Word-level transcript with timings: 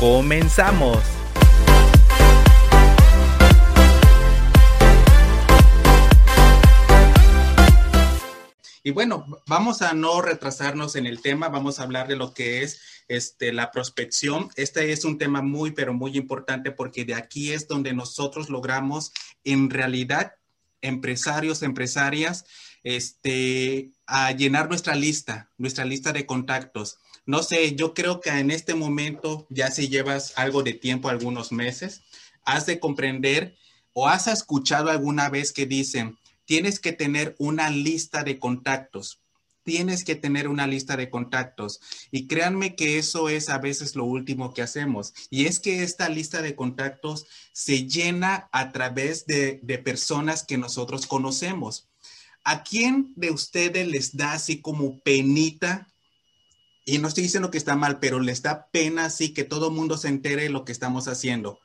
¡Comenzamos! 0.00 0.98
Y 8.82 8.92
bueno, 8.92 9.26
vamos 9.46 9.82
a 9.82 9.92
no 9.92 10.22
retrasarnos 10.22 10.96
en 10.96 11.04
el 11.04 11.20
tema, 11.20 11.50
vamos 11.50 11.78
a 11.78 11.82
hablar 11.82 12.08
de 12.08 12.16
lo 12.16 12.32
que 12.32 12.62
es 12.62 12.80
este, 13.08 13.52
la 13.52 13.70
prospección. 13.70 14.48
Este 14.56 14.90
es 14.92 15.04
un 15.04 15.18
tema 15.18 15.42
muy, 15.42 15.72
pero 15.72 15.92
muy 15.92 16.16
importante 16.16 16.70
porque 16.70 17.04
de 17.04 17.14
aquí 17.14 17.52
es 17.52 17.68
donde 17.68 17.92
nosotros 17.92 18.48
logramos 18.48 19.12
en 19.44 19.68
realidad 19.68 20.32
empresarios, 20.80 21.62
empresarias, 21.62 22.46
este, 22.84 23.90
a 24.06 24.32
llenar 24.32 24.70
nuestra 24.70 24.94
lista, 24.94 25.50
nuestra 25.58 25.84
lista 25.84 26.14
de 26.14 26.24
contactos. 26.24 26.96
No 27.30 27.44
sé, 27.44 27.76
yo 27.76 27.94
creo 27.94 28.20
que 28.20 28.30
en 28.30 28.50
este 28.50 28.74
momento, 28.74 29.46
ya 29.50 29.70
si 29.70 29.88
llevas 29.88 30.32
algo 30.34 30.64
de 30.64 30.72
tiempo, 30.72 31.08
algunos 31.08 31.52
meses, 31.52 32.02
has 32.44 32.66
de 32.66 32.80
comprender 32.80 33.56
o 33.92 34.08
has 34.08 34.26
escuchado 34.26 34.90
alguna 34.90 35.28
vez 35.28 35.52
que 35.52 35.64
dicen, 35.64 36.18
tienes 36.44 36.80
que 36.80 36.90
tener 36.90 37.36
una 37.38 37.70
lista 37.70 38.24
de 38.24 38.40
contactos. 38.40 39.20
Tienes 39.62 40.02
que 40.02 40.16
tener 40.16 40.48
una 40.48 40.66
lista 40.66 40.96
de 40.96 41.08
contactos. 41.08 41.80
Y 42.10 42.26
créanme 42.26 42.74
que 42.74 42.98
eso 42.98 43.28
es 43.28 43.48
a 43.48 43.58
veces 43.58 43.94
lo 43.94 44.06
último 44.06 44.52
que 44.52 44.62
hacemos. 44.62 45.14
Y 45.30 45.46
es 45.46 45.60
que 45.60 45.84
esta 45.84 46.08
lista 46.08 46.42
de 46.42 46.56
contactos 46.56 47.26
se 47.52 47.86
llena 47.86 48.48
a 48.50 48.72
través 48.72 49.26
de, 49.26 49.60
de 49.62 49.78
personas 49.78 50.42
que 50.42 50.58
nosotros 50.58 51.06
conocemos. 51.06 51.86
¿A 52.42 52.64
quién 52.64 53.12
de 53.14 53.30
ustedes 53.30 53.86
les 53.86 54.16
da 54.16 54.32
así 54.32 54.60
como 54.60 54.98
penita 54.98 55.86
y 56.90 56.98
no 56.98 57.06
estoy 57.06 57.22
diciendo 57.22 57.52
que 57.52 57.58
está 57.58 57.76
mal, 57.76 58.00
pero 58.00 58.18
les 58.18 58.42
da 58.42 58.68
pena 58.72 59.04
así 59.04 59.32
que 59.32 59.44
todo 59.44 59.70
mundo 59.70 59.96
se 59.96 60.08
entere 60.08 60.48
lo 60.48 60.64
que 60.64 60.72
estamos 60.72 61.06
haciendo. 61.06 61.60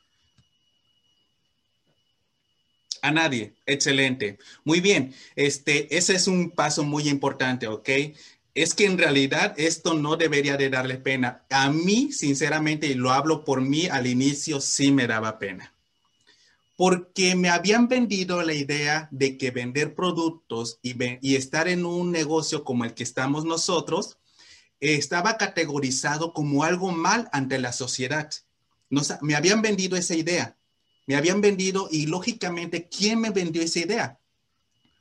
A 3.01 3.11
nadie. 3.11 3.55
Excelente. 3.65 4.37
Muy 4.63 4.81
bien. 4.81 5.15
Este, 5.35 5.95
ese 5.97 6.15
es 6.15 6.27
un 6.27 6.51
paso 6.51 6.83
muy 6.83 7.09
importante, 7.09 7.67
¿ok? 7.67 7.89
Es 8.53 8.73
que 8.75 8.85
en 8.85 8.99
realidad 8.99 9.55
esto 9.57 9.95
no 9.95 10.15
debería 10.15 10.57
de 10.57 10.69
darle 10.69 10.97
pena. 10.97 11.43
A 11.49 11.71
mí, 11.71 12.11
sinceramente, 12.11 12.87
y 12.87 12.93
lo 12.93 13.11
hablo 13.11 13.43
por 13.43 13.61
mí, 13.61 13.87
al 13.87 14.05
inicio 14.05 14.61
sí 14.61 14.91
me 14.91 15.07
daba 15.07 15.39
pena. 15.39 15.73
Porque 16.77 17.35
me 17.35 17.49
habían 17.49 17.87
vendido 17.87 18.43
la 18.43 18.53
idea 18.53 19.07
de 19.11 19.37
que 19.37 19.49
vender 19.49 19.95
productos 19.95 20.79
y, 20.83 20.95
y 21.21 21.35
estar 21.35 21.67
en 21.67 21.85
un 21.85 22.11
negocio 22.11 22.63
como 22.63 22.85
el 22.85 22.93
que 22.93 23.03
estamos 23.03 23.43
nosotros, 23.43 24.17
estaba 24.79 25.37
categorizado 25.37 26.33
como 26.33 26.63
algo 26.63 26.91
mal 26.91 27.29
ante 27.31 27.59
la 27.59 27.73
sociedad. 27.73 28.31
me 29.21 29.35
habían 29.35 29.61
vendido 29.61 29.97
esa 29.97 30.15
idea, 30.15 30.57
me 31.07 31.15
habían 31.15 31.41
vendido 31.41 31.87
y 31.91 32.07
lógicamente, 32.07 32.87
¿quién 32.87 33.19
me 33.19 33.29
vendió 33.29 33.61
esa 33.61 33.79
idea? 33.79 34.19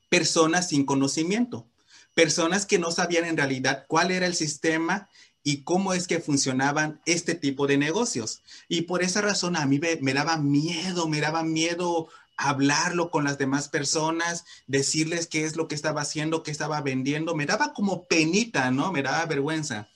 Personas 0.09 0.69
sin 0.69 0.85
conocimiento, 0.85 1.67
personas 2.15 2.67
que 2.67 2.79
no 2.79 2.91
sabían 2.91 3.25
en 3.25 3.37
realidad 3.37 3.85
cuál 3.89 4.11
era 4.11 4.27
el 4.27 4.35
sistema 4.35 5.09
y 5.43 5.63
cómo 5.63 5.93
es 5.93 6.07
que 6.07 6.21
funcionaban 6.21 7.01
este 7.05 7.35
tipo 7.35 7.67
de 7.67 7.77
negocios. 7.77 8.43
Y 8.69 8.83
por 8.83 9.03
esa 9.03 9.21
razón 9.21 9.57
a 9.57 9.67
mí 9.67 9.79
me, 9.79 9.97
me 9.97 10.15
daba 10.15 10.39
miedo, 10.39 11.09
me 11.09 11.21
daba 11.21 11.43
miedo 11.43 12.09
hablarlo 12.37 13.11
con 13.11 13.25
las 13.25 13.39
demás 13.39 13.69
personas, 13.69 14.45
decirles 14.67 15.27
qué 15.27 15.45
es 15.45 15.57
lo 15.57 15.69
que 15.69 15.75
estaba 15.75 16.03
haciendo, 16.03 16.43
qué 16.43 16.51
estaba 16.51 16.81
vendiendo, 16.81 17.35
me 17.35 17.47
daba 17.47 17.73
como 17.73 18.05
penita, 18.05 18.71
¿no? 18.71 18.93
Me 18.93 19.03
daba 19.03 19.25
vergüenza. 19.27 19.89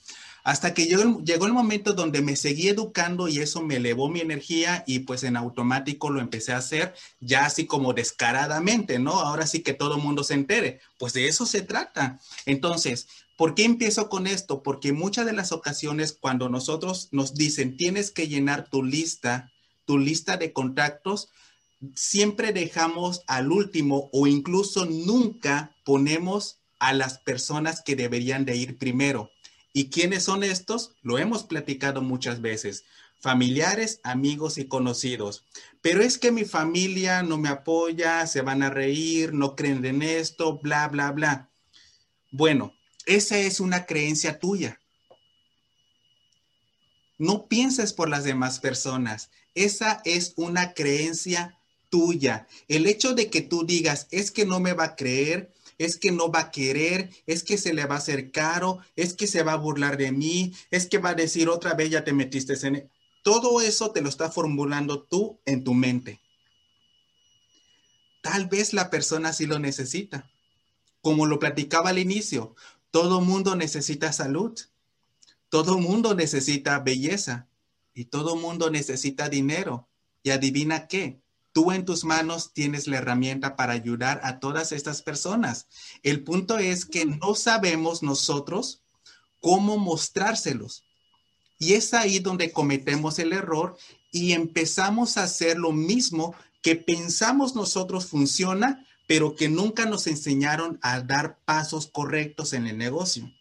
Hasta 0.43 0.73
que 0.73 0.85
llegó, 0.85 1.21
llegó 1.23 1.45
el 1.45 1.53
momento 1.53 1.93
donde 1.93 2.21
me 2.21 2.35
seguí 2.35 2.69
educando 2.69 3.27
y 3.27 3.39
eso 3.39 3.61
me 3.61 3.75
elevó 3.75 4.09
mi 4.09 4.21
energía 4.21 4.83
y 4.87 4.99
pues 4.99 5.23
en 5.23 5.35
automático 5.35 6.09
lo 6.09 6.21
empecé 6.21 6.53
a 6.53 6.57
hacer 6.57 6.95
ya 7.19 7.45
así 7.45 7.65
como 7.65 7.93
descaradamente, 7.93 8.99
¿no? 8.99 9.19
Ahora 9.19 9.45
sí 9.45 9.61
que 9.61 9.73
todo 9.73 9.95
el 9.95 10.01
mundo 10.01 10.23
se 10.23 10.33
entere. 10.35 10.79
Pues 10.97 11.13
de 11.13 11.27
eso 11.27 11.45
se 11.45 11.61
trata. 11.61 12.19
Entonces, 12.45 13.07
¿por 13.37 13.53
qué 13.53 13.65
empiezo 13.65 14.09
con 14.09 14.27
esto? 14.27 14.63
Porque 14.63 14.93
muchas 14.93 15.25
de 15.25 15.33
las 15.33 15.51
ocasiones 15.51 16.17
cuando 16.19 16.49
nosotros 16.49 17.09
nos 17.11 17.35
dicen 17.35 17.77
tienes 17.77 18.11
que 18.11 18.27
llenar 18.27 18.69
tu 18.69 18.81
lista, 18.83 19.51
tu 19.85 19.97
lista 19.97 20.37
de 20.37 20.53
contactos, 20.53 21.29
siempre 21.95 22.53
dejamos 22.53 23.23
al 23.27 23.51
último 23.51 24.09
o 24.11 24.27
incluso 24.27 24.85
nunca 24.85 25.75
ponemos 25.85 26.59
a 26.79 26.93
las 26.93 27.19
personas 27.19 27.81
que 27.81 27.95
deberían 27.95 28.45
de 28.45 28.55
ir 28.55 28.77
primero. 28.77 29.31
¿Y 29.73 29.89
quiénes 29.89 30.23
son 30.23 30.43
estos? 30.43 30.95
Lo 31.01 31.17
hemos 31.17 31.43
platicado 31.43 32.01
muchas 32.01 32.41
veces. 32.41 32.85
Familiares, 33.21 33.99
amigos 34.03 34.57
y 34.57 34.65
conocidos. 34.65 35.45
Pero 35.81 36.01
es 36.01 36.17
que 36.17 36.31
mi 36.31 36.45
familia 36.45 37.21
no 37.21 37.37
me 37.37 37.49
apoya, 37.49 38.25
se 38.27 38.41
van 38.41 38.63
a 38.63 38.69
reír, 38.69 39.33
no 39.33 39.55
creen 39.55 39.85
en 39.85 40.01
esto, 40.01 40.59
bla, 40.59 40.87
bla, 40.87 41.11
bla. 41.11 41.49
Bueno, 42.31 42.73
esa 43.05 43.37
es 43.37 43.59
una 43.59 43.85
creencia 43.85 44.39
tuya. 44.39 44.79
No 47.17 47.47
pienses 47.47 47.91
por 47.91 48.09
las 48.09 48.23
demás 48.23 48.59
personas. 48.59 49.29
Esa 49.53 50.01
es 50.05 50.33
una 50.37 50.73
creencia 50.73 51.58
tuya. 51.89 52.47
El 52.67 52.85
hecho 52.85 53.13
de 53.13 53.29
que 53.29 53.41
tú 53.41 53.65
digas, 53.65 54.07
es 54.11 54.31
que 54.31 54.45
no 54.45 54.59
me 54.59 54.73
va 54.73 54.85
a 54.85 54.95
creer, 54.95 55.51
es 55.79 55.97
que 55.97 56.11
no 56.11 56.29
va 56.29 56.41
a 56.41 56.51
querer, 56.51 57.09
es 57.25 57.43
que 57.43 57.57
se 57.57 57.73
le 57.73 57.85
va 57.85 57.95
a 57.95 57.99
hacer 57.99 58.31
caro, 58.31 58.79
es 58.95 59.13
que 59.13 59.27
se 59.27 59.43
va 59.43 59.53
a 59.53 59.57
burlar 59.57 59.97
de 59.97 60.11
mí, 60.11 60.53
es 60.71 60.87
que 60.87 60.97
va 60.97 61.11
a 61.11 61.15
decir 61.15 61.49
otra 61.49 61.73
vez 61.73 61.89
ya 61.89 62.03
te 62.03 62.13
metiste 62.13 62.53
en... 62.67 62.75
E-". 62.75 62.89
Todo 63.23 63.61
eso 63.61 63.91
te 63.91 64.01
lo 64.01 64.09
está 64.09 64.29
formulando 64.29 65.03
tú 65.03 65.39
en 65.45 65.63
tu 65.63 65.73
mente. 65.73 66.19
Tal 68.21 68.47
vez 68.47 68.73
la 68.73 68.89
persona 68.89 69.33
sí 69.33 69.45
lo 69.45 69.59
necesita. 69.59 70.29
Como 71.01 71.25
lo 71.25 71.39
platicaba 71.39 71.89
al 71.89 71.99
inicio, 71.99 72.55
todo 72.91 73.21
mundo 73.21 73.55
necesita 73.55 74.11
salud, 74.11 74.59
todo 75.47 75.79
mundo 75.79 76.13
necesita 76.13 76.79
belleza 76.79 77.47
y 77.93 78.05
todo 78.05 78.35
mundo 78.35 78.69
necesita 78.69 79.29
dinero. 79.29 79.87
Y 80.21 80.31
adivina 80.31 80.87
qué, 80.87 81.21
Tú 81.51 81.71
en 81.71 81.83
tus 81.85 82.03
manos 82.03 82.53
tienes 82.53 82.87
la 82.87 82.97
herramienta 82.97 83.55
para 83.55 83.73
ayudar 83.73 84.21
a 84.23 84.39
todas 84.39 84.71
estas 84.71 85.01
personas. 85.01 85.67
El 86.03 86.23
punto 86.23 86.59
es 86.59 86.85
que 86.85 87.05
no 87.05 87.35
sabemos 87.35 88.03
nosotros 88.03 88.81
cómo 89.41 89.77
mostrárselos. 89.77 90.83
Y 91.57 91.73
es 91.73 91.93
ahí 91.93 92.19
donde 92.19 92.51
cometemos 92.51 93.19
el 93.19 93.33
error 93.33 93.77
y 94.11 94.33
empezamos 94.33 95.17
a 95.17 95.23
hacer 95.23 95.57
lo 95.57 95.71
mismo 95.71 96.35
que 96.61 96.75
pensamos 96.75 97.55
nosotros 97.55 98.05
funciona, 98.05 98.85
pero 99.07 99.35
que 99.35 99.49
nunca 99.49 99.85
nos 99.85 100.07
enseñaron 100.07 100.79
a 100.81 101.01
dar 101.01 101.39
pasos 101.45 101.87
correctos 101.87 102.53
en 102.53 102.67
el 102.67 102.77
negocio. 102.77 103.31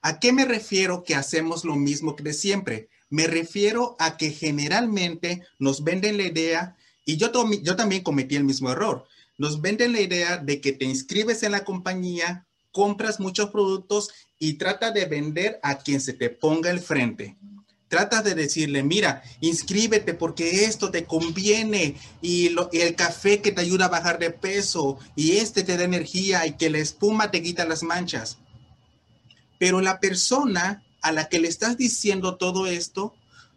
¿A 0.00 0.20
qué 0.20 0.32
me 0.32 0.44
refiero 0.44 1.04
que 1.04 1.14
hacemos 1.14 1.64
lo 1.64 1.76
mismo 1.76 2.16
que 2.16 2.22
de 2.22 2.32
siempre? 2.32 2.88
Me 3.10 3.26
refiero 3.26 3.96
a 3.98 4.16
que 4.16 4.30
generalmente 4.30 5.42
nos 5.58 5.82
venden 5.82 6.18
la 6.18 6.24
idea 6.24 6.76
y 7.08 7.16
yo, 7.16 7.30
también 7.30 8.02
cometí 8.02 8.36
el 8.36 8.44
mismo 8.44 8.70
error. 8.70 9.06
Nos 9.38 9.62
venden 9.62 9.92
la 9.92 10.02
idea 10.02 10.36
de 10.36 10.60
que 10.60 10.72
te 10.72 10.84
inscribes 10.84 11.42
en 11.42 11.52
la 11.52 11.64
compañía, 11.64 12.46
compras 12.70 13.18
muchos 13.18 13.48
productos 13.48 14.10
y 14.38 14.58
trata 14.58 14.90
de 14.90 15.06
vender 15.06 15.58
a 15.62 15.78
quien 15.78 16.02
se 16.02 16.12
te 16.12 16.28
ponga 16.28 16.70
el 16.70 16.80
frente. 16.80 17.38
Trata 17.88 18.20
de 18.20 18.34
decirle, 18.34 18.82
mira, 18.82 19.22
inscríbete 19.40 20.12
porque 20.12 20.66
esto 20.66 20.90
te 20.90 21.06
conviene 21.06 21.96
y, 22.20 22.54
y, 22.72 22.80
el 22.80 22.94
café 22.94 23.40
que 23.40 23.52
te 23.52 23.62
ayuda 23.62 23.86
a 23.86 23.88
bajar 23.88 24.18
de 24.18 24.28
peso 24.28 24.98
y 25.16 25.38
este 25.38 25.62
te 25.64 25.78
da 25.78 25.84
energía 25.84 26.46
y 26.46 26.58
que 26.58 26.68
la 26.68 26.76
espuma 26.76 27.30
te 27.30 27.42
quita 27.42 27.64
las 27.64 27.82
manchas. 27.82 28.36
Pero 29.58 29.80
la 29.80 29.98
persona 29.98 30.84
a 31.08 31.12
la 31.12 31.28
que 31.28 31.40
le 31.40 31.48
estás 31.48 31.76
diciendo 31.76 32.36
todo 32.36 32.66
esto 32.66 33.14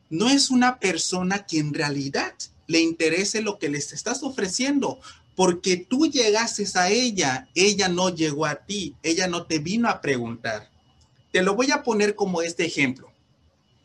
no 0.09 0.29
es 0.29 0.49
una 0.49 0.79
persona 0.79 1.45
que 1.45 1.59
en 1.59 1.73
realidad 1.73 2.33
le 2.67 2.79
interese 2.79 3.41
lo 3.41 3.59
que 3.59 3.69
les 3.69 3.93
estás 3.93 4.23
ofreciendo, 4.23 4.99
porque 5.35 5.77
tú 5.77 6.07
llegases 6.07 6.75
a 6.75 6.89
ella, 6.89 7.49
ella 7.55 7.87
no 7.87 8.09
llegó 8.09 8.45
a 8.45 8.55
ti, 8.55 8.95
ella 9.03 9.27
no 9.27 9.45
te 9.45 9.59
vino 9.59 9.89
a 9.89 10.01
preguntar. 10.01 10.69
Te 11.31 11.41
lo 11.41 11.55
voy 11.55 11.71
a 11.71 11.83
poner 11.83 12.15
como 12.15 12.41
este 12.41 12.65
ejemplo. 12.65 13.11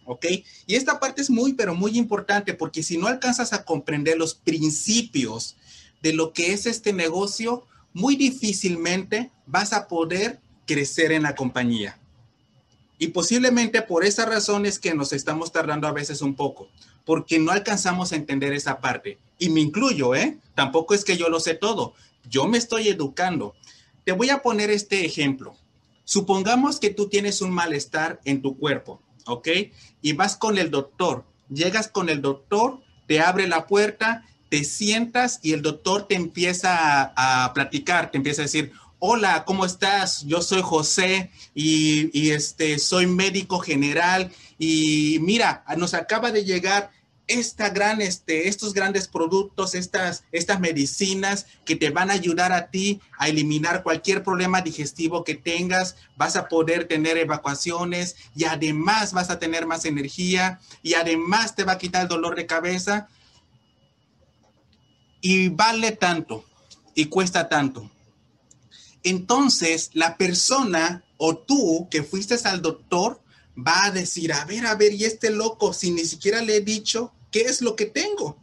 ¿Ok? 0.05 0.27
Y 0.67 0.77
esta 0.77 1.01
parte 1.01 1.23
es 1.23 1.31
muy, 1.31 1.55
pero 1.55 1.75
muy 1.75 1.99
importante 1.99 2.55
porque 2.55 2.85
si 2.85 2.97
no 2.97 3.09
alcanzas 3.09 3.53
a 3.53 3.65
comprender 3.65 4.17
los 4.17 4.35
principios 4.35 5.57
de 6.03 6.13
lo 6.13 6.33
que 6.33 6.53
es 6.53 6.67
este 6.67 6.93
negocio, 6.93 7.67
muy 7.93 8.15
difícilmente 8.15 9.33
vas 9.47 9.73
a 9.73 9.89
poder 9.89 10.41
crecer 10.67 11.11
en 11.11 11.25
la 11.25 11.35
compañía. 11.35 11.99
Y 12.99 13.09
posiblemente 13.09 13.83
por 13.83 14.05
esa 14.05 14.25
razón 14.25 14.67
es 14.67 14.79
que 14.79 14.95
nos 14.95 15.13
estamos 15.13 15.53
tardando 15.53 15.87
a 15.87 15.93
veces 15.93 16.23
un 16.23 16.35
poco, 16.35 16.69
porque 17.05 17.39
no 17.39 17.51
alcanzamos 17.53 18.13
a 18.13 18.17
entender 18.17 18.53
esa 18.53 18.81
parte. 18.81 19.19
Y 19.39 19.51
me 19.51 19.61
incluyo, 19.61 20.15
¿eh? 20.15 20.39
Tampoco 20.55 20.95
es 20.95 21.05
que 21.05 21.17
yo 21.17 21.29
lo 21.29 21.41
sé 21.41 21.55
todo. 21.55 21.95
Yo 22.29 22.47
me 22.47 22.59
estoy 22.59 22.89
educando. 22.89 23.55
Te 24.05 24.13
voy 24.13 24.31
a 24.31 24.43
poner 24.43 24.71
este 24.71 25.05
ejemplo. 25.05 25.55
Supongamos 26.05 26.79
que 26.79 26.91
tú 26.91 27.09
tienes 27.09 27.43
un 27.43 27.51
malestar 27.51 28.21
en 28.25 28.41
tu 28.41 28.57
cuerpo, 28.57 29.03
¿ok? 29.27 29.49
Y 30.01 30.13
vas 30.13 30.37
con 30.37 30.57
el 30.57 30.71
doctor. 30.71 31.25
Llegas 31.49 31.89
con 31.89 32.09
el 32.09 32.23
doctor, 32.23 32.81
te 33.07 33.21
abre 33.21 33.47
la 33.47 33.67
puerta, 33.67 34.25
te 34.49 34.65
sientas 34.65 35.41
y 35.43 35.53
el 35.53 35.63
doctor 35.63 36.07
te 36.07 36.15
empieza 36.15 37.13
a, 37.17 37.53
platicar, 37.53 38.11
te 38.11 38.19
empieza 38.19 38.43
a 38.43 38.45
decir, 38.45 38.73
hola, 38.99 39.45
¿cómo 39.45 39.65
estás? 39.65 40.23
Yo 40.23 40.41
soy 40.43 40.63
José 40.63 41.31
y, 41.55 42.31
este, 42.31 42.79
soy 42.79 43.07
médico 43.07 43.59
general 43.59 44.33
y 44.59 45.19
mira, 45.21 45.65
nos 45.77 45.95
acaba 45.95 46.31
de 46.31 46.45
llegar 46.45 46.91
esta 47.29 47.71
gran, 47.71 48.01
este, 48.01 48.49
estos 48.49 48.73
grandes 48.73 49.09
productos, 49.09 49.75
estas, 49.75 50.25
estas 50.31 50.61
medicinas 50.61 51.47
que 51.65 51.75
te 51.75 51.91
van 51.91 52.11
a 52.11 52.15
ayudar 52.15 52.53
a 52.53 52.71
ti 52.71 53.01
a 53.19 53.29
eliminar 53.29 53.83
cualquier 53.83 54.23
problema 54.23 54.61
digestivo 54.61 55.25
que 55.25 55.35
tengas, 55.35 55.97
vas 56.17 56.37
a 56.37 56.49
poder 56.49 56.87
tener 56.87 57.19
evacuaciones 57.19 58.17
y 58.35 58.45
además 58.45 59.13
vas 59.13 59.29
a 59.29 59.39
tener 59.41 59.67
más 59.67 59.85
energía 59.85 60.61
y 60.83 60.95
además 60.95 61.57
te 61.57 61.65
va 61.65 61.73
a 61.73 61.79
quitar 61.79 62.03
el 62.03 62.09
dolor 62.09 62.37
de 62.37 62.47
cabeza 62.47 63.09
y 65.21 65.49
vale 65.49 65.93
tanto 65.93 66.45
y 66.95 67.07
cuesta 67.07 67.49
tanto. 67.49 67.91
Entonces, 69.07 69.91
la 69.93 70.17
persona 70.17 71.05
o 71.17 71.39
tú 71.39 71.87
que 71.93 72.03
fuiste 72.03 72.35
al 72.43 72.61
doctor 72.61 73.23
va 73.57 73.85
a 73.85 73.93
decir, 73.93 74.33
a 74.33 74.45
ver, 74.47 74.67
a 74.67 74.75
ver, 74.75 74.95
y 74.95 75.05
este 75.05 75.31
loco, 75.31 75.73
si 75.73 75.93
ni 75.93 76.05
siquiera 76.05 76.43
le 76.43 76.57
he 76.57 76.61
dicho 76.61 77.13
qué 77.31 77.43
es 77.43 77.63
lo 77.63 77.77
que 77.77 77.87
tengo. 77.87 78.37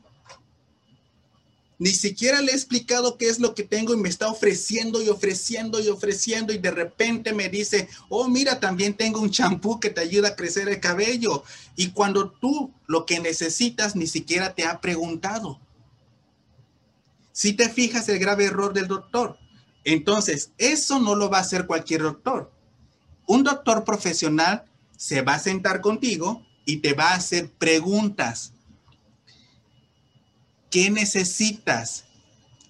Ni 1.80 1.90
siquiera 1.90 2.40
le 2.40 2.54
he 2.54 2.56
explicado 2.56 3.18
qué 3.18 3.28
es 3.28 3.40
lo 3.40 3.54
que 3.54 3.64
tengo 3.64 3.94
y 3.94 3.98
me 3.98 4.08
está 4.08 4.30
ofreciendo 4.30 5.02
y 5.02 5.10
ofreciendo 5.10 5.82
y 5.82 5.90
ofreciendo 5.90 6.54
y 6.54 6.60
de 6.60 6.72
repente 6.72 7.34
me 7.34 7.50
dice, 7.50 7.90
oh, 8.08 8.30
mira, 8.30 8.62
también 8.62 8.94
tengo 8.94 9.20
un 9.20 9.32
champú 9.32 9.82
que 9.82 9.90
te 9.90 10.00
ayuda 10.00 10.30
a 10.30 10.36
crecer 10.38 10.70
el 10.70 10.80
cabello. 10.80 11.44
Y 11.76 11.92
cuando 11.92 12.32
tú 12.32 12.74
lo 12.88 13.06
que 13.06 13.20
necesitas 13.20 13.98
ni 13.98 14.08
siquiera 14.08 14.56
te 14.56 14.64
ha 14.64 14.80
preguntado. 14.80 15.60
Si 17.34 17.52
te 17.52 17.68
fijas 17.68 18.08
el 18.08 18.20
grave 18.20 18.46
error 18.46 18.72
del 18.72 18.88
doctor, 18.88 19.43
entonces 19.84 20.52
eso 20.58 21.00
no 21.00 21.16
lo 21.16 21.30
va 21.30 21.40
a 21.40 21.42
hacer 21.42 21.68
cualquier 21.68 22.02
doctor. 22.04 22.52
Un 23.28 23.44
doctor 23.44 23.84
profesional 23.84 24.66
se 24.98 25.22
va 25.22 25.36
a 25.36 25.40
sentar 25.40 25.82
contigo 25.82 26.46
y 26.66 26.78
te 26.78 26.94
va 26.94 27.10
a 27.10 27.16
hacer 27.16 27.52
preguntas. 27.52 28.54
¿Qué 30.70 30.90
necesitas? 30.90 32.06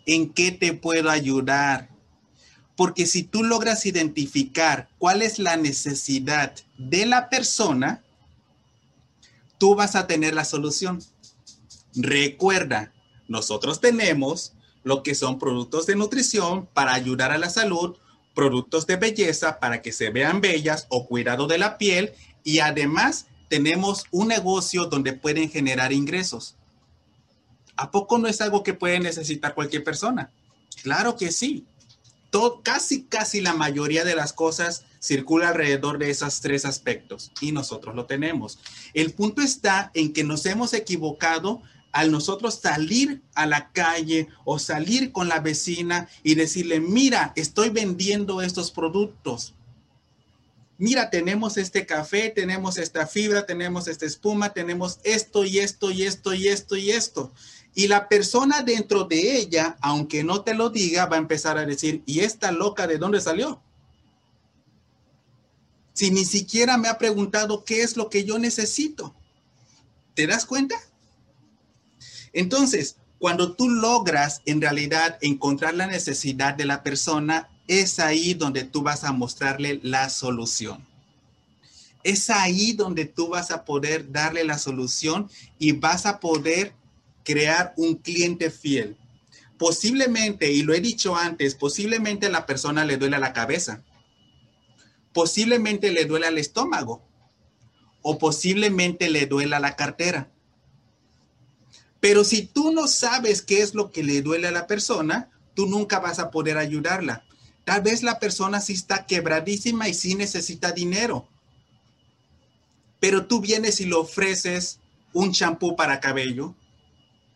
¿En 0.06 0.33
qué 0.33 0.51
te 0.51 0.74
puedo 0.74 1.10
ayudar? 1.10 1.89
Porque 2.75 3.06
si 3.06 3.24
tú 3.24 3.44
logras 3.44 3.86
identificar 3.86 4.89
cuál 4.98 5.21
es 5.21 5.39
la 5.39 5.57
necesidad 5.57 6.56
de 6.77 7.06
la 7.06 7.30
persona, 7.30 8.04
tú 9.57 9.75
vas 9.75 9.95
a 9.95 10.07
tener 10.07 10.33
la 10.33 10.44
solución. 10.44 11.01
Recuerda, 11.95 12.92
nosotros 13.27 13.80
tenemos 13.80 14.54
lo 14.83 15.03
que 15.03 15.15
son 15.15 15.39
productos 15.39 15.85
de 15.85 15.95
nutrición 15.95 16.68
para 16.74 16.94
ayudar 16.94 17.31
a 17.31 17.38
la 17.38 17.50
salud, 17.50 17.97
productos 18.33 18.88
de 18.88 18.97
belleza 18.97 19.59
para 19.59 19.81
que 19.81 19.91
se 19.91 20.09
vean 20.09 20.41
bellas 20.41 20.88
o 20.89 21.07
cuidado 21.07 21.47
de 21.47 21.57
la 21.57 21.77
piel 21.77 22.13
y 22.44 22.59
además 22.59 23.27
tenemos 23.47 24.06
un 24.12 24.27
negocio 24.30 24.85
donde 24.85 25.13
pueden 25.13 25.50
generar 25.50 25.94
ingresos. 25.94 26.56
¿A 27.75 27.91
poco 27.91 28.18
no 28.18 28.27
es 28.27 28.41
algo 28.41 28.63
que 28.63 28.74
puede 28.74 29.00
necesitar 29.00 29.56
cualquier 29.56 29.83
persona? 29.83 30.31
Claro 30.81 31.15
que 31.15 31.31
sí. 31.31 31.65
Todo, 32.29 32.62
casi, 32.63 33.03
casi 33.03 33.41
la 33.41 33.53
mayoría 33.53 34.03
de 34.03 34.15
las 34.15 34.33
cosas 34.33 34.86
circula 35.00 35.50
alrededor 35.50 36.00
de 36.00 36.09
esos 36.09 36.41
tres 36.41 36.65
aspectos 36.65 37.31
y 37.41 37.51
nosotros 37.51 37.94
lo 37.94 38.06
tenemos. 38.06 38.57
El 38.94 39.13
punto 39.13 39.41
está 39.41 39.91
en 39.94 40.13
que 40.13 40.24
nos 40.24 40.45
hemos 40.45 40.74
equivocado 40.74 41.62
al 41.93 42.11
nosotros 42.11 42.55
salir 42.55 43.21
a 43.35 43.45
la 43.45 43.71
calle 43.71 44.27
o 44.43 44.59
salir 44.59 45.11
con 45.11 45.29
la 45.29 45.39
vecina 45.39 46.09
y 46.23 46.35
decirle, 46.35 46.79
mira, 46.79 47.31
estoy 47.35 47.69
vendiendo 47.69 48.41
estos 48.41 48.71
productos. 48.71 49.53
Mira, 50.79 51.11
tenemos 51.11 51.55
este 51.57 51.85
café, 51.85 52.29
tenemos 52.29 52.77
esta 52.77 53.05
fibra, 53.05 53.45
tenemos 53.45 53.87
esta 53.87 54.07
espuma, 54.07 54.53
tenemos 54.53 54.99
esto 55.03 55.45
y 55.45 55.59
esto 55.59 55.91
y 55.91 56.03
esto 56.03 56.33
y 56.33 56.47
esto 56.47 56.75
y 56.75 56.89
esto. 56.89 57.31
Y 57.75 57.87
la 57.87 58.09
persona 58.09 58.63
dentro 58.63 59.03
de 59.03 59.37
ella, 59.37 59.77
aunque 59.79 60.23
no 60.23 60.41
te 60.41 60.55
lo 60.55 60.71
diga, 60.71 61.05
va 61.05 61.17
a 61.17 61.19
empezar 61.19 61.59
a 61.59 61.65
decir, 61.65 62.01
¿y 62.07 62.21
esta 62.21 62.51
loca 62.51 62.87
de 62.87 62.97
dónde 62.97 63.21
salió? 63.21 63.61
Si 65.93 66.09
ni 66.09 66.25
siquiera 66.25 66.75
me 66.77 66.87
ha 66.87 66.97
preguntado 66.97 67.63
qué 67.63 67.83
es 67.83 67.97
lo 67.97 68.09
que 68.09 68.23
yo 68.25 68.39
necesito. 68.39 69.13
¿Te 70.15 70.25
das 70.25 70.47
cuenta? 70.47 70.75
Entonces, 72.33 72.97
cuando 73.19 73.53
tú 73.53 73.69
logras 73.69 74.41
en 74.45 74.59
realidad 74.59 75.18
encontrar 75.21 75.75
la 75.75 75.88
necesidad 75.88 76.56
de 76.56 76.65
la 76.65 76.83
persona, 76.83 77.50
es 77.68 78.00
ahí 78.00 78.33
donde 78.33 78.63
tú 78.63 78.81
vas 78.81 79.03
a 79.03 79.13
mostrarle 79.13 79.80
la 79.83 80.09
solución. 80.09 80.85
Es 82.03 82.30
ahí 82.30 82.74
donde 82.74 83.06
tú 83.06 83.30
vas 83.30 83.51
a 83.51 83.63
poder 83.63 84.12
darle 84.12 84.44
la 84.44 84.57
solución 84.57 85.30
y 85.57 85.71
vas 85.71 86.06
a 86.06 86.19
poder 86.19 86.74
crear 87.24 87.74
un 87.77 87.95
cliente 87.95 88.51
fiel. 88.51 88.97
Posiblemente, 89.57 90.51
y 90.51 90.63
lo 90.63 90.74
he 90.74 90.81
dicho 90.81 91.15
antes, 91.15 91.56
posiblemente 91.56 92.25
a 92.25 92.29
la 92.29 92.45
persona 92.45 92.83
le 92.83 92.97
duele 92.97 93.18
la 93.19 93.31
cabeza. 93.31 93.81
Posiblemente 95.13 95.91
le 95.91 96.03
duele 96.06 96.27
el 96.27 96.38
estómago. 96.38 97.01
O 98.01 98.18
posiblemente 98.18 99.10
le 99.10 99.27
duela 99.27 99.62
la 99.62 99.77
cartera. 99.77 100.29
Pero 102.03 102.25
si 102.25 102.41
tú 102.41 102.74
no 102.74 102.89
sabes 102.89 103.41
qué 103.41 103.62
es 103.62 103.75
lo 103.75 103.93
que 103.93 104.03
le 104.03 104.22
duele 104.22 104.50
a 104.50 104.51
la 104.51 104.67
persona, 104.67 105.31
tú 105.53 105.67
nunca 105.67 106.00
vas 106.00 106.19
a 106.19 106.31
poder 106.31 106.57
ayudarla. 106.57 107.24
Tal 107.63 107.81
vez 107.81 108.03
la 108.03 108.19
persona 108.19 108.60
sí 108.60 108.74
está 108.74 109.05
quebradísima 109.05 109.88
y 109.88 109.93
sí 109.93 110.13
necesita 110.15 110.74
dinero. 110.74 111.29
Pero 113.00 113.25
tú 113.25 113.39
vienes 113.39 113.79
y 113.79 113.86
le 113.86 113.95
ofreces 113.95 114.81
un 115.13 115.31
champú 115.31 115.77
para 115.77 116.01
cabello. 116.01 116.53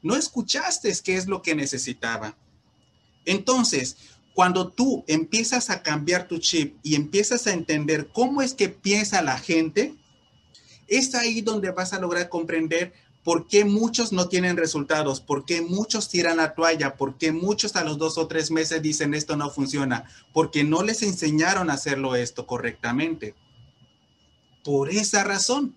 No 0.03 0.17
escuchaste 0.17 0.93
qué 1.01 1.15
es 1.15 1.27
lo 1.27 1.41
que 1.41 1.55
necesitaba. 1.55 2.35
Entonces, 3.23 3.95
cuando 4.33 4.67
tú 4.67 5.05
empiezas 5.07 5.69
a 5.69 5.81
cambiar 5.81 6.27
tu 6.27 6.39
chip 6.39 6.75
y 6.83 6.95
empiezas 6.95 7.47
a 7.47 7.53
entender 7.53 8.09
cómo 8.09 8.41
es 8.41 8.53
que 8.53 8.67
piensa 8.67 9.21
la 9.21 9.37
gente, 9.37 9.95
es 10.89 11.15
ahí 11.15 11.39
donde 11.39 11.71
vas 11.71 11.93
a 11.93 12.01
lograr 12.01 12.27
comprender 12.27 13.06
¿Por 13.27 13.45
qué 13.45 13.65
muchos 13.65 14.13
no 14.13 14.29
tienen 14.29 14.55
resultados? 14.55 15.19
¿Por 15.19 15.43
qué 15.43 15.59
muchos 15.59 16.07
tiran 16.07 16.37
la 16.37 16.55
toalla? 16.55 16.95
¿Por 16.95 17.17
qué 17.17 17.33
muchos 17.33 17.75
a 17.75 17.83
los 17.83 17.97
dos 17.97 18.17
o 18.17 18.25
tres 18.25 18.51
meses 18.51 18.81
dicen 18.81 19.13
esto 19.13 19.35
no 19.35 19.49
funciona? 19.49 20.05
Porque 20.31 20.63
no 20.63 20.81
les 20.81 21.03
enseñaron 21.03 21.69
a 21.69 21.73
hacerlo 21.73 22.15
esto 22.15 22.47
correctamente. 22.47 23.35
Por 24.63 24.89
esa 24.89 25.25
razón. 25.25 25.75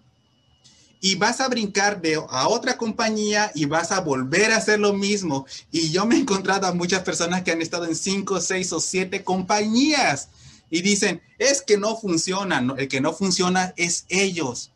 Y 1.01 1.17
vas 1.17 1.41
a 1.41 1.49
brincar 1.49 2.01
de 2.01 2.15
a 2.15 2.47
otra 2.47 2.77
compañía 2.77 3.51
y 3.53 3.65
vas 3.65 3.91
a 3.91 3.99
volver 3.99 4.53
a 4.53 4.59
hacer 4.59 4.79
lo 4.79 4.93
mismo. 4.93 5.45
Y 5.73 5.91
yo 5.91 6.07
me 6.07 6.15
he 6.15 6.21
encontrado 6.21 6.69
a 6.69 6.73
muchas 6.73 7.03
personas 7.03 7.43
que 7.43 7.51
han 7.51 7.63
estado 7.63 7.85
en 7.85 7.97
cinco, 7.97 8.41
seis 8.41 8.73
o 8.73 8.79
siete 8.79 9.25
compañías 9.25 10.29
y 10.71 10.83
dicen, 10.83 11.21
es 11.37 11.63
que 11.63 11.79
no 11.79 11.97
funciona. 11.97 12.65
El 12.79 12.87
que 12.87 13.01
no 13.01 13.13
funciona 13.13 13.75
es 13.77 14.07
ellos. 14.09 14.71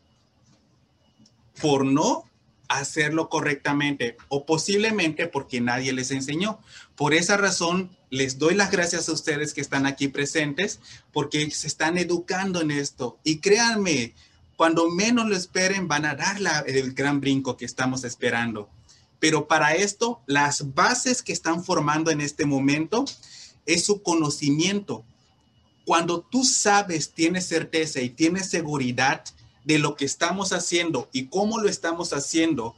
Por 1.61 1.85
no 1.85 2.25
hacerlo 2.67 3.29
correctamente 3.29 4.17
o 4.29 4.45
posiblemente 4.45 5.27
porque 5.27 5.61
nadie 5.61 5.93
les 5.93 6.11
enseñó. 6.11 6.59
Por 6.95 7.13
esa 7.13 7.37
razón, 7.37 7.95
les 8.09 8.37
doy 8.37 8.55
las 8.55 8.71
gracias 8.71 9.09
a 9.09 9.13
ustedes 9.13 9.53
que 9.53 9.61
están 9.61 9.85
aquí 9.85 10.07
presentes 10.07 10.79
porque 11.11 11.49
se 11.51 11.67
están 11.67 11.97
educando 11.97 12.61
en 12.61 12.71
esto. 12.71 13.17
Y 13.23 13.39
créanme, 13.39 14.13
cuando 14.55 14.89
menos 14.89 15.27
lo 15.27 15.35
esperen, 15.35 15.87
van 15.87 16.05
a 16.05 16.15
dar 16.15 16.37
el 16.65 16.93
gran 16.93 17.19
brinco 17.19 17.57
que 17.57 17.65
estamos 17.65 18.03
esperando. 18.03 18.69
Pero 19.19 19.47
para 19.47 19.75
esto, 19.75 20.21
las 20.27 20.73
bases 20.73 21.21
que 21.21 21.33
están 21.33 21.63
formando 21.63 22.11
en 22.11 22.21
este 22.21 22.45
momento 22.45 23.05
es 23.65 23.85
su 23.85 24.01
conocimiento. 24.01 25.03
Cuando 25.83 26.21
tú 26.21 26.43
sabes, 26.43 27.11
tienes 27.11 27.45
certeza 27.47 28.01
y 28.01 28.09
tienes 28.09 28.49
seguridad 28.49 29.23
de 29.65 29.79
lo 29.79 29.95
que 29.95 30.05
estamos 30.05 30.53
haciendo 30.53 31.09
y 31.11 31.27
cómo 31.27 31.59
lo 31.59 31.67
estamos 31.67 32.13
haciendo 32.13 32.75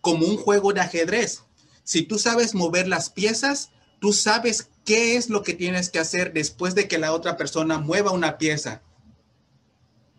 como 0.00 0.26
un 0.26 0.36
juego 0.36 0.72
de 0.72 0.80
ajedrez. 0.80 1.42
Si 1.84 2.02
tú 2.02 2.18
sabes 2.18 2.54
mover 2.54 2.88
las 2.88 3.10
piezas, 3.10 3.70
tú 4.00 4.12
sabes 4.12 4.68
qué 4.84 5.16
es 5.16 5.28
lo 5.28 5.42
que 5.42 5.54
tienes 5.54 5.90
que 5.90 5.98
hacer 5.98 6.32
después 6.32 6.74
de 6.74 6.88
que 6.88 6.98
la 6.98 7.12
otra 7.12 7.36
persona 7.36 7.78
mueva 7.78 8.12
una 8.12 8.38
pieza. 8.38 8.82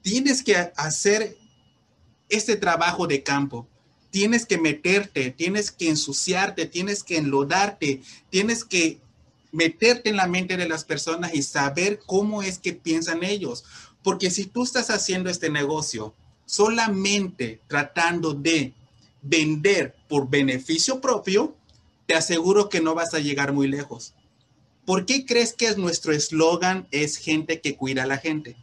Tienes 0.01 0.43
que 0.43 0.55
hacer 0.75 1.37
este 2.29 2.55
trabajo 2.55 3.07
de 3.07 3.23
campo. 3.23 3.67
Tienes 4.11 4.45
que 4.45 4.57
meterte, 4.57 5.31
tienes 5.31 5.71
que 5.71 5.89
ensuciarte, 5.89 6.65
tienes 6.65 7.03
que 7.03 7.17
enlodarte, 7.17 8.01
tienes 8.29 8.65
que 8.65 8.99
meterte 9.51 10.09
en 10.09 10.17
la 10.17 10.27
mente 10.27 10.57
de 10.57 10.67
las 10.67 10.83
personas 10.83 11.33
y 11.33 11.43
saber 11.43 11.99
cómo 12.05 12.43
es 12.43 12.59
que 12.59 12.73
piensan 12.73 13.23
ellos. 13.23 13.63
Porque 14.03 14.31
si 14.31 14.45
tú 14.45 14.63
estás 14.63 14.89
haciendo 14.89 15.29
este 15.29 15.49
negocio 15.49 16.13
solamente 16.45 17.61
tratando 17.67 18.33
de 18.33 18.73
vender 19.21 19.95
por 20.07 20.29
beneficio 20.29 20.99
propio, 21.01 21.55
te 22.05 22.15
aseguro 22.15 22.69
que 22.69 22.81
no 22.81 22.95
vas 22.95 23.13
a 23.13 23.19
llegar 23.19 23.53
muy 23.53 23.67
lejos. 23.67 24.13
¿Por 24.85 25.05
qué 25.05 25.25
crees 25.25 25.53
que 25.53 25.75
nuestro 25.75 26.13
eslogan 26.13 26.87
es 26.89 27.17
gente 27.17 27.61
que 27.61 27.75
cuida 27.75 28.03
a 28.03 28.07
la 28.07 28.17
gente? 28.17 28.57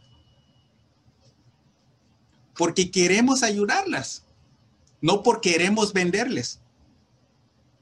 Porque 2.57 2.91
queremos 2.91 3.43
ayudarlas, 3.43 4.25
no 4.99 5.23
porque 5.23 5.51
queremos 5.53 5.93
venderles. 5.93 6.59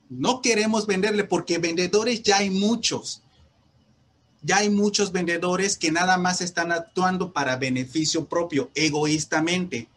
No 0.09 0.43
queremos 0.43 0.85
venderle 0.85 1.24
porque 1.24 1.57
vendedores 1.57 2.21
ya 2.21 2.38
hay 2.38 2.51
muchos. 2.51 3.24
Ya 4.46 4.58
hay 4.58 4.70
muchos 4.70 5.12
vendedores 5.12 5.75
que 5.75 5.92
nada 5.92 6.20
más 6.20 6.40
están 6.40 6.72
actuando 6.72 7.34
para 7.34 7.56
beneficio 7.56 8.25
propio, 8.25 8.70
egoístamente. 8.75 9.88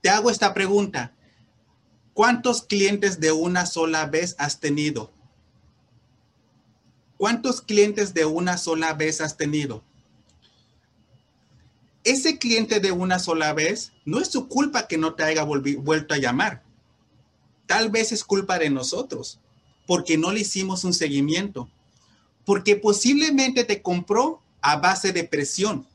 Te 0.00 0.10
hago 0.10 0.30
esta 0.30 0.54
pregunta. 0.54 1.12
¿Cuántos 2.12 2.62
clientes 2.62 3.18
de 3.18 3.32
una 3.32 3.66
sola 3.66 4.06
vez 4.06 4.36
has 4.38 4.60
tenido? 4.60 5.10
¿Cuántos 7.16 7.62
clientes 7.62 8.14
de 8.14 8.26
una 8.26 8.58
sola 8.58 8.94
vez 8.94 9.20
has 9.20 9.36
tenido? 9.36 9.82
Ese 12.04 12.38
cliente 12.38 12.78
de 12.78 12.92
una 12.92 13.18
sola 13.18 13.52
vez 13.54 13.92
no 14.04 14.20
es 14.20 14.28
su 14.28 14.46
culpa 14.46 14.86
que 14.86 14.98
no 14.98 15.14
te 15.14 15.24
haya 15.24 15.42
vuelto 15.42 16.14
a 16.14 16.18
llamar. 16.18 16.62
Tal 17.66 17.90
vez 17.90 18.12
es 18.12 18.22
culpa 18.22 18.56
de 18.60 18.70
nosotros, 18.70 19.40
porque 19.84 20.16
no 20.16 20.30
le 20.30 20.42
hicimos 20.42 20.84
un 20.84 20.94
seguimiento, 20.94 21.68
porque 22.44 22.76
posiblemente 22.76 23.64
te 23.64 23.82
compró 23.82 24.42
a 24.60 24.76
base 24.76 25.12
de 25.12 25.24
presión, 25.24 25.86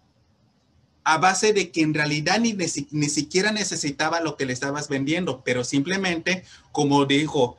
a 1.03 1.17
base 1.17 1.53
de 1.53 1.71
que 1.71 1.81
en 1.81 1.93
realidad 1.93 2.39
ni, 2.39 2.53
ni 2.53 3.09
siquiera 3.09 3.51
necesitaba 3.51 4.19
lo 4.19 4.35
que 4.35 4.45
le 4.45 4.53
estabas 4.53 4.89
vendiendo, 4.89 5.43
pero 5.43 5.63
simplemente 5.63 6.43
como 6.71 7.05
dijo, 7.05 7.57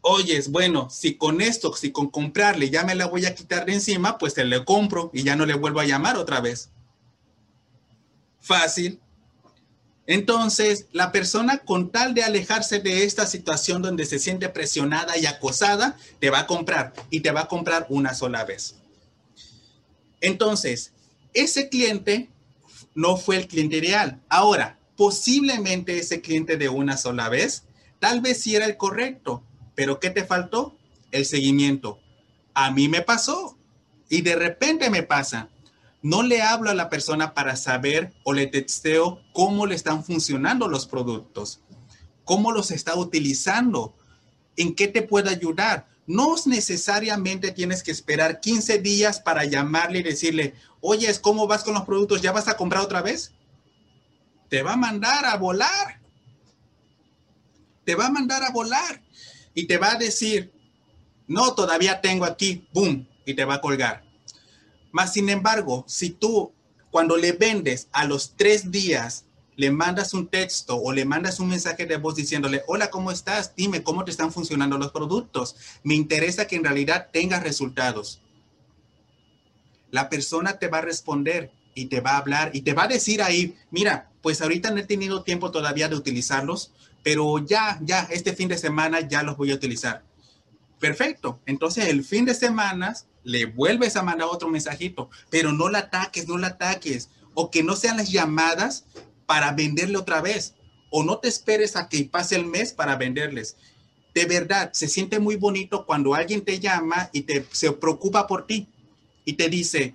oyes, 0.00 0.50
bueno, 0.50 0.88
si 0.90 1.14
con 1.14 1.40
esto, 1.40 1.74
si 1.74 1.92
con 1.92 2.08
comprarle 2.08 2.70
ya 2.70 2.84
me 2.84 2.94
la 2.94 3.06
voy 3.06 3.26
a 3.26 3.34
quitar 3.34 3.66
de 3.66 3.74
encima, 3.74 4.18
pues 4.18 4.34
te 4.34 4.44
le 4.44 4.64
compro 4.64 5.10
y 5.12 5.22
ya 5.22 5.36
no 5.36 5.46
le 5.46 5.54
vuelvo 5.54 5.80
a 5.80 5.86
llamar 5.86 6.16
otra 6.16 6.40
vez. 6.40 6.70
Fácil, 8.40 9.00
entonces, 10.06 10.86
la 10.92 11.12
persona 11.12 11.58
con 11.58 11.90
tal 11.90 12.14
de 12.14 12.24
alejarse 12.24 12.80
de 12.80 13.04
esta 13.04 13.26
situación 13.26 13.82
donde 13.82 14.06
se 14.06 14.18
siente 14.18 14.48
presionada 14.48 15.16
y 15.16 15.26
acosada, 15.26 15.96
te 16.18 16.30
va 16.30 16.40
a 16.40 16.46
comprar 16.46 16.92
y 17.10 17.20
te 17.20 17.30
va 17.30 17.42
a 17.42 17.48
comprar 17.48 17.86
una 17.90 18.14
sola 18.14 18.44
vez. 18.44 18.76
Entonces, 20.20 20.92
ese 21.32 21.68
cliente 21.68 22.28
no 22.94 23.16
fue 23.16 23.36
el 23.36 23.46
cliente 23.46 23.76
ideal. 23.76 24.20
Ahora, 24.28 24.78
posiblemente 24.96 25.98
ese 25.98 26.20
cliente 26.20 26.56
de 26.56 26.68
una 26.68 26.96
sola 26.96 27.28
vez, 27.28 27.64
tal 27.98 28.20
vez 28.20 28.42
sí 28.42 28.56
era 28.56 28.66
el 28.66 28.76
correcto, 28.76 29.42
pero 29.74 30.00
¿qué 30.00 30.10
te 30.10 30.24
faltó? 30.24 30.76
El 31.12 31.24
seguimiento. 31.24 32.00
A 32.52 32.70
mí 32.70 32.88
me 32.88 33.02
pasó 33.02 33.56
y 34.08 34.22
de 34.22 34.34
repente 34.34 34.90
me 34.90 35.02
pasa 35.02 35.48
no 36.02 36.22
le 36.22 36.40
hablo 36.42 36.70
a 36.70 36.74
la 36.74 36.88
persona 36.88 37.34
para 37.34 37.56
saber 37.56 38.12
o 38.24 38.32
le 38.32 38.46
texteo 38.46 39.20
cómo 39.32 39.66
le 39.66 39.74
están 39.74 40.02
funcionando 40.02 40.66
los 40.68 40.86
productos, 40.86 41.60
cómo 42.24 42.52
los 42.52 42.70
está 42.70 42.96
utilizando, 42.96 43.94
en 44.56 44.74
qué 44.74 44.88
te 44.88 45.02
puede 45.02 45.30
ayudar. 45.30 45.86
No 46.06 46.34
necesariamente 46.46 47.52
tienes 47.52 47.82
que 47.82 47.90
esperar 47.90 48.40
15 48.40 48.78
días 48.78 49.20
para 49.20 49.44
llamarle 49.44 50.00
y 50.00 50.02
decirle, 50.02 50.54
oye, 50.80 51.12
¿cómo 51.20 51.46
vas 51.46 51.62
con 51.62 51.74
los 51.74 51.84
productos? 51.84 52.22
¿Ya 52.22 52.32
vas 52.32 52.48
a 52.48 52.56
comprar 52.56 52.82
otra 52.82 53.02
vez? 53.02 53.32
Te 54.48 54.62
va 54.62 54.72
a 54.72 54.76
mandar 54.76 55.24
a 55.26 55.36
volar. 55.36 56.00
Te 57.84 57.94
va 57.94 58.06
a 58.06 58.10
mandar 58.10 58.42
a 58.42 58.50
volar 58.50 59.02
y 59.54 59.66
te 59.66 59.76
va 59.78 59.92
a 59.92 59.98
decir, 59.98 60.52
no, 61.26 61.54
todavía 61.54 62.00
tengo 62.00 62.24
aquí, 62.24 62.66
boom, 62.72 63.06
y 63.24 63.34
te 63.34 63.44
va 63.44 63.54
a 63.54 63.60
colgar 63.60 64.09
más 64.92 65.12
sin 65.12 65.28
embargo, 65.28 65.84
si 65.86 66.10
tú 66.10 66.52
cuando 66.90 67.16
le 67.16 67.32
vendes 67.32 67.88
a 67.92 68.04
los 68.04 68.34
tres 68.36 68.70
días 68.70 69.24
le 69.60 69.70
mandas 69.70 70.14
un 70.14 70.26
texto 70.28 70.76
o 70.76 70.90
le 70.90 71.04
mandas 71.04 71.38
un 71.38 71.48
mensaje 71.48 71.84
de 71.84 71.98
voz 71.98 72.14
diciéndole, 72.14 72.62
hola, 72.66 72.88
¿cómo 72.88 73.10
estás? 73.10 73.54
Dime 73.54 73.82
cómo 73.82 74.06
te 74.06 74.10
están 74.10 74.32
funcionando 74.32 74.78
los 74.78 74.90
productos. 74.90 75.54
Me 75.82 75.94
interesa 75.94 76.46
que 76.46 76.56
en 76.56 76.64
realidad 76.64 77.08
tengas 77.12 77.42
resultados. 77.42 78.22
La 79.90 80.08
persona 80.08 80.58
te 80.58 80.68
va 80.68 80.78
a 80.78 80.82
responder 80.82 81.52
y 81.74 81.86
te 81.86 82.00
va 82.00 82.12
a 82.12 82.18
hablar 82.18 82.52
y 82.54 82.62
te 82.62 82.72
va 82.72 82.84
a 82.84 82.88
decir 82.88 83.20
ahí, 83.20 83.54
mira, 83.70 84.10
pues 84.22 84.40
ahorita 84.40 84.70
no 84.70 84.78
he 84.78 84.84
tenido 84.84 85.24
tiempo 85.24 85.50
todavía 85.50 85.90
de 85.90 85.96
utilizarlos, 85.96 86.72
pero 87.02 87.38
ya, 87.38 87.78
ya, 87.82 88.08
este 88.10 88.32
fin 88.32 88.48
de 88.48 88.56
semana 88.56 89.00
ya 89.00 89.22
los 89.22 89.36
voy 89.36 89.50
a 89.50 89.56
utilizar. 89.56 90.02
Perfecto. 90.78 91.38
Entonces 91.44 91.88
el 91.88 92.02
fin 92.02 92.24
de 92.24 92.34
semana 92.34 92.96
le 93.24 93.46
vuelves 93.46 93.96
a 93.96 94.02
mandar 94.02 94.28
otro 94.30 94.48
mensajito, 94.48 95.10
pero 95.30 95.52
no 95.52 95.68
la 95.68 95.80
ataques, 95.80 96.26
no 96.28 96.38
la 96.38 96.48
ataques, 96.48 97.10
o 97.34 97.50
que 97.50 97.62
no 97.62 97.76
sean 97.76 97.96
las 97.96 98.10
llamadas 98.10 98.84
para 99.26 99.52
venderle 99.52 99.98
otra 99.98 100.20
vez, 100.20 100.54
o 100.90 101.04
no 101.04 101.18
te 101.18 101.28
esperes 101.28 101.76
a 101.76 101.88
que 101.88 102.04
pase 102.04 102.36
el 102.36 102.46
mes 102.46 102.72
para 102.72 102.96
venderles. 102.96 103.56
De 104.14 104.24
verdad, 104.24 104.70
se 104.72 104.88
siente 104.88 105.20
muy 105.20 105.36
bonito 105.36 105.86
cuando 105.86 106.14
alguien 106.14 106.44
te 106.44 106.58
llama 106.58 107.10
y 107.12 107.22
te, 107.22 107.46
se 107.52 107.70
preocupa 107.72 108.26
por 108.26 108.46
ti 108.46 108.68
y 109.24 109.34
te 109.34 109.48
dice, 109.48 109.94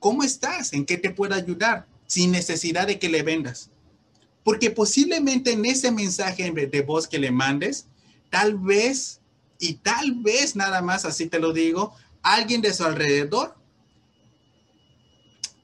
¿cómo 0.00 0.24
estás? 0.24 0.72
¿En 0.72 0.84
qué 0.84 0.98
te 0.98 1.10
puedo 1.10 1.34
ayudar? 1.34 1.86
Sin 2.06 2.32
necesidad 2.32 2.88
de 2.88 2.98
que 2.98 3.08
le 3.08 3.22
vendas. 3.22 3.70
Porque 4.42 4.70
posiblemente 4.70 5.52
en 5.52 5.64
ese 5.64 5.92
mensaje 5.92 6.50
de 6.50 6.82
voz 6.82 7.06
que 7.06 7.20
le 7.20 7.30
mandes, 7.30 7.86
tal 8.28 8.58
vez, 8.58 9.20
y 9.60 9.74
tal 9.74 10.16
vez 10.16 10.56
nada 10.56 10.82
más 10.82 11.04
así 11.04 11.26
te 11.26 11.38
lo 11.38 11.52
digo, 11.52 11.94
alguien 12.22 12.60
de 12.60 12.72
su 12.72 12.84
alrededor 12.84 13.56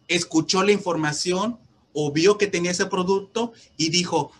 escuchó 0.08 0.62
la 0.62 0.72
información 0.72 1.58
o 1.92 2.12
vio 2.12 2.38
que 2.38 2.46
tenía 2.46 2.70
ese 2.70 2.86
producto 2.86 3.52
y 3.76 3.90
dijo, 3.90 4.32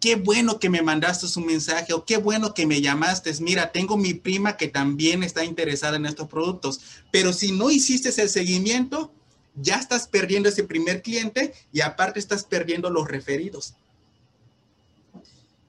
qué 0.00 0.16
bueno 0.16 0.58
que 0.58 0.70
me 0.70 0.82
mandaste 0.82 1.26
un 1.38 1.46
mensaje 1.46 1.92
o 1.92 2.04
qué 2.04 2.16
bueno 2.16 2.54
que 2.54 2.66
me 2.66 2.80
llamaste. 2.80 3.32
Mira, 3.40 3.72
tengo 3.72 3.96
mi 3.96 4.14
prima 4.14 4.56
que 4.56 4.68
también 4.68 5.22
está 5.22 5.44
interesada 5.44 5.96
en 5.96 6.06
estos 6.06 6.28
productos, 6.28 6.80
pero 7.10 7.32
si 7.32 7.52
no 7.52 7.70
hiciste 7.70 8.08
el 8.20 8.28
seguimiento, 8.28 9.12
ya 9.56 9.76
estás 9.76 10.06
perdiendo 10.06 10.48
ese 10.48 10.64
primer 10.64 11.02
cliente 11.02 11.52
y 11.72 11.80
aparte 11.80 12.20
estás 12.20 12.44
perdiendo 12.44 12.90
los 12.90 13.08
referidos. 13.08 13.74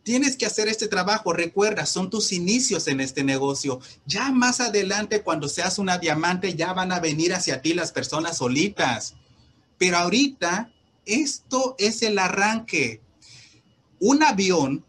Tienes 0.10 0.38
que 0.38 0.48
hacer 0.48 0.68
este 0.68 0.88
trabajo, 0.88 1.34
recuerda, 1.34 1.86
son 1.86 2.10
tus 2.10 2.32
inicios 2.32 2.88
en 2.88 3.00
este 3.00 3.24
negocio. 3.24 3.80
Ya 4.08 4.32
más 4.32 4.60
adelante, 4.60 5.22
cuando 5.22 5.48
seas 5.48 5.78
una 5.78 6.00
diamante, 6.00 6.56
ya 6.56 6.74
van 6.74 6.92
a 6.92 7.00
venir 7.00 7.32
hacia 7.32 7.62
ti 7.62 7.76
las 7.76 7.92
personas 7.92 8.38
solitas. 8.38 9.14
Pero 9.78 9.98
ahorita, 9.98 10.74
esto 11.06 11.76
es 11.78 12.02
el 12.02 12.18
arranque. 12.18 13.04
Un 14.00 14.24
avión, 14.24 14.84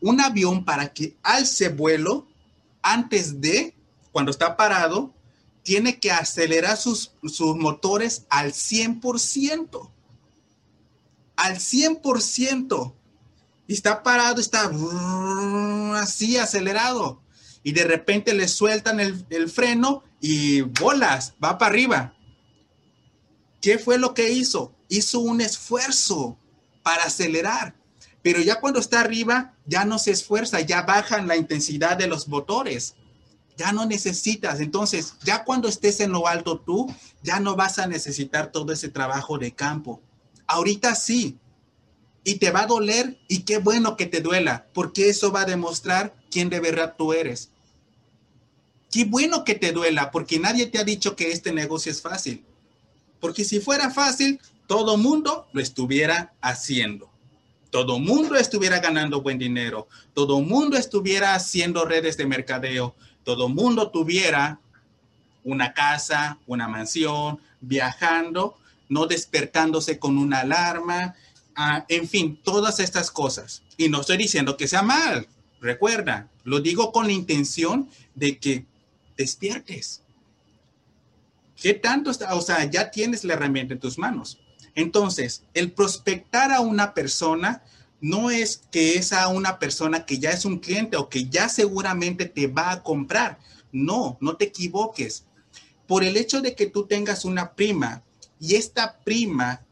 un 0.00 0.22
avión 0.22 0.64
para 0.64 0.94
que 0.94 1.14
alce 1.22 1.68
vuelo, 1.68 2.26
antes 2.80 3.42
de, 3.42 3.74
cuando 4.12 4.30
está 4.30 4.56
parado, 4.56 5.12
tiene 5.62 6.00
que 6.00 6.10
acelerar 6.10 6.78
sus, 6.78 7.12
sus 7.24 7.54
motores 7.54 8.24
al 8.30 8.54
100%. 8.54 9.90
Al 11.36 11.56
100% 11.56 12.94
y 13.66 13.72
está 13.72 14.02
parado, 14.02 14.40
está 14.40 14.70
así 15.96 16.36
acelerado. 16.36 17.22
Y 17.62 17.72
de 17.72 17.84
repente 17.84 18.34
le 18.34 18.46
sueltan 18.46 19.00
el, 19.00 19.50
freno 19.50 20.04
y 20.20 20.60
bolas, 20.60 21.34
va 21.42 21.56
para 21.56 21.70
arriba. 21.70 22.14
¿Qué 23.62 23.78
fue 23.78 23.98
lo 23.98 24.12
que 24.12 24.32
hizo? 24.32 24.74
Hizo 24.88 25.20
un 25.20 25.40
esfuerzo 25.40 26.38
para 26.82 27.04
acelerar. 27.04 27.74
Pero 28.22 28.40
ya 28.40 28.60
cuando 28.60 28.80
está 28.80 29.00
arriba, 29.00 29.54
ya 29.64 29.86
no 29.86 29.98
se 29.98 30.10
esfuerza, 30.10 30.60
ya 30.60 30.82
bajan 30.82 31.26
la 31.26 31.36
intensidad 31.36 31.96
de 31.96 32.06
los 32.06 32.28
motores. 32.28 32.94
Ya 33.56 33.72
no 33.72 33.86
necesitas. 33.86 34.60
Entonces, 34.60 35.14
ya 35.22 35.44
cuando 35.44 35.68
estés 35.68 36.00
en 36.00 36.12
lo 36.12 36.26
alto 36.26 36.58
tú, 36.58 36.94
ya 37.22 37.40
no 37.40 37.56
vas 37.56 37.78
a 37.78 37.86
necesitar 37.86 38.52
todo 38.52 38.72
ese 38.72 38.88
trabajo 38.88 39.38
de 39.38 39.52
campo. 39.52 40.02
Ahorita 40.46 40.94
sí, 40.94 41.38
y 42.24 42.36
te 42.36 42.50
va 42.50 42.62
a 42.62 42.66
doler 42.66 43.18
y 43.28 43.40
qué 43.42 43.58
bueno 43.58 43.96
que 43.96 44.06
te 44.06 44.20
duela, 44.20 44.66
porque 44.72 45.10
eso 45.10 45.30
va 45.30 45.42
a 45.42 45.46
demostrar 45.46 46.14
quién 46.30 46.48
de 46.48 46.58
verdad 46.58 46.94
tú 46.96 47.12
eres. 47.12 47.50
Qué 48.90 49.04
bueno 49.04 49.44
que 49.44 49.54
te 49.54 49.72
duela, 49.72 50.10
porque 50.10 50.38
nadie 50.38 50.66
te 50.66 50.78
ha 50.78 50.84
dicho 50.84 51.16
que 51.16 51.32
este 51.32 51.52
negocio 51.52 51.92
es 51.92 52.00
fácil. 52.00 52.44
Porque 53.20 53.44
si 53.44 53.60
fuera 53.60 53.90
fácil, 53.90 54.40
todo 54.66 54.96
mundo 54.96 55.46
lo 55.52 55.60
estuviera 55.60 56.32
haciendo. 56.40 57.10
Todo 57.70 57.98
mundo 57.98 58.36
estuviera 58.36 58.78
ganando 58.78 59.20
buen 59.20 59.38
dinero. 59.38 59.88
Todo 60.14 60.40
mundo 60.40 60.76
estuviera 60.76 61.34
haciendo 61.34 61.84
redes 61.84 62.16
de 62.16 62.26
mercadeo. 62.26 62.94
Todo 63.24 63.48
mundo 63.48 63.90
tuviera 63.90 64.60
una 65.42 65.74
casa, 65.74 66.38
una 66.46 66.68
mansión, 66.68 67.40
viajando, 67.60 68.56
no 68.88 69.06
despertándose 69.06 69.98
con 69.98 70.18
una 70.18 70.40
alarma, 70.40 71.16
ah, 71.56 71.84
en 71.88 72.08
fin, 72.08 72.40
todas 72.42 72.80
estas 72.80 73.10
cosas. 73.10 73.62
Y 73.76 73.88
no 73.88 74.00
estoy 74.00 74.16
diciendo 74.16 74.56
que 74.56 74.68
sea 74.68 74.82
mal, 74.82 75.26
recuerda, 75.60 76.30
lo 76.44 76.60
digo 76.60 76.92
con 76.92 77.06
la 77.06 77.12
intención 77.12 77.88
de 78.14 78.38
que 78.38 78.66
despiertes. 79.16 80.02
¿Qué 81.56 81.74
tanto 81.74 82.10
está? 82.10 82.34
O 82.34 82.40
sea, 82.40 82.64
ya 82.70 82.90
tienes 82.90 83.24
la 83.24 83.34
herramienta 83.34 83.74
en 83.74 83.80
tus 83.80 83.98
manos. 83.98 84.38
Entonces, 84.74 85.44
el 85.54 85.72
prospectar 85.72 86.52
a 86.52 86.60
una 86.60 86.94
persona 86.94 87.62
no 88.00 88.30
es 88.30 88.62
que 88.70 88.96
es 88.96 89.12
a 89.12 89.28
una 89.28 89.58
persona 89.58 90.04
que 90.04 90.18
ya 90.18 90.30
es 90.30 90.44
un 90.44 90.58
cliente 90.58 90.96
o 90.96 91.08
que 91.08 91.28
ya 91.28 91.48
seguramente 91.48 92.26
te 92.26 92.48
va 92.48 92.72
a 92.72 92.82
comprar. 92.82 93.38
No, 93.72 94.18
no 94.20 94.36
te 94.36 94.46
equivoques. 94.46 95.24
Por 95.86 96.04
el 96.04 96.16
hecho 96.16 96.42
de 96.42 96.54
que 96.54 96.66
tú 96.66 96.86
tengas 96.86 97.24
una 97.24 97.54
prima 97.54 98.02
y 98.40 98.56
esta 98.56 98.98
prima 98.98 99.63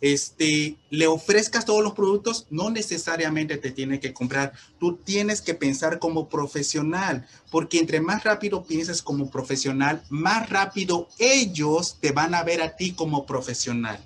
este, 0.00 0.76
le 0.88 1.06
ofrezcas 1.06 1.64
todos 1.64 1.82
los 1.84 1.92
productos, 1.92 2.46
no 2.50 2.70
necesariamente 2.70 3.58
te 3.58 3.70
tiene 3.70 4.00
que 4.00 4.14
comprar. 4.14 4.52
Tú 4.78 4.96
tienes 4.96 5.42
que 5.42 5.54
pensar 5.54 5.98
como 5.98 6.28
profesional, 6.28 7.26
porque 7.50 7.78
entre 7.78 8.00
más 8.00 8.24
rápido 8.24 8.64
pienses 8.64 9.02
como 9.02 9.30
profesional, 9.30 10.02
más 10.08 10.48
rápido 10.48 11.08
ellos 11.18 11.98
te 12.00 12.12
van 12.12 12.34
a 12.34 12.42
ver 12.42 12.62
a 12.62 12.76
ti 12.76 12.92
como 12.92 13.26
profesional. 13.26 13.98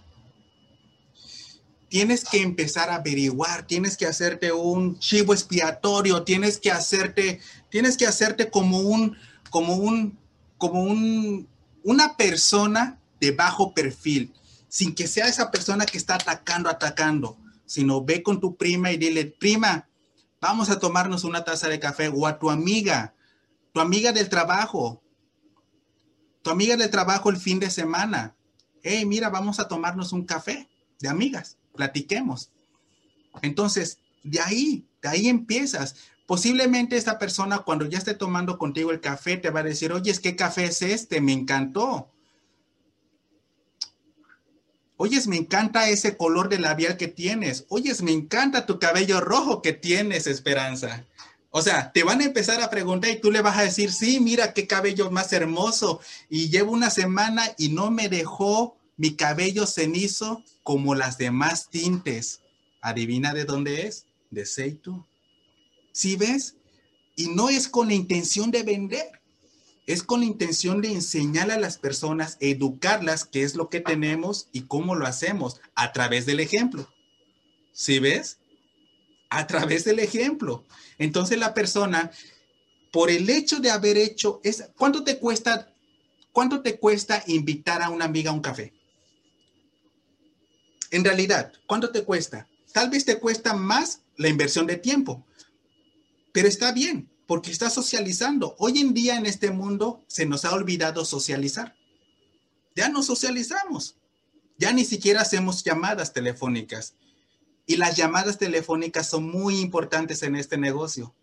Tienes 1.88 2.24
que 2.24 2.42
empezar 2.42 2.90
a 2.90 2.96
averiguar, 2.96 3.68
tienes 3.68 3.96
que 3.96 4.06
hacerte 4.06 4.50
un 4.50 4.98
chivo 4.98 5.32
expiatorio, 5.32 6.24
tienes 6.24 6.58
que 6.58 6.72
hacerte, 6.72 7.38
tienes 7.70 7.96
que 7.96 8.06
hacerte 8.06 8.50
como 8.50 8.80
un, 8.80 9.16
como 9.48 9.74
un, 9.76 10.18
como 10.58 10.82
un, 10.82 11.46
una 11.84 12.16
persona 12.16 12.98
de 13.20 13.30
bajo 13.30 13.72
perfil 13.74 14.32
sin 14.74 14.92
que 14.92 15.06
sea 15.06 15.28
esa 15.28 15.52
persona 15.52 15.86
que 15.86 15.96
está 15.96 16.16
atacando, 16.16 16.68
atacando, 16.68 17.38
sino 17.64 18.04
ve 18.04 18.24
con 18.24 18.40
tu 18.40 18.56
prima 18.56 18.90
y 18.90 18.96
dile, 18.96 19.24
prima, 19.24 19.86
vamos 20.40 20.68
a 20.68 20.80
tomarnos 20.80 21.22
una 21.22 21.44
taza 21.44 21.68
de 21.68 21.78
café 21.78 22.08
o 22.12 22.26
a 22.26 22.40
tu 22.40 22.50
amiga, 22.50 23.14
tu 23.72 23.78
amiga 23.78 24.10
del 24.10 24.28
trabajo, 24.28 25.00
tu 26.42 26.50
amiga 26.50 26.76
del 26.76 26.90
trabajo 26.90 27.30
el 27.30 27.36
fin 27.36 27.60
de 27.60 27.70
semana. 27.70 28.34
Hey, 28.82 29.06
mira, 29.06 29.30
vamos 29.30 29.60
a 29.60 29.68
tomarnos 29.68 30.12
un 30.12 30.24
café 30.24 30.68
de 30.98 31.08
amigas, 31.08 31.56
platiquemos. 31.76 32.50
Entonces, 33.42 33.98
de 34.24 34.40
ahí, 34.40 34.88
de 35.00 35.08
ahí 35.08 35.28
empiezas. 35.28 35.94
Posiblemente 36.26 36.96
esta 36.96 37.20
persona 37.20 37.60
cuando 37.60 37.86
ya 37.86 37.98
esté 37.98 38.14
tomando 38.14 38.58
contigo 38.58 38.90
el 38.90 39.00
café 39.00 39.36
te 39.36 39.50
va 39.50 39.60
a 39.60 39.62
decir, 39.62 39.92
oye, 39.92 40.12
¿qué 40.20 40.34
café 40.34 40.64
es 40.64 40.82
este? 40.82 41.20
Me 41.20 41.32
encantó. 41.32 42.10
Oyes, 44.96 45.26
me 45.26 45.36
encanta 45.36 45.88
ese 45.88 46.16
color 46.16 46.48
de 46.48 46.58
labial 46.58 46.96
que 46.96 47.08
tienes. 47.08 47.66
Oyes, 47.68 48.02
me 48.02 48.12
encanta 48.12 48.66
tu 48.66 48.78
cabello 48.78 49.20
rojo 49.20 49.60
que 49.60 49.72
tienes, 49.72 50.26
Esperanza. 50.26 51.04
O 51.50 51.62
sea, 51.62 51.92
te 51.92 52.04
van 52.04 52.20
a 52.20 52.24
empezar 52.24 52.60
a 52.62 52.70
preguntar 52.70 53.10
y 53.10 53.20
tú 53.20 53.30
le 53.30 53.40
vas 53.40 53.58
a 53.58 53.62
decir, 53.62 53.92
sí, 53.92 54.20
mira 54.20 54.52
qué 54.52 54.66
cabello 54.66 55.10
más 55.10 55.32
hermoso. 55.32 56.00
Y 56.28 56.48
llevo 56.48 56.72
una 56.72 56.90
semana 56.90 57.44
y 57.58 57.68
no 57.68 57.90
me 57.90 58.08
dejó 58.08 58.76
mi 58.96 59.16
cabello 59.16 59.66
cenizo 59.66 60.42
como 60.62 60.94
las 60.94 61.18
demás 61.18 61.70
tintes. 61.70 62.40
Adivina 62.80 63.34
de 63.34 63.44
dónde 63.44 63.86
es? 63.86 64.06
De 64.30 64.46
Seitu. 64.46 65.06
¿Sí 65.92 66.16
ves? 66.16 66.56
Y 67.16 67.28
no 67.28 67.48
es 67.48 67.68
con 67.68 67.88
la 67.88 67.94
intención 67.94 68.50
de 68.50 68.62
vender 68.64 69.22
es 69.86 70.02
con 70.02 70.20
la 70.20 70.26
intención 70.26 70.80
de 70.80 70.92
enseñar 70.92 71.50
a 71.50 71.58
las 71.58 71.78
personas, 71.78 72.36
educarlas 72.40 73.24
qué 73.24 73.42
es 73.42 73.54
lo 73.54 73.68
que 73.68 73.80
tenemos 73.80 74.48
y 74.52 74.62
cómo 74.62 74.94
lo 74.94 75.06
hacemos 75.06 75.60
a 75.74 75.92
través 75.92 76.26
del 76.26 76.40
ejemplo. 76.40 76.88
¿Sí 77.72 77.98
ves? 77.98 78.38
A 79.28 79.46
través 79.46 79.84
del 79.84 79.98
ejemplo. 79.98 80.64
Entonces 80.98 81.38
la 81.38 81.52
persona, 81.52 82.10
por 82.92 83.10
el 83.10 83.28
hecho 83.28 83.60
de 83.60 83.70
haber 83.70 83.96
hecho, 83.96 84.40
es, 84.42 84.70
¿cuánto 84.76 85.04
te 85.04 85.18
cuesta, 85.18 85.72
cuánto 86.32 86.62
te 86.62 86.78
cuesta 86.78 87.22
invitar 87.26 87.82
a 87.82 87.90
una 87.90 88.06
amiga 88.06 88.30
a 88.30 88.34
un 88.34 88.40
café? 88.40 88.72
En 90.90 91.04
realidad, 91.04 91.52
¿cuánto 91.66 91.90
te 91.90 92.04
cuesta? 92.04 92.48
Tal 92.72 92.88
vez 92.88 93.04
te 93.04 93.18
cuesta 93.18 93.52
más 93.54 94.00
la 94.16 94.28
inversión 94.28 94.66
de 94.66 94.76
tiempo, 94.76 95.26
pero 96.32 96.48
está 96.48 96.72
bien, 96.72 97.10
porque 97.26 97.50
está 97.50 97.70
socializando. 97.70 98.54
Hoy 98.58 98.78
en 98.78 98.94
día 98.94 99.16
en 99.16 99.26
este 99.26 99.50
mundo 99.50 100.04
se 100.06 100.26
nos 100.26 100.44
ha 100.44 100.54
olvidado 100.54 101.04
socializar. 101.04 101.76
Ya 102.76 102.88
no 102.88 103.02
socializamos. 103.02 103.96
Ya 104.58 104.72
ni 104.72 104.84
siquiera 104.84 105.22
hacemos 105.22 105.64
llamadas 105.64 106.12
telefónicas. 106.12 106.94
Y 107.66 107.76
las 107.76 107.96
llamadas 107.96 108.38
telefónicas 108.38 109.08
son 109.08 109.30
muy 109.30 109.60
importantes 109.60 110.22
en 110.22 110.36
este 110.36 110.58
negocio. 110.58 111.14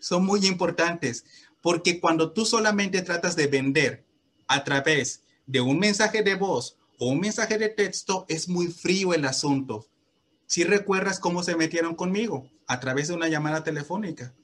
Son 0.00 0.24
muy 0.24 0.46
importantes 0.46 1.24
porque 1.60 2.00
cuando 2.00 2.32
tú 2.32 2.44
solamente 2.44 3.02
tratas 3.02 3.36
de 3.36 3.46
vender 3.46 4.04
a 4.46 4.64
través 4.64 5.22
de 5.46 5.60
un 5.60 5.78
mensaje 5.78 6.22
de 6.22 6.34
voz 6.34 6.76
o 6.98 7.08
un 7.08 7.20
mensaje 7.20 7.58
de 7.58 7.68
texto, 7.68 8.26
es 8.28 8.48
muy 8.48 8.68
frío 8.68 9.14
el 9.14 9.24
asunto. 9.24 9.86
Si 10.46 10.64
recuerdas 10.64 11.20
cómo 11.20 11.42
se 11.42 11.56
metieron 11.56 11.94
conmigo 11.94 12.48
a 12.66 12.80
través 12.80 13.08
de 13.08 13.14
una 13.14 13.28
llamada 13.28 13.64
telefónica. 13.64 14.34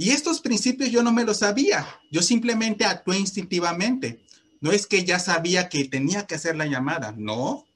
Y 0.00 0.12
estos 0.12 0.40
principios 0.40 0.90
yo 0.90 1.02
no 1.02 1.12
me 1.12 1.24
los 1.24 1.40
sabía, 1.40 1.86
yo 2.10 2.22
simplemente 2.22 2.86
actué 2.86 3.18
instintivamente. 3.18 4.24
No 4.62 4.72
es 4.72 4.86
que 4.86 5.04
ya 5.04 5.18
sabía 5.18 5.68
que 5.68 5.84
tenía 5.84 6.26
que 6.26 6.36
hacer 6.36 6.56
la 6.56 6.64
llamada, 6.64 7.12
no. 7.18 7.66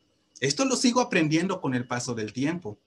Esto 0.41 0.65
lo 0.65 0.75
sigo 0.77 1.03
aprendiendo 1.03 1.61
con 1.61 1.75
el 1.75 1.87
paso 1.87 2.15
del 2.15 2.33
tiempo, 2.33 2.79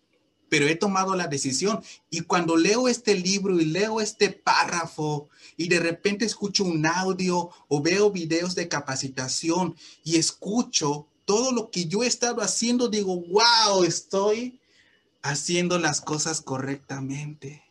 pero 0.49 0.65
he 0.65 0.75
tomado 0.75 1.15
la 1.15 1.27
decisión. 1.27 1.83
Y 2.09 2.21
cuando 2.21 2.57
leo 2.57 2.87
este 2.87 3.13
libro 3.13 3.59
y 3.59 3.65
leo 3.65 4.01
este 4.01 4.31
párrafo 4.31 5.29
y 5.55 5.67
de 5.67 5.81
repente 5.81 6.25
escucho 6.25 6.63
un 6.63 6.83
audio 6.87 7.51
o 7.67 7.79
veo 7.79 8.09
videos 8.09 8.55
de 8.55 8.67
capacitación 8.67 9.75
y 10.03 10.15
escucho 10.15 11.05
todo 11.25 11.51
lo 11.51 11.69
que 11.69 11.85
yo 11.85 12.01
he 12.01 12.07
estado 12.07 12.41
haciendo, 12.41 12.87
digo, 12.87 13.21
wow, 13.21 13.83
estoy 13.83 14.59
haciendo 15.21 15.77
las 15.77 16.01
cosas 16.01 16.41
correctamente 16.41 17.66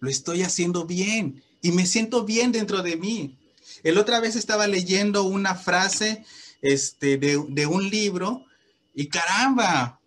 lo 0.00 0.08
estoy 0.10 0.42
haciendo 0.42 0.84
bien 0.84 1.42
y 1.60 1.72
me 1.72 1.86
siento 1.86 2.24
bien 2.24 2.52
dentro 2.52 2.82
de 2.82 2.96
mí. 2.96 3.36
El 3.82 3.98
otra 3.98 4.20
vez 4.20 4.36
estaba 4.36 4.66
leyendo 4.66 5.24
una 5.24 5.54
frase 5.54 6.24
este, 6.62 7.16
de, 7.16 7.44
de 7.48 7.66
un 7.66 7.88
libro 7.88 8.44
y 8.94 9.08
caramba, 9.08 10.00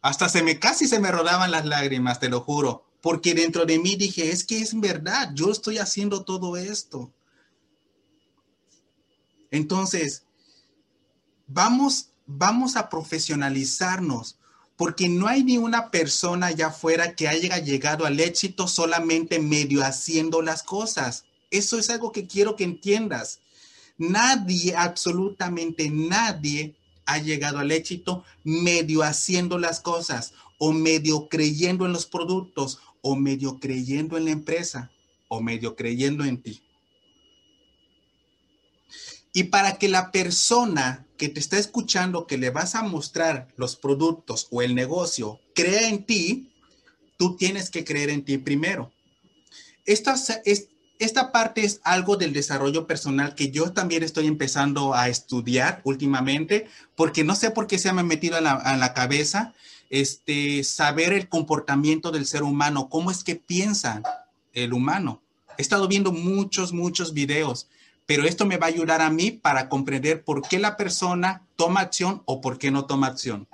hasta 0.00 0.28
se 0.28 0.42
me 0.42 0.58
casi 0.58 0.88
se 0.88 0.98
me 0.98 1.12
rodaban 1.12 1.50
las 1.50 1.64
lágrimas, 1.64 2.18
te 2.18 2.28
lo 2.28 2.40
juro, 2.40 2.84
porque 3.00 3.34
dentro 3.34 3.64
de 3.66 3.78
mí 3.78 3.96
dije, 3.96 4.30
es 4.30 4.44
que 4.44 4.58
es 4.58 4.78
verdad, 4.78 5.30
yo 5.34 5.50
estoy 5.50 5.78
haciendo 5.78 6.24
todo 6.24 6.56
esto. 6.56 7.12
Entonces, 9.50 10.24
vamos, 11.46 12.08
vamos 12.26 12.76
a 12.76 12.88
profesionalizarnos 12.88 14.38
porque 14.76 15.08
no 15.08 15.26
hay 15.28 15.44
ni 15.44 15.58
una 15.58 15.90
persona 15.90 16.48
allá 16.48 16.68
afuera 16.68 17.14
que 17.14 17.28
haya 17.28 17.58
llegado 17.58 18.06
al 18.06 18.20
éxito 18.20 18.66
solamente 18.68 19.38
medio 19.38 19.84
haciendo 19.84 20.42
las 20.42 20.62
cosas. 20.62 21.24
Eso 21.50 21.78
es 21.78 21.90
algo 21.90 22.12
que 22.12 22.26
quiero 22.26 22.56
que 22.56 22.64
entiendas. 22.64 23.40
Nadie, 23.98 24.74
absolutamente 24.74 25.90
nadie 25.90 26.74
ha 27.04 27.18
llegado 27.18 27.58
al 27.58 27.70
éxito 27.70 28.24
medio 28.44 29.02
haciendo 29.02 29.58
las 29.58 29.80
cosas 29.80 30.32
o 30.58 30.72
medio 30.72 31.28
creyendo 31.28 31.86
en 31.86 31.92
los 31.92 32.06
productos 32.06 32.78
o 33.02 33.16
medio 33.16 33.58
creyendo 33.58 34.16
en 34.16 34.24
la 34.26 34.30
empresa 34.30 34.90
o 35.28 35.40
medio 35.40 35.76
creyendo 35.76 36.24
en 36.24 36.40
ti. 36.40 36.62
Y 39.32 39.44
para 39.44 39.78
que 39.78 39.88
la 39.88 40.10
persona 40.10 41.06
que 41.16 41.28
te 41.28 41.40
está 41.40 41.58
escuchando, 41.58 42.26
que 42.26 42.36
le 42.36 42.50
vas 42.50 42.74
a 42.74 42.82
mostrar 42.82 43.48
los 43.56 43.76
productos 43.76 44.48
o 44.50 44.62
el 44.62 44.74
negocio, 44.74 45.40
crea 45.54 45.88
en 45.88 46.04
ti, 46.04 46.50
tú 47.16 47.36
tienes 47.36 47.70
que 47.70 47.84
creer 47.84 48.10
en 48.10 48.24
ti 48.24 48.38
primero. 48.38 48.92
Esta, 49.86 50.14
esta 50.98 51.32
parte 51.32 51.64
es 51.64 51.80
algo 51.84 52.16
del 52.16 52.32
desarrollo 52.32 52.86
personal 52.86 53.34
que 53.34 53.50
yo 53.50 53.72
también 53.72 54.02
estoy 54.02 54.26
empezando 54.26 54.94
a 54.94 55.08
estudiar 55.08 55.80
últimamente, 55.84 56.66
porque 56.94 57.24
no 57.24 57.34
sé 57.34 57.50
por 57.50 57.66
qué 57.66 57.78
se 57.78 57.92
me 57.92 58.00
ha 58.00 58.04
metido 58.04 58.38
en 58.38 58.44
la, 58.44 58.76
la 58.76 58.94
cabeza 58.94 59.54
este, 59.92 60.64
saber 60.64 61.12
el 61.12 61.28
comportamiento 61.28 62.10
del 62.10 62.26
ser 62.26 62.42
humano, 62.42 62.88
cómo 62.88 63.10
es 63.10 63.22
que 63.22 63.36
piensa 63.36 64.02
el 64.54 64.72
humano. 64.72 65.22
He 65.58 65.62
estado 65.62 65.86
viendo 65.86 66.12
muchos, 66.12 66.72
muchos 66.72 67.12
videos, 67.12 67.68
pero 68.14 68.28
esto 68.28 68.44
me 68.44 68.58
va 68.58 68.66
a 68.66 68.68
ayudar 68.68 69.00
a 69.00 69.08
mí 69.08 69.30
para 69.30 69.70
comprender 69.70 70.22
por 70.22 70.46
qué 70.46 70.58
la 70.58 70.76
persona 70.76 71.46
toma 71.56 71.80
acción 71.80 72.20
o 72.26 72.42
por 72.42 72.58
qué 72.58 72.70
no 72.70 72.84
toma 72.84 73.06
acción. 73.06 73.48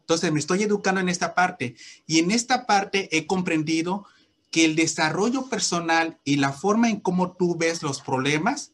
Entonces, 0.00 0.30
me 0.30 0.40
estoy 0.40 0.62
educando 0.62 1.00
en 1.00 1.08
esta 1.08 1.34
parte 1.34 1.74
y 2.06 2.18
en 2.18 2.30
esta 2.30 2.66
parte 2.66 3.08
he 3.16 3.26
comprendido 3.26 4.04
que 4.50 4.66
el 4.66 4.76
desarrollo 4.76 5.46
personal 5.48 6.18
y 6.22 6.36
la 6.36 6.52
forma 6.52 6.90
en 6.90 7.00
cómo 7.00 7.32
tú 7.32 7.56
ves 7.56 7.82
los 7.82 8.02
problemas 8.02 8.72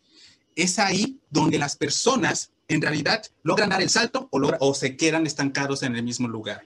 es 0.57 0.81
ahí 0.81 1.21
donde 1.31 1.59
las 1.59 1.77
personas 1.77 2.51
en 2.67 2.83
realidad 2.83 3.23
logran 3.45 3.71
dar 3.71 3.83
el 3.83 3.89
salto 3.89 4.27
o, 4.33 4.41
o 4.59 4.75
se 4.75 4.97
quedan 4.97 5.29
estancados 5.29 5.85
en 5.85 5.95
el 5.95 6.03
mismo 6.03 6.27
lugar. 6.27 6.65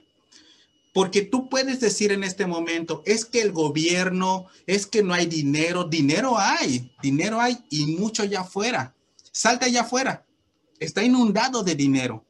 Porque 0.95 1.21
tú 1.21 1.49
puedes 1.49 1.79
decir 1.79 2.11
en 2.11 2.23
este 2.23 2.47
momento, 2.47 3.03
es 3.05 3.25
que 3.25 3.41
el 3.41 3.51
gobierno, 3.51 4.47
es 4.65 4.87
que 4.87 5.03
no 5.03 5.13
hay 5.13 5.27
dinero, 5.27 5.83
dinero 5.83 6.39
hay, 6.39 6.89
dinero 7.03 7.39
hay 7.39 7.59
y 7.69 7.97
mucho 7.97 8.23
allá 8.23 8.41
afuera. 8.41 8.95
Salta 9.31 9.67
allá 9.67 9.81
afuera, 9.81 10.25
está 10.79 11.03
inundado 11.03 11.61
de 11.61 11.75
dinero. 11.75 12.25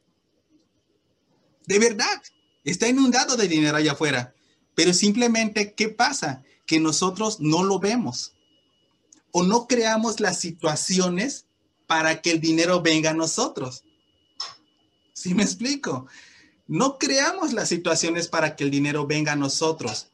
De 1.68 1.78
verdad, 1.78 2.22
está 2.64 2.88
inundado 2.88 3.38
de 3.38 3.48
dinero 3.48 3.78
allá 3.78 3.92
afuera. 3.92 4.34
Pero 4.74 4.94
simplemente, 4.94 5.74
¿qué 5.74 5.90
pasa? 5.90 6.44
que 6.66 6.80
nosotros 6.80 7.40
no 7.40 7.64
lo 7.64 7.80
vemos 7.80 8.36
o 9.32 9.44
no 9.44 9.68
creamos 9.68 10.20
las 10.20 10.40
situaciones 10.40 11.46
para 11.88 12.22
que 12.22 12.32
el 12.32 12.42
dinero 12.42 12.82
venga 12.82 13.12
a 13.12 13.14
nosotros. 13.14 13.84
¿Sí 15.14 15.34
me 15.34 15.44
explico? 15.44 16.08
No 16.68 16.98
creamos 16.98 17.54
las 17.54 17.70
situaciones 17.70 18.28
para 18.28 18.56
que 18.56 18.64
el 18.64 18.72
dinero 18.72 19.06
venga 19.06 19.34
a 19.34 19.38
nosotros. 19.38 20.08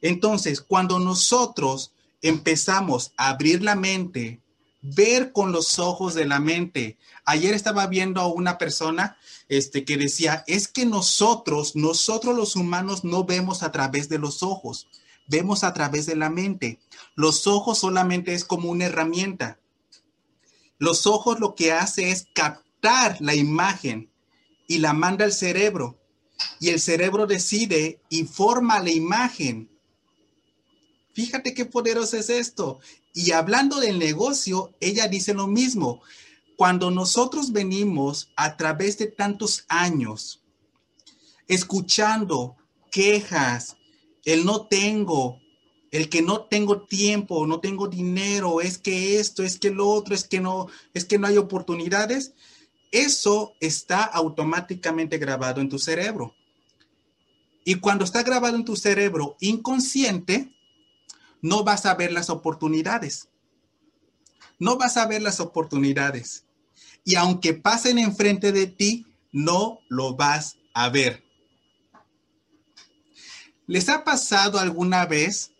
Entonces, 0.00 0.60
cuando 0.60 0.98
nosotros 0.98 1.92
empezamos 2.22 3.12
a 3.16 3.30
abrir 3.30 3.62
la 3.62 3.74
mente, 3.74 4.40
ver 4.80 5.32
con 5.32 5.50
los 5.50 5.78
ojos 5.78 6.14
de 6.14 6.24
la 6.24 6.38
mente. 6.38 6.98
Ayer 7.24 7.52
estaba 7.52 7.86
viendo 7.88 8.20
a 8.20 8.28
una 8.28 8.58
persona 8.58 9.16
este, 9.48 9.84
que 9.84 9.96
decía, 9.96 10.44
es 10.46 10.68
que 10.68 10.86
nosotros, 10.86 11.74
nosotros 11.74 12.36
los 12.36 12.54
humanos 12.54 13.02
no 13.04 13.24
vemos 13.24 13.62
a 13.62 13.72
través 13.72 14.08
de 14.08 14.18
los 14.18 14.42
ojos 14.42 14.88
vemos 15.28 15.62
a 15.62 15.72
través 15.72 16.06
de 16.06 16.16
la 16.16 16.30
mente. 16.30 16.80
Los 17.14 17.46
ojos 17.46 17.78
solamente 17.78 18.34
es 18.34 18.44
como 18.44 18.70
una 18.70 18.86
herramienta. 18.86 19.60
Los 20.78 21.06
ojos 21.06 21.38
lo 21.38 21.54
que 21.54 21.72
hace 21.72 22.10
es 22.10 22.26
captar 22.34 23.16
la 23.20 23.34
imagen 23.34 24.10
y 24.68 24.78
la 24.78 24.92
manda 24.92 25.24
al 25.24 25.32
cerebro. 25.32 25.98
Y 26.60 26.68
el 26.68 26.78
cerebro 26.78 27.26
decide 27.26 28.00
y 28.08 28.22
forma 28.24 28.78
la 28.78 28.92
imagen. 28.92 29.68
Fíjate 31.14 31.52
qué 31.52 31.64
poderoso 31.64 32.16
es 32.16 32.30
esto. 32.30 32.78
Y 33.12 33.32
hablando 33.32 33.80
del 33.80 33.98
negocio, 33.98 34.72
ella 34.78 35.08
dice 35.08 35.34
lo 35.34 35.48
mismo. 35.48 36.00
Cuando 36.56 36.92
nosotros 36.92 37.50
venimos 37.50 38.30
a 38.36 38.56
través 38.56 38.98
de 38.98 39.06
tantos 39.06 39.64
años 39.68 40.44
escuchando 41.48 42.56
quejas, 42.90 43.76
el 44.24 44.44
no 44.44 44.66
tengo, 44.66 45.40
el 45.90 46.08
que 46.08 46.20
no 46.20 46.42
tengo 46.42 46.82
tiempo, 46.82 47.46
no 47.46 47.60
tengo 47.60 47.88
dinero, 47.88 48.60
es 48.60 48.76
que 48.76 49.18
esto, 49.18 49.42
es 49.42 49.58
que 49.58 49.70
lo 49.70 49.88
otro, 49.88 50.14
es 50.14 50.24
que 50.24 50.40
no, 50.40 50.68
es 50.94 51.04
que 51.04 51.18
no 51.18 51.26
hay 51.26 51.38
oportunidades, 51.38 52.34
eso 52.90 53.54
está 53.60 54.04
automáticamente 54.04 55.18
grabado 55.18 55.60
en 55.60 55.68
tu 55.68 55.78
cerebro. 55.78 56.34
Y 57.64 57.76
cuando 57.76 58.04
está 58.04 58.22
grabado 58.22 58.56
en 58.56 58.64
tu 58.64 58.76
cerebro 58.76 59.36
inconsciente, 59.40 60.54
no 61.42 61.64
vas 61.64 61.86
a 61.86 61.94
ver 61.94 62.12
las 62.12 62.30
oportunidades. 62.30 63.28
No 64.58 64.76
vas 64.76 64.96
a 64.96 65.06
ver 65.06 65.22
las 65.22 65.38
oportunidades. 65.40 66.44
Y 67.04 67.14
aunque 67.16 67.54
pasen 67.54 67.98
enfrente 67.98 68.52
de 68.52 68.66
ti, 68.66 69.06
no 69.32 69.80
lo 69.88 70.16
vas 70.16 70.56
a 70.72 70.88
ver. 70.88 71.22
¿Les 73.66 73.88
ha 73.90 74.02
pasado 74.02 74.58
alguna 74.58 75.04
vez? 75.04 75.52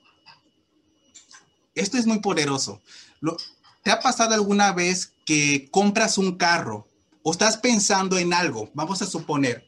Esto 1.74 1.98
es 1.98 2.06
muy 2.06 2.20
poderoso. 2.20 2.80
¿Te 3.82 3.90
ha 3.90 4.00
pasado 4.00 4.34
alguna 4.34 4.72
vez 4.72 5.12
que 5.26 5.68
compras 5.70 6.16
un 6.16 6.36
carro 6.36 6.87
o 7.22 7.32
estás 7.32 7.56
pensando 7.56 8.18
en 8.18 8.32
algo? 8.32 8.70
Vamos 8.74 9.02
a 9.02 9.06
suponer, 9.06 9.66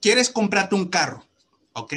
quieres 0.00 0.30
comprarte 0.30 0.74
un 0.74 0.88
carro, 0.88 1.26
¿ok? 1.72 1.94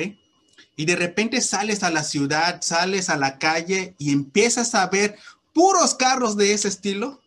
Y 0.76 0.86
de 0.86 0.96
repente 0.96 1.42
sales 1.42 1.84
a 1.84 1.92
la 1.92 2.04
ciudad, 2.04 2.62
sales 2.62 3.10
a 3.10 3.18
la 3.18 3.38
calle 3.38 3.96
y 3.98 4.12
empiezas 4.12 4.74
a 4.76 4.88
ver 4.88 5.18
puros 5.54 5.96
carros 5.96 6.38
de 6.38 6.54
ese 6.54 6.68
estilo 6.68 7.22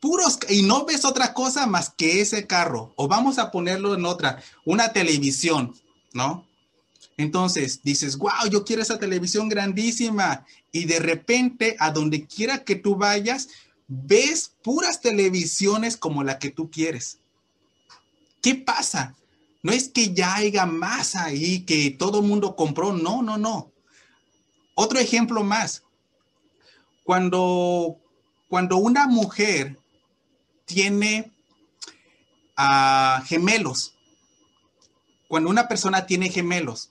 puros, 0.00 0.38
y 0.48 0.62
no 0.62 0.84
ves 0.84 1.04
otra 1.04 1.32
cosa 1.34 1.66
más 1.66 1.90
que 1.90 2.20
ese 2.20 2.46
carro, 2.46 2.92
o 2.96 3.08
vamos 3.08 3.38
a 3.38 3.50
ponerlo 3.50 3.94
en 3.94 4.04
otra, 4.04 4.42
una 4.64 4.92
televisión, 4.92 5.74
¿no? 6.12 6.46
Entonces 7.16 7.80
dices, 7.82 8.16
wow, 8.18 8.48
yo 8.50 8.64
quiero 8.64 8.82
esa 8.82 8.98
televisión 8.98 9.48
grandísima, 9.48 10.46
y 10.70 10.84
de 10.84 11.00
repente, 11.00 11.76
a 11.78 11.90
donde 11.90 12.26
quiera 12.26 12.62
que 12.62 12.76
tú 12.76 12.96
vayas, 12.96 13.48
ves 13.88 14.52
puras 14.62 15.00
televisiones 15.00 15.96
como 15.96 16.24
la 16.24 16.38
que 16.38 16.50
tú 16.50 16.70
quieres. 16.70 17.18
¿Qué 18.42 18.54
pasa? 18.54 19.14
No 19.62 19.72
es 19.72 19.88
que 19.88 20.14
ya 20.14 20.36
haya 20.36 20.66
más 20.66 21.16
ahí 21.16 21.60
que 21.60 21.90
todo 21.90 22.20
el 22.20 22.26
mundo 22.26 22.54
compró, 22.54 22.92
no, 22.92 23.22
no, 23.22 23.36
no. 23.36 23.72
Otro 24.74 24.98
ejemplo 24.98 25.42
más. 25.42 25.82
Cuando, 27.02 27.96
cuando 28.48 28.76
una 28.76 29.06
mujer 29.06 29.78
tiene 30.66 31.32
ah, 32.56 33.22
gemelos. 33.26 33.94
Cuando 35.28 35.50
una 35.50 35.66
persona 35.66 36.06
tiene 36.06 36.28
gemelos 36.28 36.90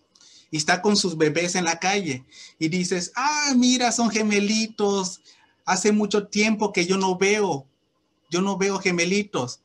y 0.52 0.58
está 0.58 0.82
con 0.82 0.98
sus 0.98 1.18
bebés 1.18 1.56
en 1.56 1.66
la 1.66 1.80
calle 1.80 2.26
y 2.60 2.70
dices, 2.70 3.12
ah, 3.16 3.54
mira, 3.56 3.92
son 3.92 4.10
gemelitos. 4.10 5.22
Hace 5.66 5.92
mucho 5.92 6.28
tiempo 6.28 6.72
que 6.72 6.86
yo 6.86 6.98
no 6.98 7.18
veo, 7.18 7.68
yo 8.30 8.42
no 8.42 8.58
veo 8.58 8.80
gemelitos. 8.80 9.62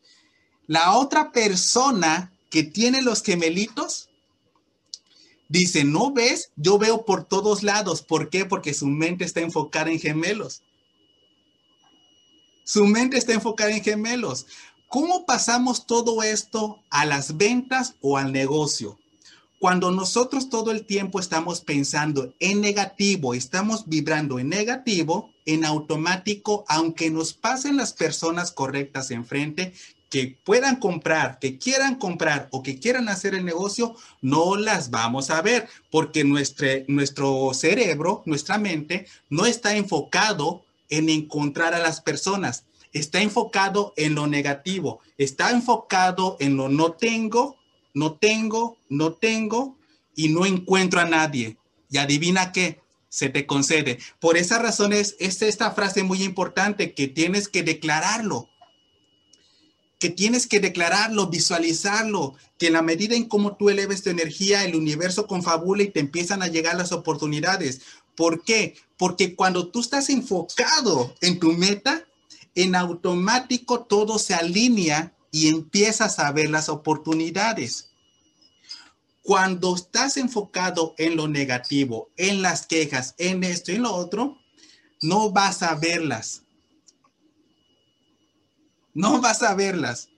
La 0.66 0.96
otra 0.96 1.32
persona 1.32 2.32
que 2.50 2.62
tiene 2.62 3.02
los 3.02 3.22
gemelitos 3.22 4.08
dice, 5.48 5.84
¿no 5.84 6.12
ves? 6.12 6.52
Yo 6.56 6.78
veo 6.78 7.04
por 7.04 7.24
todos 7.24 7.62
lados. 7.62 8.02
¿Por 8.02 8.30
qué? 8.30 8.44
Porque 8.46 8.72
su 8.72 8.86
mente 8.86 9.24
está 9.24 9.40
enfocada 9.40 9.90
en 9.90 10.00
gemelos. 10.00 10.62
Su 12.64 12.86
mente 12.86 13.18
está 13.18 13.32
enfocada 13.32 13.72
en 13.72 13.82
gemelos. 13.82 14.46
¿Cómo 14.88 15.26
pasamos 15.26 15.86
todo 15.86 16.22
esto 16.22 16.82
a 16.88 17.04
las 17.04 17.36
ventas 17.36 17.96
o 18.00 18.16
al 18.16 18.32
negocio? 18.32 18.98
Cuando 19.58 19.90
nosotros 19.90 20.48
todo 20.48 20.70
el 20.70 20.86
tiempo 20.86 21.20
estamos 21.20 21.60
pensando 21.60 22.32
en 22.40 22.60
negativo, 22.60 23.34
estamos 23.34 23.88
vibrando 23.88 24.38
en 24.38 24.48
negativo, 24.48 25.30
en 25.54 25.64
automático, 25.64 26.64
aunque 26.68 27.10
nos 27.10 27.32
pasen 27.32 27.76
las 27.76 27.92
personas 27.92 28.52
correctas 28.52 29.10
enfrente, 29.10 29.72
que 30.10 30.36
puedan 30.44 30.76
comprar, 30.76 31.38
que 31.38 31.56
quieran 31.56 31.94
comprar 31.94 32.48
o 32.50 32.62
que 32.62 32.80
quieran 32.80 33.08
hacer 33.08 33.34
el 33.34 33.44
negocio, 33.44 33.94
no 34.20 34.56
las 34.56 34.90
vamos 34.90 35.30
a 35.30 35.40
ver 35.40 35.68
porque 35.90 36.24
nuestro, 36.24 36.66
nuestro 36.88 37.52
cerebro, 37.54 38.22
nuestra 38.26 38.58
mente, 38.58 39.06
no 39.28 39.46
está 39.46 39.76
enfocado 39.76 40.64
en 40.88 41.08
encontrar 41.08 41.74
a 41.74 41.78
las 41.78 42.00
personas. 42.00 42.64
Está 42.92 43.22
enfocado 43.22 43.94
en 43.96 44.16
lo 44.16 44.26
negativo, 44.26 44.98
está 45.16 45.52
enfocado 45.52 46.36
en 46.40 46.56
lo 46.56 46.68
no 46.68 46.92
tengo, 46.92 47.56
no 47.94 48.14
tengo, 48.14 48.78
no 48.88 49.12
tengo 49.12 49.76
y 50.16 50.28
no 50.28 50.44
encuentro 50.44 50.98
a 50.98 51.04
nadie. 51.04 51.56
Y 51.88 51.98
adivina 51.98 52.50
qué, 52.50 52.79
se 53.10 53.28
te 53.28 53.44
concede. 53.44 53.98
Por 54.18 54.38
esa 54.38 54.58
razón 54.58 54.94
es, 54.94 55.16
es 55.18 55.42
esta 55.42 55.72
frase 55.72 56.02
muy 56.02 56.22
importante 56.22 56.94
que 56.94 57.08
tienes 57.08 57.48
que 57.48 57.62
declararlo 57.62 58.48
que 60.00 60.08
tienes 60.08 60.46
que 60.46 60.60
declararlo, 60.60 61.28
visualizarlo, 61.28 62.34
que 62.58 62.68
en 62.68 62.72
la 62.72 62.82
medida 62.82 63.14
en 63.14 63.28
cómo 63.28 63.56
tú 63.56 63.68
eleves 63.68 64.02
tu 64.02 64.08
energía, 64.08 64.64
el 64.64 64.74
universo 64.74 65.26
confabula 65.26 65.82
y 65.82 65.90
te 65.90 66.00
empiezan 66.00 66.42
a 66.42 66.48
llegar 66.48 66.76
las 66.76 66.90
oportunidades. 66.90 67.82
¿Por 68.16 68.42
qué? 68.42 68.76
Porque 68.96 69.36
cuando 69.36 69.68
tú 69.68 69.80
estás 69.80 70.08
enfocado 70.08 71.14
en 71.20 71.38
tu 71.38 71.52
meta, 71.52 72.02
en 72.54 72.74
automático 72.74 73.80
todo 73.80 74.18
se 74.18 74.32
alinea 74.32 75.14
y 75.30 75.48
empiezas 75.48 76.18
a 76.18 76.32
ver 76.32 76.48
las 76.48 76.70
oportunidades. 76.70 77.89
Cuando 79.22 79.74
estás 79.74 80.16
enfocado 80.16 80.94
en 80.98 81.16
lo 81.16 81.28
negativo, 81.28 82.10
en 82.16 82.42
las 82.42 82.66
quejas, 82.66 83.14
en 83.18 83.44
esto 83.44 83.72
y 83.72 83.76
en 83.76 83.82
lo 83.82 83.94
otro, 83.94 84.38
no 85.02 85.30
vas 85.30 85.62
a 85.62 85.74
verlas. 85.74 86.42
No 88.94 89.20
vas 89.20 89.42
a 89.42 89.54
verlas. 89.54 90.08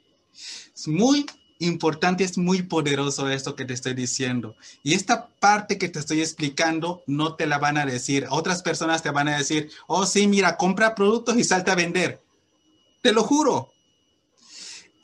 Es 0.74 0.88
muy 0.88 1.26
importante, 1.58 2.24
es 2.24 2.38
muy 2.38 2.62
poderoso 2.62 3.28
esto 3.28 3.54
que 3.54 3.64
te 3.64 3.74
estoy 3.74 3.94
diciendo. 3.94 4.56
Y 4.82 4.94
esta 4.94 5.28
parte 5.28 5.78
que 5.78 5.88
te 5.88 5.98
estoy 5.98 6.20
explicando 6.20 7.02
no 7.06 7.36
te 7.36 7.46
la 7.46 7.58
van 7.58 7.78
a 7.78 7.86
decir. 7.86 8.26
Otras 8.30 8.62
personas 8.62 9.02
te 9.02 9.10
van 9.10 9.28
a 9.28 9.38
decir, 9.38 9.70
oh 9.86 10.06
sí, 10.06 10.26
mira, 10.26 10.56
compra 10.56 10.94
productos 10.94 11.36
y 11.36 11.44
salta 11.44 11.72
a 11.72 11.76
vender. 11.76 12.22
Te 13.02 13.12
lo 13.12 13.22
juro. 13.22 13.72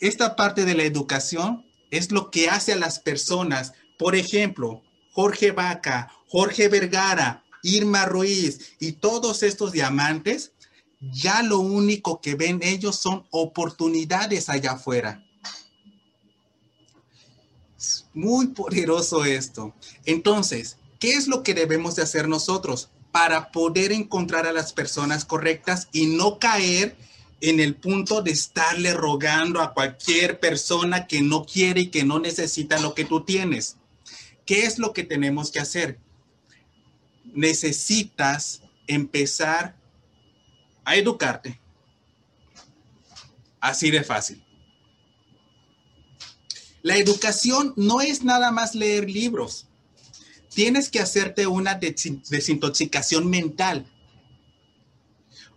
Esta 0.00 0.36
parte 0.36 0.64
de 0.64 0.74
la 0.74 0.84
educación 0.84 1.66
es 1.90 2.12
lo 2.12 2.30
que 2.30 2.48
hace 2.48 2.72
a 2.72 2.76
las 2.76 2.98
personas. 2.98 3.72
Por 3.98 4.14
ejemplo, 4.14 4.82
Jorge 5.12 5.50
Vaca, 5.50 6.12
Jorge 6.28 6.68
Vergara, 6.68 7.44
Irma 7.62 8.06
Ruiz 8.06 8.76
y 8.78 8.92
todos 8.92 9.42
estos 9.42 9.72
diamantes, 9.72 10.52
ya 11.00 11.42
lo 11.42 11.58
único 11.58 12.20
que 12.20 12.34
ven 12.34 12.60
ellos 12.62 12.96
son 12.96 13.26
oportunidades 13.30 14.48
allá 14.48 14.72
afuera 14.72 15.24
muy 18.14 18.48
poderoso 18.48 19.24
esto. 19.24 19.74
Entonces, 20.04 20.76
¿qué 20.98 21.12
es 21.12 21.28
lo 21.28 21.42
que 21.42 21.54
debemos 21.54 21.96
de 21.96 22.02
hacer 22.02 22.28
nosotros 22.28 22.90
para 23.12 23.50
poder 23.52 23.92
encontrar 23.92 24.46
a 24.46 24.52
las 24.52 24.72
personas 24.72 25.24
correctas 25.24 25.88
y 25.92 26.06
no 26.06 26.38
caer 26.38 26.96
en 27.40 27.60
el 27.60 27.76
punto 27.76 28.20
de 28.20 28.32
estarle 28.32 28.92
rogando 28.92 29.60
a 29.60 29.72
cualquier 29.72 30.40
persona 30.40 31.06
que 31.06 31.22
no 31.22 31.44
quiere 31.44 31.82
y 31.82 31.86
que 31.88 32.04
no 32.04 32.18
necesita 32.18 32.80
lo 32.80 32.94
que 32.94 33.04
tú 33.04 33.24
tienes? 33.24 33.76
¿Qué 34.48 34.64
es 34.64 34.78
lo 34.78 34.94
que 34.94 35.04
tenemos 35.04 35.50
que 35.50 35.60
hacer? 35.60 35.98
Necesitas 37.34 38.62
empezar 38.86 39.76
a 40.86 40.96
educarte. 40.96 41.60
Así 43.60 43.90
de 43.90 44.02
fácil. 44.02 44.42
La 46.80 46.96
educación 46.96 47.74
no 47.76 48.00
es 48.00 48.24
nada 48.24 48.50
más 48.50 48.74
leer 48.74 49.10
libros. 49.10 49.66
Tienes 50.48 50.88
que 50.88 51.00
hacerte 51.00 51.46
una 51.46 51.74
desintoxicación 51.74 53.28
mental. 53.28 53.84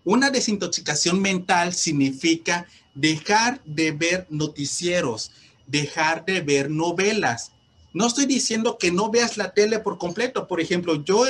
Una 0.04 0.32
desintoxicación 0.32 1.21
mental 1.21 1.73
significa 1.73 2.67
dejar 2.93 3.63
de 3.63 3.93
ver 3.93 4.27
noticieros, 4.30 5.32
dejar 5.65 6.25
de 6.25 6.41
ver 6.41 6.69
novelas. 6.69 7.54
No 7.93 8.08
estoy 8.08 8.25
diciendo 8.25 8.77
que 8.77 8.91
no 8.91 9.10
veas 9.10 9.38
la 9.38 9.54
tele 9.54 9.80
por 9.80 9.97
completo. 9.97 10.47
Por 10.47 10.62
ejemplo, 10.62 11.04
yo 11.04 11.25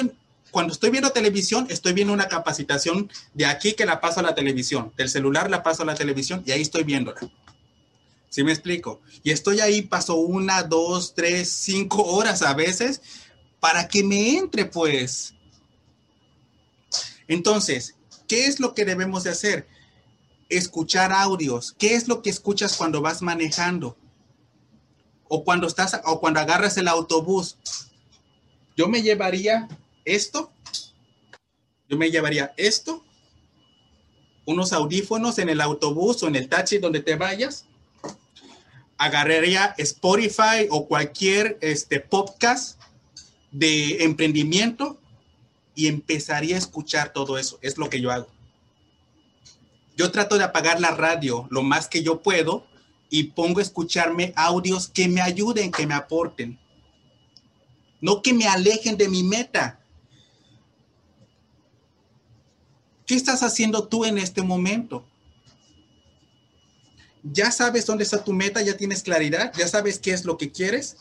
cuando 0.51 0.73
estoy 0.73 0.89
viendo 0.91 1.11
televisión, 1.11 1.65
estoy 1.69 1.93
viendo 1.93 2.13
una 2.13 2.27
capacitación 2.27 3.09
de 3.33 3.45
aquí 3.45 3.73
que 3.73 3.85
la 3.85 4.01
paso 4.01 4.19
a 4.19 4.23
la 4.23 4.35
televisión, 4.35 4.91
del 4.97 5.09
celular 5.09 5.49
la 5.49 5.63
paso 5.63 5.83
a 5.83 5.85
la 5.85 5.95
televisión 5.95 6.43
y 6.45 6.51
ahí 6.51 6.61
estoy 6.61 6.83
viéndola. 6.83 7.19
¿Sí 8.29 8.43
me 8.43 8.51
explico? 8.51 9.01
Y 9.23 9.31
estoy 9.31 9.59
ahí, 9.59 9.81
paso 9.81 10.15
una, 10.15 10.63
dos, 10.63 11.13
tres, 11.13 11.49
cinco 11.49 12.03
horas 12.03 12.41
a 12.41 12.53
veces 12.53 13.01
para 13.59 13.87
que 13.87 14.03
me 14.03 14.37
entre, 14.37 14.65
pues. 14.65 15.33
Entonces, 17.27 17.95
¿qué 18.27 18.45
es 18.45 18.59
lo 18.59 18.73
que 18.73 18.85
debemos 18.85 19.23
de 19.23 19.31
hacer? 19.31 19.67
Escuchar 20.49 21.11
audios. 21.11 21.73
¿Qué 21.77 21.93
es 21.93 22.07
lo 22.07 22.21
que 22.21 22.29
escuchas 22.29 22.75
cuando 22.75 23.01
vas 23.01 23.21
manejando? 23.21 23.97
O 25.33 25.45
cuando 25.45 25.67
estás, 25.67 26.01
o 26.03 26.19
cuando 26.19 26.41
agarras 26.41 26.75
el 26.77 26.89
autobús. 26.89 27.57
Yo 28.75 28.89
me 28.89 29.01
llevaría 29.01 29.69
esto. 30.03 30.51
Yo 31.87 31.97
me 31.97 32.11
llevaría 32.11 32.53
esto. 32.57 33.05
Unos 34.45 34.73
audífonos 34.73 35.39
en 35.39 35.47
el 35.47 35.61
autobús 35.61 36.21
o 36.23 36.27
en 36.27 36.35
el 36.35 36.49
taxi 36.49 36.79
donde 36.79 36.99
te 36.99 37.15
vayas 37.15 37.65
agarraría 39.01 39.73
Spotify 39.79 40.67
o 40.69 40.87
cualquier 40.87 41.57
este, 41.61 41.99
podcast 41.99 42.79
de 43.49 44.03
emprendimiento 44.03 45.01
y 45.73 45.87
empezaría 45.87 46.55
a 46.55 46.59
escuchar 46.59 47.11
todo 47.11 47.39
eso. 47.39 47.57
Es 47.63 47.79
lo 47.79 47.89
que 47.89 47.99
yo 47.99 48.11
hago. 48.11 48.27
Yo 49.97 50.11
trato 50.11 50.37
de 50.37 50.43
apagar 50.43 50.79
la 50.79 50.91
radio 50.91 51.47
lo 51.49 51.63
más 51.63 51.87
que 51.87 52.03
yo 52.03 52.21
puedo 52.21 52.67
y 53.11 53.25
pongo 53.25 53.59
a 53.59 53.61
escucharme 53.61 54.33
audios 54.35 54.87
que 54.87 55.07
me 55.07 55.21
ayuden, 55.21 55.71
que 55.71 55.85
me 55.85 55.93
aporten. 55.93 56.59
No 57.99 58.23
que 58.23 58.33
me 58.33 58.47
alejen 58.47 58.97
de 58.97 59.07
mi 59.07 59.21
meta. 59.21 59.79
¿Qué 63.05 63.13
estás 63.13 63.43
haciendo 63.43 63.87
tú 63.87 64.05
en 64.05 64.17
este 64.17 64.41
momento? 64.41 65.05
ya 67.23 67.51
sabes 67.51 67.85
dónde 67.85 68.03
está 68.03 68.23
tu 68.23 68.33
meta, 68.33 68.61
ya 68.61 68.75
tienes 68.75 69.03
claridad, 69.03 69.53
ya 69.57 69.67
sabes 69.67 69.99
qué 69.99 70.11
es 70.11 70.25
lo 70.25 70.37
que 70.37 70.51
quieres. 70.51 70.97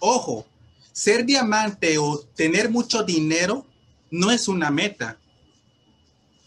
Ojo, 0.00 0.46
ser 0.92 1.24
diamante 1.24 1.98
o 1.98 2.18
tener 2.34 2.70
mucho 2.70 3.02
dinero 3.02 3.66
no 4.10 4.30
es 4.30 4.48
una 4.48 4.70
meta. 4.70 5.18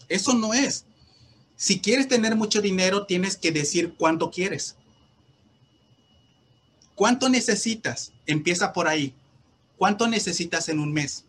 Eso 0.08 0.34
no 0.34 0.54
es. 0.54 0.84
Si 1.58 1.80
quieres 1.80 2.06
tener 2.06 2.36
mucho 2.36 2.62
dinero, 2.62 3.04
tienes 3.04 3.36
que 3.36 3.50
decir 3.50 3.94
cuánto 3.98 4.30
quieres. 4.30 4.76
¿Cuánto 6.94 7.28
necesitas? 7.28 8.12
Empieza 8.26 8.72
por 8.72 8.86
ahí. 8.86 9.12
¿Cuánto 9.76 10.06
necesitas 10.06 10.68
en 10.68 10.78
un 10.78 10.92
mes? 10.92 11.24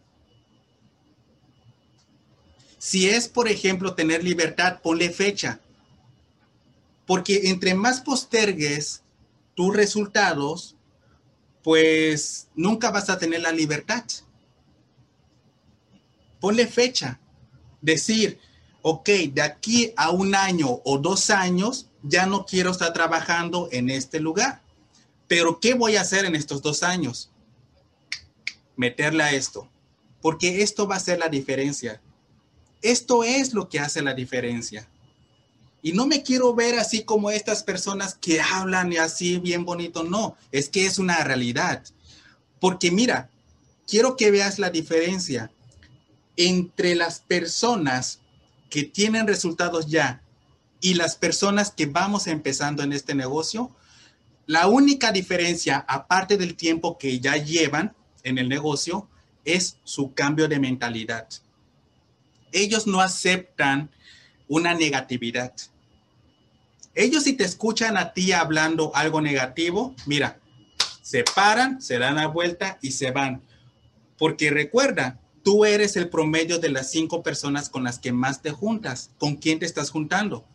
Si 2.78 3.10
es, 3.10 3.28
por 3.28 3.48
ejemplo, 3.48 3.96
tener 3.96 4.24
libertad, 4.24 4.82
ponle 4.84 5.10
fecha. 5.10 5.60
Porque 7.08 7.50
entre 7.50 7.74
más 7.74 8.00
postergues 8.00 9.02
tus 9.56 9.76
resultados, 9.76 10.76
pues 11.64 12.50
nunca 12.54 12.92
vas 12.92 13.10
a 13.10 13.18
tener 13.18 13.42
la 13.42 13.52
libertad. 13.52 14.04
Ponle 16.40 16.68
fecha. 16.68 17.20
Decir, 17.82 18.40
ok, 18.82 19.10
de 19.34 19.42
aquí 19.42 19.94
a 19.96 20.12
un 20.12 20.36
año 20.36 20.82
o 20.84 20.98
dos 20.98 21.30
años 21.30 21.88
ya 22.04 22.26
no 22.26 22.46
quiero 22.46 22.72
estar 22.72 22.94
trabajando 22.94 23.70
en 23.72 23.90
este 23.90 24.20
lugar. 24.20 24.62
Pero 25.28 25.60
¿qué 25.60 25.74
voy 25.74 25.96
a 25.96 26.02
hacer 26.02 26.26
en 26.26 26.36
estos 26.36 26.62
dos 26.62 26.84
años? 26.84 27.30
Meterle 28.76 29.24
a 29.24 29.32
esto. 29.32 29.68
Porque 30.22 30.62
esto 30.62 30.88
va 30.88 30.96
a 30.96 31.00
ser 31.00 31.20
la 31.20 31.30
diferencia. 31.30 32.02
Esto 32.82 33.24
es 33.24 33.54
lo 33.54 33.70
que 33.70 33.80
hace 33.80 34.02
la 34.02 34.14
diferencia. 34.14 34.90
Y 35.82 35.94
no 35.94 36.08
me 36.08 36.24
quiero 36.24 36.54
ver 36.54 36.78
así 36.78 37.04
como 37.04 37.32
estas 37.32 37.64
personas 37.64 38.16
que 38.16 38.42
hablan 38.42 38.92
y 38.92 38.98
así 38.98 39.38
bien 39.38 39.66
bonito. 39.66 40.04
No, 40.04 40.36
es 40.52 40.68
que 40.70 40.86
es 40.86 40.98
una 41.00 41.24
realidad. 41.24 41.84
Porque 42.60 42.92
mira, 42.92 43.30
quiero 43.88 44.18
que 44.18 44.32
veas 44.32 44.60
la 44.60 44.70
diferencia 44.70 45.52
entre 46.36 46.96
las 46.96 47.20
personas 47.20 48.20
que 48.70 48.84
tienen 48.84 49.28
resultados 49.28 49.88
ya 49.88 50.22
y 50.82 50.94
las 50.94 51.16
personas 51.16 51.72
que 51.72 51.86
vamos 51.86 52.28
empezando 52.28 52.84
en 52.84 52.94
este 52.94 53.16
negocio. 53.16 53.76
La 54.46 54.68
única 54.68 55.12
diferencia, 55.12 55.86
aparte 55.88 56.38
del 56.38 56.56
tiempo 56.56 56.98
que 56.98 57.20
ya 57.20 57.36
llevan 57.38 57.96
en 58.24 58.38
el 58.38 58.50
negocio, 58.50 59.08
es 59.46 59.78
su 59.84 60.14
cambio 60.14 60.48
de 60.48 60.60
mentalidad. 60.60 61.28
Ellos 62.52 62.88
no 62.88 63.02
aceptan 63.02 63.90
una 64.48 64.74
negatividad. 64.74 65.54
Ellos 66.96 67.24
si 67.24 67.34
te 67.34 67.44
escuchan 67.44 67.98
a 67.98 68.14
ti 68.14 68.32
hablando 68.32 68.92
algo 68.96 69.22
negativo, 69.22 69.96
mira, 70.06 70.40
se 71.02 71.24
paran, 71.24 71.82
se 71.82 71.98
dan 72.00 72.16
la 72.16 72.28
vuelta 72.28 72.80
y 72.82 72.92
se 72.92 73.12
van. 73.12 73.42
Porque 74.18 74.50
recuerda, 74.50 75.20
tú 75.44 75.66
eres 75.66 75.96
el 75.96 76.10
promedio 76.10 76.60
de 76.60 76.70
las 76.70 76.92
cinco 76.92 77.24
personas 77.24 77.70
con 77.70 77.84
las 77.84 78.00
que 78.00 78.12
más 78.12 78.42
te 78.42 78.52
juntas. 78.52 79.12
¿Con 79.18 79.36
quién 79.36 79.60
te 79.60 79.66
estás 79.66 79.92
juntando? 79.92 80.46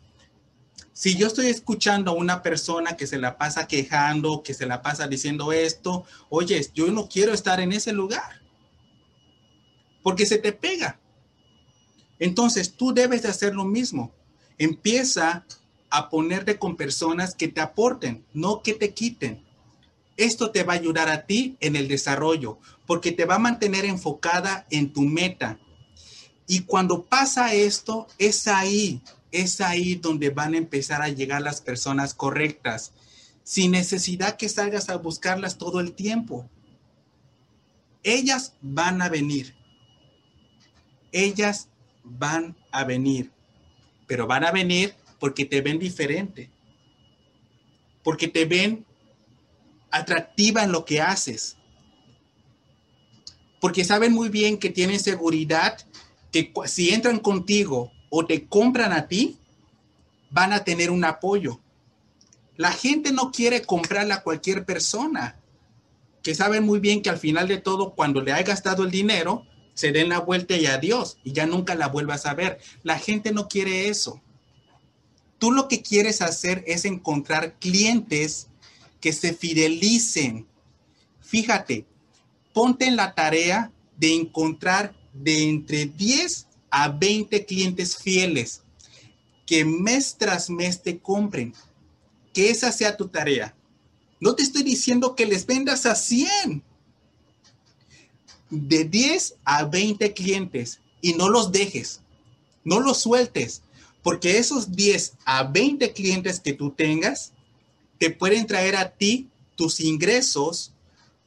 Si 0.93 1.15
yo 1.15 1.27
estoy 1.27 1.47
escuchando 1.47 2.11
a 2.11 2.15
una 2.15 2.41
persona 2.41 2.95
que 2.95 3.05
se 3.05 3.17
la 3.17 3.37
pasa 3.37 3.67
quejando, 3.67 4.43
que 4.43 4.53
se 4.53 4.65
la 4.65 4.81
pasa 4.81 5.07
diciendo 5.07 5.51
esto, 5.51 6.05
oye, 6.29 6.65
yo 6.73 6.87
no 6.87 7.09
quiero 7.09 7.33
estar 7.33 7.59
en 7.59 7.73
ese 7.73 7.91
lugar. 7.91 8.41
Porque 10.03 10.25
se 10.25 10.37
te 10.37 10.53
pega. 10.53 10.99
Entonces 12.19 12.75
tú 12.75 12.93
debes 12.93 13.23
de 13.23 13.29
hacer 13.29 13.55
lo 13.55 13.65
mismo. 13.65 14.13
Empieza 14.57 15.45
a 15.89 16.09
ponerte 16.09 16.57
con 16.57 16.75
personas 16.75 17.35
que 17.35 17.47
te 17.47 17.61
aporten, 17.61 18.25
no 18.33 18.61
que 18.61 18.73
te 18.73 18.93
quiten. 18.93 19.44
Esto 20.17 20.51
te 20.51 20.63
va 20.63 20.73
a 20.73 20.77
ayudar 20.77 21.09
a 21.09 21.25
ti 21.25 21.57
en 21.59 21.75
el 21.75 21.87
desarrollo, 21.87 22.59
porque 22.85 23.11
te 23.11 23.25
va 23.25 23.35
a 23.35 23.39
mantener 23.39 23.85
enfocada 23.85 24.65
en 24.69 24.93
tu 24.93 25.01
meta. 25.01 25.59
Y 26.47 26.61
cuando 26.61 27.03
pasa 27.03 27.53
esto, 27.53 28.07
es 28.17 28.47
ahí, 28.47 29.01
es 29.31 29.59
ahí 29.61 29.95
donde 29.95 30.29
van 30.29 30.53
a 30.53 30.57
empezar 30.57 31.01
a 31.01 31.09
llegar 31.09 31.41
las 31.41 31.61
personas 31.61 32.13
correctas. 32.13 32.93
sin 33.43 33.73
necesidad 33.73 34.37
que 34.37 34.49
salgas 34.49 34.89
a 34.89 34.97
buscarlas 34.97 35.59
todo 35.59 35.79
el 35.79 35.93
tiempo. 35.93 36.49
Ellas 38.01 38.55
van 38.59 39.03
a 39.03 39.09
venir. 39.09 39.53
Ellas 41.11 41.69
van 42.03 42.55
a 42.71 42.83
venir. 42.85 43.31
Pero 44.07 44.25
van 44.25 44.45
a 44.45 44.51
venir 44.51 44.95
porque 45.19 45.45
te 45.45 45.61
ven 45.61 45.77
diferente. 45.77 46.49
Porque 48.03 48.27
te 48.27 48.45
ven 48.45 48.83
atractiva 49.91 50.63
en 50.63 50.71
lo 50.71 50.85
que 50.85 51.01
haces. 51.01 51.57
Porque 53.59 53.83
saben 53.83 54.13
muy 54.13 54.29
bien 54.29 54.57
que 54.57 54.69
tienen 54.69 54.99
seguridad 54.99 55.77
que 56.31 56.51
si 56.65 56.89
entran 56.93 57.19
contigo 57.19 57.91
o 58.09 58.25
te 58.25 58.45
compran 58.45 58.91
a 58.91 59.07
ti, 59.07 59.37
van 60.29 60.53
a 60.53 60.63
tener 60.63 60.91
un 60.91 61.05
apoyo. 61.05 61.59
La 62.57 62.71
gente 62.71 63.11
no 63.11 63.31
quiere 63.31 63.61
comprarle 63.61 64.13
a 64.13 64.21
cualquier 64.21 64.65
persona, 64.65 65.37
que 66.21 66.35
saben 66.35 66.63
muy 66.63 66.79
bien 66.79 67.01
que 67.01 67.09
al 67.09 67.17
final 67.17 67.47
de 67.47 67.57
todo, 67.57 67.93
cuando 67.93 68.21
le 68.21 68.33
hayas 68.33 68.47
gastado 68.47 68.83
el 68.83 68.91
dinero, 68.91 69.45
se 69.75 69.91
den 69.91 70.09
la 70.09 70.19
vuelta 70.19 70.55
y 70.55 70.65
adiós, 70.65 71.19
y 71.23 71.33
ya 71.33 71.45
nunca 71.45 71.75
la 71.75 71.87
vuelvas 71.87 72.25
a 72.25 72.33
ver. 72.33 72.59
La 72.83 72.97
gente 72.97 73.31
no 73.31 73.47
quiere 73.47 73.89
eso. 73.89 74.21
Tú 75.37 75.51
lo 75.51 75.67
que 75.67 75.81
quieres 75.81 76.21
hacer 76.21 76.63
es 76.65 76.85
encontrar 76.85 77.59
clientes 77.59 78.47
que 79.05 79.13
se 79.13 79.35
fidelicen. 79.35 80.47
Fíjate, 81.21 81.85
ponte 82.55 82.85
en 82.85 82.95
la 82.95 83.13
tarea 83.13 83.71
de 83.95 84.15
encontrar 84.15 84.95
de 85.13 85.47
entre 85.47 85.85
10 85.85 86.47
a 86.71 86.89
20 86.89 87.45
clientes 87.45 87.95
fieles 87.97 88.63
que 89.45 89.63
mes 89.63 90.15
tras 90.17 90.49
mes 90.49 90.81
te 90.81 90.97
compren. 90.97 91.53
Que 92.33 92.49
esa 92.49 92.71
sea 92.71 92.97
tu 92.97 93.07
tarea. 93.07 93.55
No 94.19 94.33
te 94.33 94.41
estoy 94.41 94.63
diciendo 94.63 95.13
que 95.13 95.27
les 95.27 95.45
vendas 95.45 95.85
a 95.85 95.93
100. 95.93 96.63
De 98.49 98.85
10 98.85 99.35
a 99.43 99.65
20 99.65 100.13
clientes 100.13 100.79
y 100.99 101.13
no 101.13 101.29
los 101.29 101.51
dejes. 101.51 102.01
No 102.63 102.79
los 102.79 103.03
sueltes. 103.03 103.61
Porque 104.01 104.39
esos 104.39 104.71
10 104.71 105.13
a 105.25 105.43
20 105.43 105.93
clientes 105.93 106.39
que 106.39 106.53
tú 106.53 106.71
tengas 106.71 107.34
te 107.97 108.09
pueden 108.09 108.47
traer 108.47 108.75
a 108.75 108.89
ti 108.89 109.29
tus 109.55 109.79
ingresos 109.79 110.73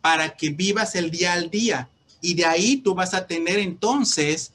para 0.00 0.36
que 0.36 0.50
vivas 0.50 0.94
el 0.94 1.10
día 1.10 1.32
al 1.32 1.50
día. 1.50 1.88
Y 2.20 2.34
de 2.34 2.44
ahí 2.44 2.76
tú 2.76 2.94
vas 2.94 3.14
a 3.14 3.26
tener 3.26 3.58
entonces 3.58 4.52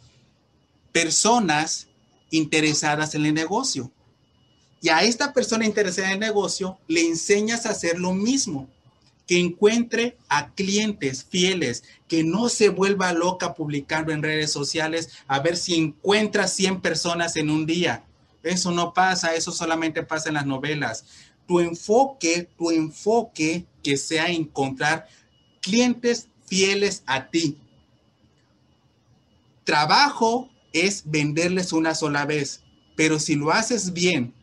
personas 0.92 1.88
interesadas 2.30 3.16
en 3.16 3.26
el 3.26 3.34
negocio. 3.34 3.92
Y 4.82 4.90
a 4.90 5.04
esta 5.04 5.34
persona 5.34 5.66
interesada 5.66 6.10
en 6.10 6.16
el 6.16 6.20
negocio 6.20 6.78
le 6.88 7.06
enseñas 7.06 7.66
a 7.66 7.70
hacer 7.70 8.00
lo 8.00 8.14
mismo, 8.14 8.68
que 9.26 9.40
encuentre 9.40 10.18
a 10.28 10.52
clientes 10.52 11.24
fieles, 11.24 11.84
que 12.10 12.24
no 12.24 12.50
se 12.50 12.68
vuelva 12.68 13.14
loca 13.14 13.54
publicando 13.54 14.12
en 14.12 14.22
redes 14.22 14.52
sociales 14.52 15.10
a 15.28 15.40
ver 15.40 15.56
si 15.56 15.76
encuentra 15.76 16.48
100 16.48 16.82
personas 16.82 17.38
en 17.38 17.50
un 17.50 17.66
día. 17.66 18.04
Eso 18.44 18.72
no 18.72 18.94
pasa, 18.94 19.34
eso 19.36 19.54
solamente 19.54 20.04
pasa 20.04 20.28
en 20.28 20.36
las 20.36 20.46
novelas. 20.46 21.06
Tu 21.48 21.60
enfoque, 21.60 22.50
tu 22.58 22.72
enfoque 22.72 23.66
que 23.84 23.98
sea 23.98 24.28
encontrar 24.28 25.08
clientes 25.62 26.28
fieles 26.46 27.04
a 27.06 27.30
ti. 27.30 27.58
Trabajo 29.64 30.50
es 30.74 31.04
venderles 31.06 31.74
una 31.74 31.96
sola 31.96 32.26
vez, 32.26 32.64
pero 32.96 33.20
si 33.20 33.36
lo 33.36 33.52
haces 33.52 33.94
bien, 33.94 34.34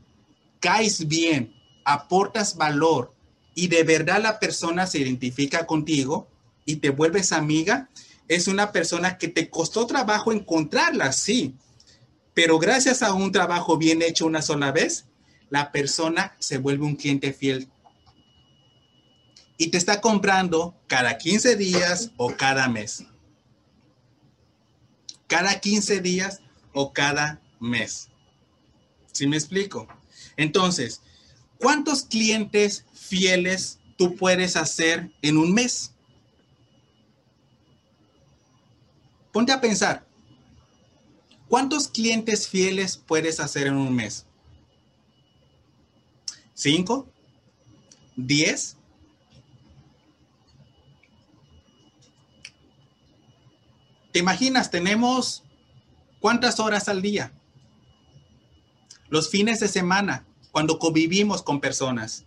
caes 0.61 1.07
bien, 1.09 1.55
aportas 1.85 2.57
valor 2.57 3.13
y 3.55 3.69
de 3.69 3.83
verdad 3.83 4.23
la 4.23 4.39
persona 4.39 4.87
se 4.87 4.99
identifica 4.99 5.67
contigo 5.67 6.29
y 6.65 6.77
te 6.77 6.91
vuelves 6.91 7.33
amiga, 7.33 7.89
es 8.29 8.47
una 8.47 8.73
persona 8.73 9.19
que 9.19 9.29
te 9.29 9.51
costó 9.51 9.87
trabajo 9.87 10.33
encontrarla, 10.33 11.13
sí, 11.13 11.55
pero 12.33 12.59
gracias 12.59 13.03
a 13.03 13.13
un 13.13 13.33
trabajo 13.33 13.77
bien 13.77 14.03
hecho 14.03 14.25
una 14.25 14.41
sola 14.41 14.71
vez, 14.71 15.07
la 15.51 15.73
persona 15.73 16.35
se 16.39 16.59
vuelve 16.59 16.85
un 16.85 16.97
cliente 16.97 17.33
fiel 17.33 17.69
y 19.59 19.69
te 19.69 19.77
está 19.77 20.01
comprando 20.01 20.75
cada 20.87 21.19
15 21.19 21.57
días 21.57 22.13
o 22.17 22.35
cada 22.35 22.67
mes. 22.69 23.05
Cada 25.27 25.61
15 25.61 26.01
días 26.01 26.41
o 26.73 26.93
cada 26.93 27.43
mes. 27.61 28.09
¿Sí 29.13 29.27
me 29.27 29.37
explico? 29.37 29.87
Entonces, 30.37 31.03
¿cuántos 31.59 32.05
clientes 32.05 32.87
fieles 32.95 33.81
tú 33.99 34.17
puedes 34.17 34.57
hacer 34.57 35.11
en 35.21 35.37
un 35.37 35.53
mes? 35.53 35.93
Ponte 39.33 39.53
a 39.53 39.61
pensar. 39.61 40.07
¿Cuántos 41.49 41.89
clientes 41.89 42.49
fieles 42.49 42.97
puedes 42.97 43.41
hacer 43.41 43.67
en 43.67 43.75
un 43.75 43.95
mes? 43.95 44.25
¿Cinco? 46.61 47.09
¿Diez? 48.17 48.77
¿Te 54.13 54.19
imaginas? 54.19 54.71
Tenemos 54.71 55.43
cuántas 56.21 56.61
horas 56.61 56.91
al 56.91 57.01
día? 57.01 57.33
Los 59.09 59.31
fines 59.31 59.61
de 59.61 59.69
semana, 59.69 60.27
cuando 60.53 60.79
convivimos 60.79 61.43
con 61.43 61.63
personas. 61.63 62.27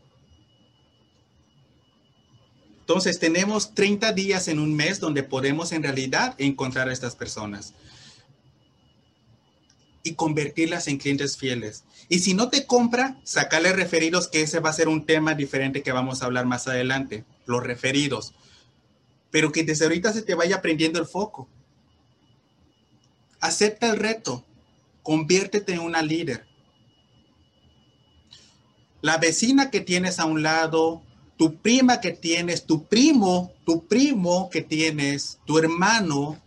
Entonces 2.79 3.19
tenemos 3.19 3.75
30 3.75 4.13
días 4.13 4.47
en 4.47 4.57
un 4.57 4.75
mes 4.75 4.99
donde 4.99 5.21
podemos 5.21 5.71
en 5.73 5.83
realidad 5.83 6.33
encontrar 6.39 6.89
a 6.89 6.93
estas 6.93 7.15
personas 7.15 7.75
y 10.03 10.15
convertirlas 10.15 10.87
en 10.87 10.97
clientes 10.97 11.37
fieles. 11.37 11.85
Y 12.09 12.19
si 12.19 12.33
no 12.33 12.49
te 12.49 12.67
compra, 12.67 13.19
sacarle 13.23 13.71
referidos, 13.71 14.27
que 14.27 14.41
ese 14.41 14.59
va 14.59 14.69
a 14.69 14.73
ser 14.73 14.89
un 14.89 15.05
tema 15.05 15.33
diferente 15.33 15.81
que 15.81 15.93
vamos 15.93 16.21
a 16.21 16.25
hablar 16.25 16.45
más 16.45 16.67
adelante, 16.67 17.23
los 17.45 17.63
referidos. 17.63 18.33
Pero 19.31 19.51
que 19.51 19.63
desde 19.63 19.85
ahorita 19.85 20.11
se 20.11 20.21
te 20.21 20.35
vaya 20.35 20.61
prendiendo 20.61 20.99
el 20.99 21.05
foco. 21.05 21.47
Acepta 23.39 23.89
el 23.89 23.97
reto. 23.97 24.45
Conviértete 25.01 25.73
en 25.73 25.79
una 25.79 26.01
líder. 26.01 26.45
La 29.01 29.17
vecina 29.17 29.69
que 29.69 29.81
tienes 29.81 30.19
a 30.19 30.25
un 30.25 30.43
lado, 30.43 31.01
tu 31.37 31.57
prima 31.57 31.99
que 31.99 32.11
tienes, 32.11 32.65
tu 32.65 32.85
primo, 32.85 33.51
tu 33.65 33.85
primo 33.87 34.49
que 34.49 34.61
tienes, 34.61 35.39
tu 35.45 35.57
hermano, 35.57 36.41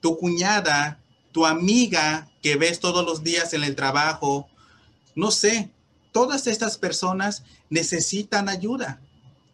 tu 0.00 0.16
cuñada, 0.18 1.00
tu 1.34 1.46
amiga 1.46 2.30
que 2.42 2.54
ves 2.54 2.78
todos 2.78 3.04
los 3.04 3.24
días 3.24 3.54
en 3.54 3.64
el 3.64 3.74
trabajo, 3.74 4.48
no 5.16 5.32
sé, 5.32 5.68
todas 6.12 6.46
estas 6.46 6.78
personas 6.78 7.42
necesitan 7.70 8.48
ayuda, 8.48 9.00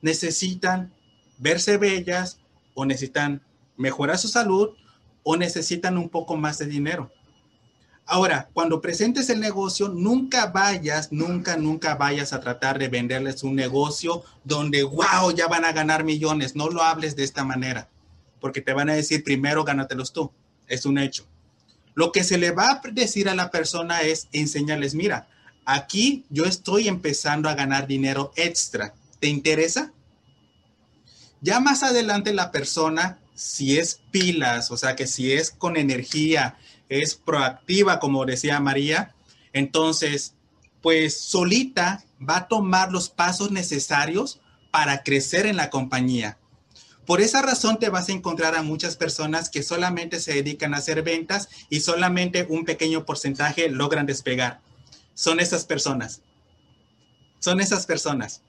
necesitan 0.02 0.92
verse 1.38 1.78
bellas 1.78 2.38
o 2.74 2.84
necesitan 2.84 3.40
mejorar 3.78 4.18
su 4.18 4.28
salud 4.28 4.76
o 5.22 5.38
necesitan 5.38 5.96
un 5.96 6.10
poco 6.10 6.36
más 6.36 6.58
de 6.58 6.66
dinero. 6.66 7.10
Ahora, 8.04 8.50
cuando 8.52 8.82
presentes 8.82 9.30
el 9.30 9.40
negocio, 9.40 9.88
nunca 9.88 10.48
vayas, 10.48 11.12
nunca, 11.12 11.56
nunca 11.56 11.94
vayas 11.94 12.34
a 12.34 12.40
tratar 12.40 12.78
de 12.78 12.88
venderles 12.88 13.42
un 13.42 13.56
negocio 13.56 14.22
donde, 14.44 14.82
wow, 14.82 15.34
ya 15.34 15.48
van 15.48 15.64
a 15.64 15.72
ganar 15.72 16.04
millones. 16.04 16.54
No 16.54 16.68
lo 16.68 16.82
hables 16.82 17.16
de 17.16 17.24
esta 17.24 17.42
manera, 17.42 17.88
porque 18.38 18.60
te 18.60 18.74
van 18.74 18.90
a 18.90 18.94
decir, 18.94 19.24
primero 19.24 19.64
gánatelos 19.64 20.12
tú. 20.12 20.30
Es 20.66 20.84
un 20.84 20.98
hecho. 20.98 21.24
Lo 21.94 22.12
que 22.12 22.24
se 22.24 22.38
le 22.38 22.50
va 22.50 22.70
a 22.70 22.80
decir 22.92 23.28
a 23.28 23.34
la 23.34 23.50
persona 23.50 24.02
es 24.02 24.28
enseñarles, 24.32 24.94
mira, 24.94 25.28
aquí 25.64 26.24
yo 26.30 26.44
estoy 26.44 26.88
empezando 26.88 27.48
a 27.48 27.54
ganar 27.54 27.86
dinero 27.86 28.32
extra. 28.36 28.94
¿Te 29.18 29.28
interesa? 29.28 29.92
Ya 31.40 31.60
más 31.60 31.82
adelante 31.82 32.32
la 32.32 32.50
persona 32.50 33.18
si 33.34 33.78
es 33.78 34.00
pilas, 34.10 34.70
o 34.70 34.76
sea, 34.76 34.96
que 34.96 35.06
si 35.06 35.32
es 35.32 35.50
con 35.50 35.78
energía, 35.78 36.58
es 36.90 37.14
proactiva, 37.14 37.98
como 37.98 38.26
decía 38.26 38.60
María, 38.60 39.14
entonces, 39.54 40.34
pues 40.82 41.18
solita 41.18 42.04
va 42.20 42.36
a 42.36 42.48
tomar 42.48 42.92
los 42.92 43.08
pasos 43.08 43.50
necesarios 43.50 44.40
para 44.70 45.02
crecer 45.02 45.46
en 45.46 45.56
la 45.56 45.70
compañía. 45.70 46.36
Por 47.10 47.20
esa 47.20 47.42
razón 47.42 47.80
te 47.80 47.88
vas 47.88 48.08
a 48.08 48.12
encontrar 48.12 48.54
a 48.54 48.62
muchas 48.62 48.94
personas 48.94 49.50
que 49.50 49.64
solamente 49.64 50.20
se 50.20 50.32
dedican 50.32 50.74
a 50.74 50.76
hacer 50.76 51.02
ventas 51.02 51.48
y 51.68 51.80
solamente 51.80 52.46
un 52.48 52.64
pequeño 52.64 53.04
porcentaje 53.04 53.68
logran 53.68 54.06
despegar. 54.06 54.60
Son 55.14 55.40
esas 55.40 55.64
personas. 55.64 56.22
Son 57.40 57.60
esas 57.60 57.84
personas. 57.84 58.42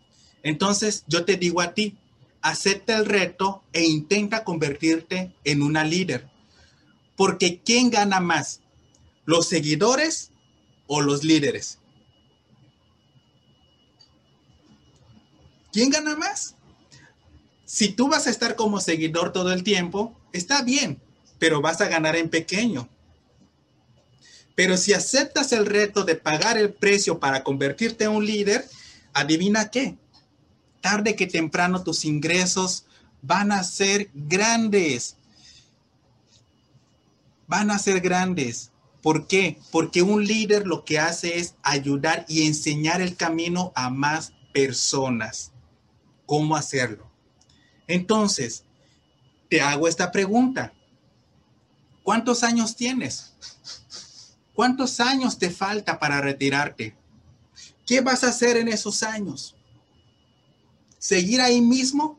Entonces 0.43 1.05
yo 1.07 1.25
te 1.25 1.37
digo 1.37 1.59
a 1.59 1.73
ti, 1.73 1.97
acepta 2.43 2.95
el 2.95 3.07
reto 3.07 3.63
e 3.73 3.83
intenta 3.83 4.43
convertirte 4.43 5.33
en 5.43 5.63
una 5.63 5.83
líder. 5.83 6.29
Porque 7.17 7.61
¿quién 7.65 7.89
gana 7.89 8.19
más? 8.19 8.61
¿Los 9.25 9.47
seguidores 9.47 10.29
o 10.85 11.01
los 11.01 11.23
líderes? 11.23 11.79
¿Quién 15.71 15.89
gana 15.89 16.15
más? 16.15 16.57
Si 17.71 17.87
tú 17.87 18.09
vas 18.09 18.27
a 18.27 18.31
estar 18.31 18.57
como 18.57 18.81
seguidor 18.81 19.31
todo 19.31 19.53
el 19.53 19.63
tiempo, 19.63 20.13
está 20.33 20.61
bien, 20.61 21.01
pero 21.39 21.61
vas 21.61 21.79
a 21.79 21.87
ganar 21.87 22.17
en 22.17 22.27
pequeño. 22.27 22.89
Pero 24.55 24.75
si 24.75 24.91
aceptas 24.91 25.53
el 25.53 25.65
reto 25.65 26.03
de 26.03 26.15
pagar 26.15 26.57
el 26.57 26.73
precio 26.73 27.17
para 27.21 27.45
convertirte 27.45 28.03
en 28.03 28.11
un 28.11 28.25
líder, 28.25 28.67
adivina 29.13 29.71
qué. 29.71 29.97
Tarde 30.81 31.15
que 31.15 31.27
temprano 31.27 31.81
tus 31.81 32.03
ingresos 32.03 32.87
van 33.21 33.53
a 33.53 33.63
ser 33.63 34.11
grandes. 34.13 35.15
Van 37.47 37.71
a 37.71 37.79
ser 37.79 38.01
grandes. 38.01 38.71
¿Por 39.01 39.27
qué? 39.27 39.59
Porque 39.71 40.01
un 40.01 40.25
líder 40.25 40.67
lo 40.67 40.83
que 40.83 40.99
hace 40.99 41.39
es 41.39 41.55
ayudar 41.63 42.25
y 42.27 42.45
enseñar 42.45 42.99
el 42.99 43.15
camino 43.15 43.71
a 43.75 43.89
más 43.89 44.33
personas. 44.51 45.53
¿Cómo 46.25 46.57
hacerlo? 46.57 47.10
Entonces, 47.91 48.63
te 49.49 49.59
hago 49.59 49.85
esta 49.85 50.13
pregunta. 50.13 50.71
¿Cuántos 52.03 52.41
años 52.41 52.73
tienes? 52.73 53.33
¿Cuántos 54.53 55.01
años 55.01 55.37
te 55.37 55.49
falta 55.49 55.99
para 55.99 56.21
retirarte? 56.21 56.95
¿Qué 57.85 57.99
vas 57.99 58.23
a 58.23 58.29
hacer 58.29 58.55
en 58.55 58.69
esos 58.69 59.03
años? 59.03 59.57
¿Seguir 60.97 61.41
ahí 61.41 61.59
mismo? 61.59 62.17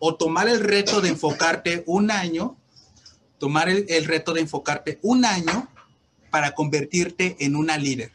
¿O 0.00 0.16
tomar 0.16 0.48
el 0.48 0.58
reto 0.58 1.00
de 1.00 1.10
enfocarte 1.10 1.84
un 1.86 2.10
año? 2.10 2.56
Tomar 3.38 3.68
el, 3.68 4.04
reto 4.06 4.32
de 4.32 4.40
enfocarte 4.40 4.98
un 5.02 5.24
año 5.24 5.68
para 6.30 6.52
convertirte 6.52 7.36
en 7.38 7.54
una 7.54 7.78
líder. 7.78 8.10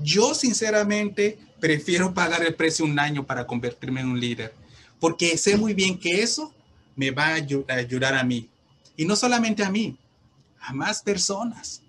Yo 0.00 0.34
sinceramente 0.34 1.47
prefiero 1.60 2.14
pagar 2.14 2.42
el 2.42 2.54
precio 2.54 2.84
un 2.84 2.98
año 2.98 3.26
para 3.26 3.46
convertirme 3.46 4.00
en 4.00 4.08
un 4.08 4.20
líder, 4.20 4.54
porque 5.00 5.36
sé 5.36 5.56
muy 5.56 5.74
bien 5.74 5.98
que 5.98 6.22
eso 6.22 6.54
me 6.96 7.10
va 7.10 7.28
a 7.28 7.74
ayudar 7.74 8.14
a 8.14 8.24
mí. 8.24 8.48
Y 8.96 9.04
no 9.04 9.14
solamente 9.14 9.64
a 9.64 9.70
mí, 9.70 9.96
a 10.60 10.72
más 10.72 11.02
personas. 11.02 11.82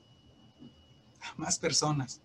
A 1.22 1.34
más 1.38 1.58
personas. 1.58 2.22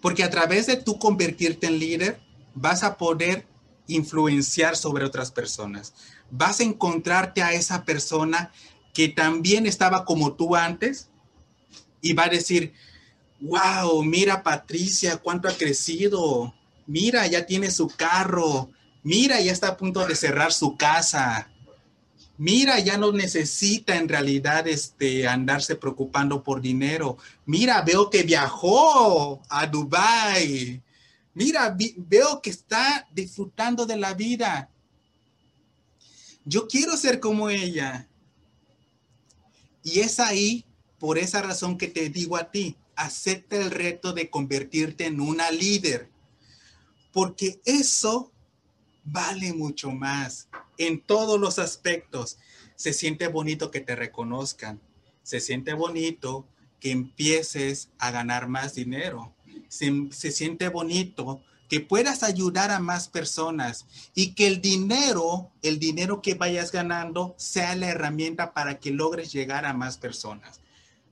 Porque 0.00 0.24
a 0.24 0.30
través 0.30 0.66
de 0.66 0.76
tú 0.76 0.98
convertirte 0.98 1.66
en 1.66 1.78
líder, 1.78 2.20
vas 2.54 2.82
a 2.82 2.96
poder 2.96 3.46
influenciar 3.86 4.76
sobre 4.76 5.04
otras 5.04 5.30
personas. 5.30 5.92
Vas 6.30 6.60
a 6.60 6.64
encontrarte 6.64 7.42
a 7.42 7.52
esa 7.52 7.84
persona 7.84 8.52
que 8.94 9.08
también 9.08 9.66
estaba 9.66 10.04
como 10.04 10.34
tú 10.34 10.56
antes 10.56 11.08
y 12.00 12.12
va 12.12 12.24
a 12.24 12.28
decir, 12.28 12.72
wow, 13.40 14.02
mira 14.02 14.42
Patricia, 14.42 15.16
cuánto 15.16 15.48
ha 15.48 15.52
crecido. 15.52 16.54
Mira, 16.86 17.26
ya 17.26 17.46
tiene 17.46 17.70
su 17.70 17.88
carro. 17.88 18.70
Mira, 19.02 19.40
ya 19.40 19.52
está 19.52 19.68
a 19.68 19.76
punto 19.76 20.06
de 20.06 20.14
cerrar 20.14 20.52
su 20.52 20.76
casa 20.76 21.50
mira, 22.40 22.80
ya 22.80 22.96
no 22.96 23.12
necesita 23.12 23.96
en 23.96 24.08
realidad 24.08 24.66
este, 24.66 25.28
andarse 25.28 25.76
preocupando 25.76 26.42
por 26.42 26.62
dinero. 26.62 27.18
Mira, 27.44 27.82
veo 27.82 28.08
que 28.08 28.22
viajó 28.22 29.42
a 29.50 29.66
Dubai. 29.66 30.82
Mira, 31.34 31.76
veo 31.98 32.40
que 32.40 32.48
está 32.48 33.06
disfrutando 33.12 33.84
de 33.84 33.98
la 33.98 34.14
vida. 34.14 34.70
Yo 36.42 36.66
quiero 36.66 36.96
ser 36.96 37.20
como 37.20 37.50
ella. 37.50 38.08
Y 39.82 40.00
es 40.00 40.18
ahí, 40.18 40.64
por 40.98 41.18
esa 41.18 41.42
razón 41.42 41.76
que 41.76 41.88
te 41.88 42.08
digo 42.08 42.38
a 42.38 42.50
ti, 42.50 42.74
acepta 43.00 43.56
el 43.56 43.70
reto 43.70 44.12
de 44.12 44.30
convertirte 44.30 45.06
en 45.06 45.20
una 45.20 45.50
líder. 45.50 46.10
Porque 47.12 47.60
eso 47.64 48.30
vale 49.04 49.52
mucho 49.52 49.90
más 49.90 50.48
en 50.78 51.00
todos 51.00 51.40
los 51.40 51.58
aspectos. 51.58 52.38
Se 52.76 52.92
siente 52.92 53.28
bonito 53.28 53.70
que 53.70 53.80
te 53.80 53.96
reconozcan. 53.96 54.80
Se 55.22 55.40
siente 55.40 55.72
bonito 55.72 56.46
que 56.78 56.90
empieces 56.90 57.90
a 57.98 58.10
ganar 58.10 58.48
más 58.48 58.74
dinero. 58.74 59.34
Se, 59.68 60.10
siente 60.32 60.68
bonito 60.68 61.42
que 61.68 61.80
puedas 61.80 62.22
ayudar 62.22 62.70
a 62.70 62.80
más 62.80 63.08
personas 63.08 63.86
y 64.14 64.34
que 64.34 64.46
el 64.46 64.60
dinero, 64.60 65.52
el 65.62 65.78
dinero 65.78 66.20
que 66.20 66.34
vayas 66.34 66.72
ganando, 66.72 67.34
sea 67.38 67.76
la 67.76 67.88
herramienta 67.88 68.52
para 68.52 68.78
que 68.78 68.90
logres 68.90 69.32
llegar 69.32 69.64
a 69.64 69.72
más 69.72 69.96
personas. 69.96 70.60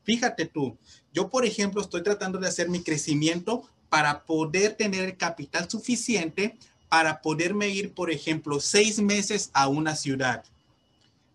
Fíjate 0.08 0.46
tú, 0.46 0.78
yo 1.18 1.28
por 1.28 1.44
ejemplo 1.44 1.82
estoy 1.82 2.04
tratando 2.04 2.38
de 2.38 2.46
hacer 2.46 2.68
mi 2.68 2.80
crecimiento 2.80 3.68
para 3.88 4.22
poder 4.22 4.74
tener 4.74 5.02
el 5.02 5.16
capital 5.16 5.68
suficiente 5.68 6.56
para 6.88 7.22
poderme 7.22 7.70
ir, 7.70 7.92
por 7.92 8.12
ejemplo, 8.12 8.60
seis 8.60 9.00
meses 9.00 9.50
a 9.52 9.66
una 9.66 9.96
ciudad, 9.96 10.44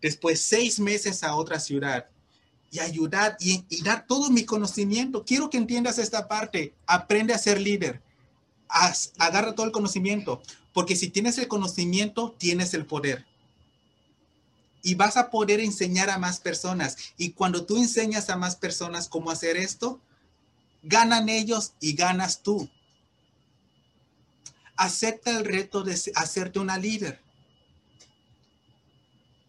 después 0.00 0.40
seis 0.40 0.80
meses 0.80 1.22
a 1.22 1.36
otra 1.36 1.60
ciudad 1.60 2.06
y 2.70 2.78
ayudar 2.78 3.36
y, 3.38 3.62
dar 3.82 4.06
todo 4.06 4.30
mi 4.30 4.46
conocimiento. 4.46 5.22
Quiero 5.22 5.50
que 5.50 5.58
entiendas 5.58 5.98
esta 5.98 6.28
parte. 6.28 6.72
Aprende 6.86 7.34
a 7.34 7.38
ser 7.38 7.60
líder. 7.60 8.00
agarra 9.18 9.54
todo 9.54 9.66
el 9.66 9.72
conocimiento, 9.72 10.40
porque 10.72 10.96
si 10.96 11.10
tienes 11.10 11.36
el 11.36 11.46
conocimiento, 11.46 12.34
tienes 12.38 12.72
el 12.72 12.86
poder. 12.86 13.26
Y 14.84 14.94
vas 14.94 15.16
a 15.16 15.30
poder 15.30 15.58
enseñar 15.58 16.10
a 16.10 16.18
más 16.18 16.38
personas. 16.38 16.96
Y 17.16 17.30
cuando 17.32 17.66
tú 17.66 17.76
enseñas 17.76 18.30
a 18.30 18.36
más 18.36 18.54
personas 18.54 19.08
cómo 19.08 19.32
hacer 19.32 19.56
esto, 19.56 20.00
ganan 20.84 21.28
ellos 21.28 21.72
y 21.80 21.94
ganas 21.94 22.42
tú 22.42 22.70
acepta 24.76 25.30
el 25.30 25.44
reto 25.44 25.82
de 25.82 25.98
hacerte 26.14 26.58
una 26.58 26.78
líder. 26.78 27.20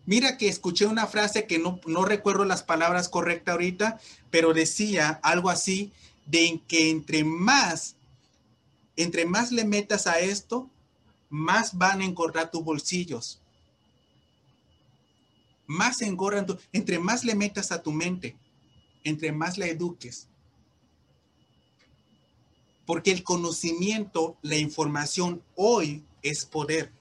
Mira 0.06 0.38
que 0.38 0.48
escuché 0.48 0.86
una 0.86 1.08
frase 1.08 1.48
que 1.48 1.58
no, 1.58 1.80
no 1.88 2.06
recuerdo 2.06 2.46
las 2.46 2.62
palabras 2.62 3.10
correctas 3.10 3.54
ahorita, 3.54 4.00
pero 4.30 4.54
decía 4.54 5.20
algo 5.24 5.50
así 5.50 5.92
de 6.28 6.62
que 6.68 6.92
entre 6.92 7.24
más, 7.24 7.96
entre 8.96 9.26
más 9.26 9.52
le 9.52 9.66
metas 9.66 10.06
a 10.06 10.20
esto, 10.20 10.70
más 11.30 11.76
van 11.78 12.02
a 12.02 12.06
engordar 12.06 12.52
tus 12.52 12.64
bolsillos. 12.64 13.42
Más 15.68 16.02
engordan, 16.02 16.46
entre 16.74 17.00
más 17.00 17.24
le 17.24 17.36
metas 17.36 17.72
a 17.72 17.82
tu 17.82 17.92
mente, 17.92 18.38
entre 19.04 19.32
más 19.32 19.58
la 19.58 19.68
eduques, 19.68 20.28
porque 22.86 23.12
el 23.12 23.24
conocimiento, 23.24 24.38
la 24.42 24.58
información 24.58 25.42
hoy 25.56 26.04
es 26.22 26.46
poder. 26.46 26.92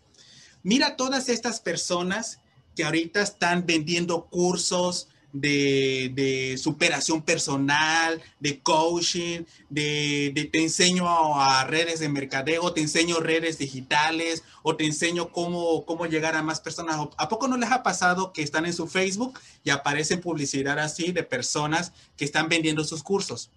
Mira 0.63 0.97
todas 0.97 1.29
estas 1.29 1.61
personas 1.61 2.41
que 2.75 2.85
ahorita 2.85 3.23
están 3.23 3.67
vendiendo 3.67 4.27
cursos 4.27 5.09
de, 5.35 6.57
superación 6.59 7.21
personal, 7.21 8.23
de 8.41 8.61
coaching, 8.61 9.43
de, 9.69 10.49
te 10.51 10.63
enseño 10.63 11.07
a, 11.09 11.65
redes 11.65 12.01
de 12.01 12.09
mercadeo, 12.09 12.73
te 12.73 12.81
enseño 12.81 13.21
redes 13.21 13.59
digitales 13.59 14.43
o 14.63 14.77
te 14.77 14.87
enseño 14.87 15.31
cómo, 15.31 15.85
cómo 15.85 16.07
llegar 16.07 16.37
a 16.37 16.43
más 16.43 16.61
personas. 16.61 16.97
¿A 17.19 17.29
poco 17.29 17.49
no 17.49 17.57
les 17.57 17.71
ha 17.71 17.83
pasado 17.83 18.33
que 18.33 18.43
están 18.43 18.65
en 18.65 18.73
su 18.73 18.87
Facebook 18.87 19.39
y 19.65 19.71
aparecen 19.71 20.21
publicidad 20.21 20.79
así 20.79 21.13
de 21.13 21.25
personas 21.25 21.93
que 22.17 22.25
están 22.25 22.49
vendiendo 22.49 22.85
sus 22.85 23.03
cursos? 23.03 23.51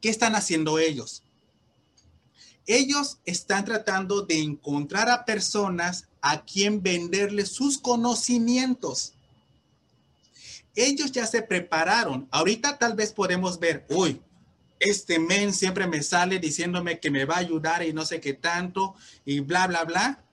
¿Qué 0.00 0.10
están 0.10 0.34
haciendo 0.34 0.78
ellos? 0.78 1.22
Ellos 2.66 3.18
están 3.24 3.64
tratando 3.64 4.22
de 4.22 4.40
encontrar 4.40 5.10
a 5.10 5.24
personas 5.24 6.06
a 6.20 6.44
quien 6.44 6.82
venderles 6.82 7.48
sus 7.48 7.78
conocimientos. 7.78 9.14
Ellos 10.74 11.12
ya 11.12 11.26
se 11.26 11.42
prepararon. 11.42 12.28
Ahorita 12.30 12.78
tal 12.78 12.94
vez 12.94 13.12
podemos 13.12 13.58
ver, 13.58 13.86
uy, 13.90 14.20
este 14.78 15.18
men 15.18 15.52
siempre 15.52 15.86
me 15.86 16.02
sale 16.02 16.38
diciéndome 16.38 17.00
que 17.00 17.10
me 17.10 17.24
va 17.24 17.36
a 17.36 17.40
ayudar 17.40 17.82
y 17.82 17.92
no 17.92 18.06
sé 18.06 18.20
qué 18.20 18.32
tanto 18.32 18.94
y 19.24 19.40
bla, 19.40 19.66
bla, 19.66 19.84
bla. 19.84 20.24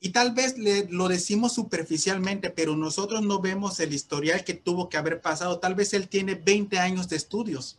Y 0.00 0.10
tal 0.10 0.32
vez 0.32 0.56
le, 0.56 0.86
lo 0.90 1.08
decimos 1.08 1.54
superficialmente, 1.54 2.50
pero 2.50 2.76
nosotros 2.76 3.22
no 3.22 3.40
vemos 3.40 3.80
el 3.80 3.92
historial 3.92 4.44
que 4.44 4.54
tuvo 4.54 4.88
que 4.88 4.96
haber 4.96 5.20
pasado. 5.20 5.58
Tal 5.58 5.74
vez 5.74 5.92
él 5.92 6.08
tiene 6.08 6.36
20 6.36 6.78
años 6.78 7.08
de 7.08 7.16
estudios. 7.16 7.78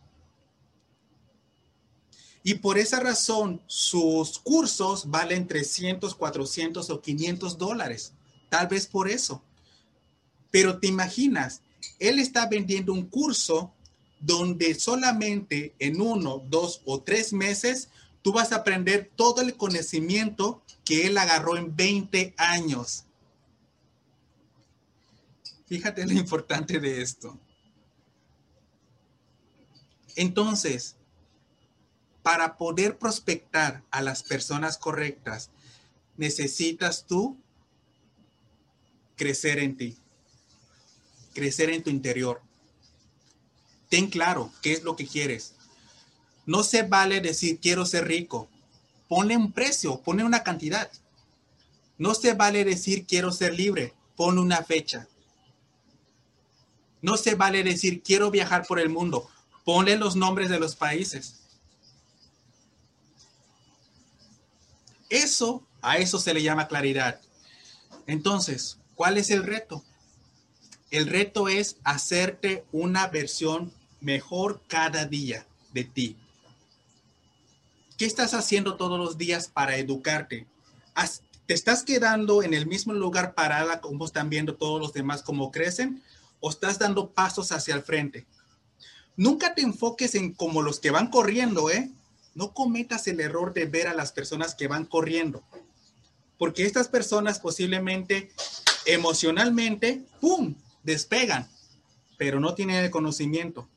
Y 2.44 2.56
por 2.56 2.78
esa 2.78 3.00
razón, 3.00 3.62
sus 3.68 4.40
cursos 4.40 5.10
valen 5.10 5.48
300, 5.48 6.16
400 6.16 6.90
o 6.90 7.02
500 7.02 7.58
dólares. 7.58 8.14
Tal 8.50 8.68
vez 8.68 8.88
por 8.88 9.10
eso. 9.10 9.44
Pero 10.52 10.80
te 10.80 10.88
imaginas, 10.88 11.62
él 12.00 12.20
está 12.20 12.48
vendiendo 12.48 12.94
un 12.94 13.06
curso 13.06 13.74
donde 14.20 14.76
solamente 14.76 15.74
en 15.80 16.02
uno, 16.02 16.44
dos 16.50 16.82
o 16.86 17.02
tres 17.02 17.34
meses 17.34 17.90
tú 18.22 18.34
vas 18.34 18.52
a 18.52 18.58
aprender 18.58 19.12
todo 19.16 19.42
el 19.42 19.56
conocimiento 19.56 20.62
que 20.84 21.08
él 21.08 21.18
agarró 21.18 21.58
en 21.58 21.76
20 21.76 22.34
años. 22.38 23.06
Fíjate 25.68 26.06
lo 26.06 26.14
importante 26.14 26.80
de 26.80 27.02
esto. 27.02 27.38
Entonces, 30.16 30.96
para 32.24 32.58
poder 32.58 32.98
prospectar 32.98 33.84
a 33.92 34.02
las 34.02 34.24
personas 34.24 34.78
correctas, 34.78 35.52
necesitas 36.18 37.06
tú 37.08 37.38
crecer 39.16 39.60
en 39.60 39.78
ti, 39.78 39.98
crecer 41.40 41.70
en 41.70 41.82
tu 41.82 41.90
interior. 41.90 42.42
Ten 43.88 44.10
claro 44.10 44.52
qué 44.62 44.74
es 44.74 44.84
lo 44.84 44.98
que 44.98 45.08
quieres. 45.08 45.54
No 46.46 46.64
se 46.64 46.84
vale 46.84 47.22
decir 47.22 47.60
quiero 47.62 47.86
ser 47.86 48.10
rico. 48.10 48.50
Ponle 49.08 49.38
un 49.38 49.54
precio, 49.54 50.02
ponle 50.02 50.26
una 50.26 50.44
cantidad. 50.44 50.92
No 51.98 52.14
se 52.14 52.34
vale 52.34 52.66
decir 52.66 53.06
quiero 53.08 53.32
ser 53.32 53.54
libre. 53.54 53.94
Pon 54.18 54.38
una 54.38 54.64
fecha. 54.64 55.08
No 57.02 57.16
se 57.16 57.36
vale 57.36 57.64
decir 57.64 58.04
quiero 58.04 58.32
viajar 58.32 58.68
por 58.68 58.82
el 58.82 58.90
mundo. 58.90 59.30
Ponle 59.64 59.96
los 59.96 60.18
nombres 60.18 60.50
de 60.50 60.60
los 60.60 60.76
países. 60.76 61.40
Eso, 65.10 65.64
a 65.82 66.00
eso 66.00 66.20
se 66.20 66.34
le 66.34 66.44
llama 66.44 66.68
claridad. 66.68 67.22
Entonces, 68.08 68.78
¿cuál 68.96 69.18
es 69.18 69.30
el 69.30 69.44
reto? 69.44 69.86
El 70.92 71.08
reto 71.08 71.50
es 71.50 71.78
hacerte 71.84 72.66
una 72.72 73.08
versión 73.08 73.72
mejor 74.02 74.62
cada 74.68 75.06
día 75.06 75.46
de 75.74 75.84
ti. 75.84 76.18
¿Qué 77.98 78.06
estás 78.06 78.34
haciendo 78.34 78.76
todos 78.76 78.98
los 78.98 79.18
días 79.18 79.48
para 79.48 79.78
educarte? 79.78 80.48
¿Te 81.46 81.54
estás 81.54 81.84
quedando 81.84 82.44
en 82.44 82.54
el 82.54 82.66
mismo 82.66 82.94
lugar 82.94 83.34
parada 83.34 83.82
como 83.82 84.06
están 84.06 84.30
viendo 84.30 84.56
todos 84.56 84.80
los 84.80 84.94
demás 84.94 85.22
cómo 85.22 85.52
crecen? 85.52 86.02
¿O 86.40 86.50
estás 86.50 86.80
dando 86.80 87.10
pasos 87.10 87.52
hacia 87.52 87.76
el 87.76 87.82
frente? 87.82 88.26
Nunca 89.18 89.54
te 89.54 89.62
enfoques 89.62 90.16
en 90.16 90.34
como 90.34 90.62
los 90.62 90.80
que 90.80 90.92
van 90.92 91.10
corriendo, 91.10 91.70
¿eh? 91.70 91.92
No 92.36 92.54
cometas 92.54 93.08
el 93.08 93.20
error 93.20 93.54
de 93.54 93.66
ver 93.66 93.88
a 93.88 93.94
las 93.94 94.12
personas 94.12 94.56
que 94.56 94.68
van 94.68 94.86
corriendo. 94.86 95.44
Porque 96.38 96.66
estas 96.66 96.88
personas 96.88 97.40
posiblemente 97.40 98.32
emocionalmente, 98.86 100.04
¡pum!, 100.22 100.56
despegan, 100.84 101.48
pero 102.18 102.40
no 102.40 102.54
tienen 102.54 102.84
el 102.84 102.92
conocimiento. 102.92 103.68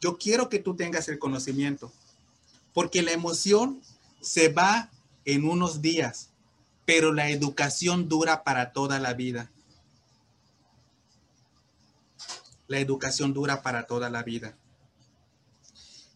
Yo 0.00 0.18
quiero 0.18 0.48
que 0.48 0.58
tú 0.58 0.76
tengas 0.76 1.08
el 1.08 1.18
conocimiento, 1.18 1.92
porque 2.72 3.02
la 3.02 3.12
emoción 3.12 3.80
se 4.20 4.48
va 4.48 4.90
en 5.24 5.48
unos 5.48 5.82
días, 5.82 6.30
pero 6.84 7.12
la 7.12 7.30
educación 7.30 8.08
dura 8.08 8.44
para 8.44 8.72
toda 8.72 8.98
la 8.98 9.14
vida. 9.14 9.50
La 12.66 12.78
educación 12.78 13.32
dura 13.32 13.62
para 13.62 13.86
toda 13.86 14.10
la 14.10 14.22
vida. 14.22 14.56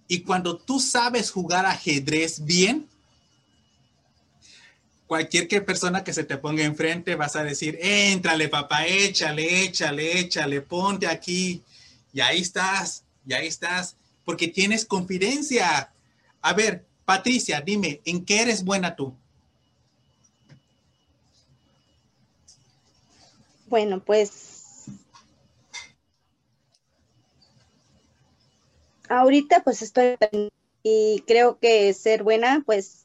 Y 0.09 0.23
cuando 0.23 0.59
tú 0.59 0.79
sabes 0.81 1.31
jugar 1.31 1.65
ajedrez 1.65 2.45
bien, 2.45 2.89
cualquier 5.13 5.63
persona 5.67 6.03
que 6.03 6.15
se 6.15 6.25
te 6.25 6.39
ponga 6.39 6.65
enfrente 6.65 7.17
vas 7.17 7.37
a 7.37 7.45
decir, 7.45 7.79
éntrale 7.83 8.49
papá, 8.49 8.87
échale, 8.87 9.63
échale, 9.63 10.19
échale, 10.19 10.63
ponte 10.63 11.07
aquí. 11.07 11.63
Y 12.15 12.23
ahí 12.23 12.41
estás, 12.41 13.05
y 13.27 13.35
ahí 13.35 13.47
estás, 13.47 13.99
porque 14.25 14.49
tienes 14.49 14.87
confidencia. 14.87 15.93
A 16.41 16.55
ver, 16.55 16.87
Patricia, 17.05 17.61
dime, 17.61 18.01
¿en 18.07 18.25
qué 18.25 18.41
eres 18.41 18.65
buena 18.65 18.97
tú? 18.97 19.15
Bueno, 23.67 24.03
pues 24.03 24.87
ahorita 29.11 29.63
pues 29.63 29.83
estoy 29.83 30.17
y 30.83 31.23
creo 31.27 31.59
que 31.59 31.93
ser 31.93 32.23
buena 32.23 32.63
pues 32.65 33.02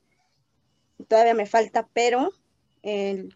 todavía 1.08 1.34
me 1.34 1.46
falta, 1.46 1.88
pero 1.94 2.32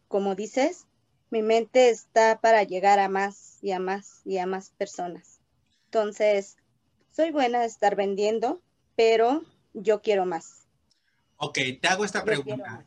como 0.07 0.35
dices, 0.35 0.85
mi 1.29 1.41
mente 1.41 1.89
está 1.89 2.39
para 2.39 2.63
llegar 2.63 2.99
a 2.99 3.09
más 3.09 3.57
y 3.61 3.71
a 3.71 3.79
más 3.79 4.21
y 4.23 4.37
a 4.37 4.45
más 4.45 4.69
personas. 4.77 5.39
Entonces, 5.85 6.55
soy 7.13 7.31
buena 7.31 7.59
de 7.59 7.65
estar 7.65 7.97
vendiendo, 7.97 8.61
pero 8.95 9.43
yo 9.73 10.01
quiero 10.01 10.25
más. 10.25 10.67
Ok, 11.35 11.57
te 11.81 11.87
hago 11.89 12.05
esta 12.05 12.23
pregunta. 12.23 12.85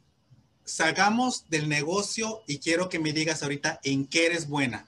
Salgamos 0.65 1.45
del 1.51 1.69
negocio 1.69 2.43
y 2.47 2.59
quiero 2.59 2.89
que 2.89 2.99
me 2.99 3.13
digas 3.13 3.43
ahorita 3.43 3.81
en 3.83 4.07
qué 4.07 4.27
eres 4.27 4.49
buena. 4.49 4.87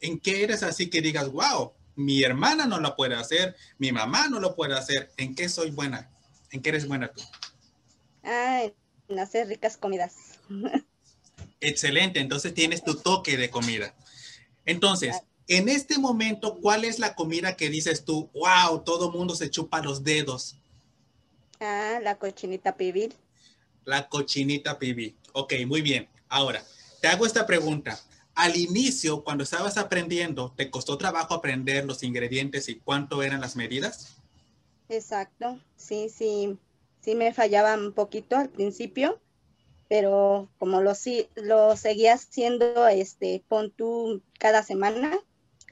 ¿En 0.00 0.20
qué 0.20 0.44
eres 0.44 0.62
así 0.62 0.88
que 0.88 1.00
digas, 1.00 1.32
wow, 1.32 1.72
mi 1.96 2.22
hermana 2.22 2.66
no 2.66 2.78
lo 2.78 2.94
puede 2.94 3.16
hacer, 3.16 3.56
mi 3.78 3.90
mamá 3.90 4.28
no 4.28 4.38
lo 4.38 4.54
puede 4.54 4.74
hacer. 4.74 5.10
¿En 5.16 5.34
qué 5.34 5.48
soy 5.48 5.70
buena? 5.72 6.10
¿En 6.52 6.62
qué 6.62 6.68
eres 6.68 6.86
buena 6.86 7.08
tú? 7.08 7.22
Ah, 8.22 8.66
en 9.08 9.18
hacer 9.18 9.48
ricas 9.48 9.76
comidas. 9.76 10.14
Excelente, 11.60 12.20
entonces 12.20 12.54
tienes 12.54 12.84
tu 12.84 12.94
toque 12.96 13.36
de 13.36 13.50
comida. 13.50 13.94
Entonces, 14.64 15.16
en 15.48 15.68
este 15.68 15.98
momento, 15.98 16.58
¿cuál 16.60 16.84
es 16.84 16.98
la 16.98 17.14
comida 17.14 17.56
que 17.56 17.70
dices 17.70 18.04
tú, 18.04 18.30
wow, 18.34 18.82
todo 18.84 19.10
mundo 19.10 19.34
se 19.34 19.50
chupa 19.50 19.80
los 19.80 20.04
dedos? 20.04 20.56
Ah, 21.60 21.98
la 22.02 22.16
cochinita 22.16 22.76
pibil. 22.76 23.14
La 23.84 24.08
cochinita 24.08 24.78
pibil. 24.78 25.16
Ok, 25.32 25.54
muy 25.66 25.82
bien. 25.82 26.08
Ahora, 26.28 26.64
te 27.00 27.08
hago 27.08 27.24
esta 27.24 27.46
pregunta 27.46 27.98
al 28.36 28.54
inicio, 28.54 29.24
cuando 29.24 29.44
estabas 29.44 29.78
aprendiendo, 29.78 30.52
¿te 30.54 30.70
costó 30.70 30.98
trabajo 30.98 31.32
aprender 31.32 31.86
los 31.86 32.02
ingredientes 32.02 32.68
y 32.68 32.76
cuánto 32.76 33.22
eran 33.22 33.40
las 33.40 33.56
medidas? 33.56 34.18
Exacto, 34.90 35.58
sí, 35.76 36.10
sí, 36.10 36.58
sí 37.06 37.14
me 37.14 37.32
fallaba 37.32 37.74
un 37.74 37.92
poquito 37.92 38.36
al 38.36 38.50
principio, 38.50 39.20
pero 39.88 40.50
como 40.58 40.80
lo, 40.80 40.92
lo 41.36 41.76
seguía 41.76 42.14
haciendo, 42.14 42.88
este, 42.88 43.44
pon 43.46 43.70
tú 43.70 44.22
cada 44.40 44.64
semana, 44.64 45.16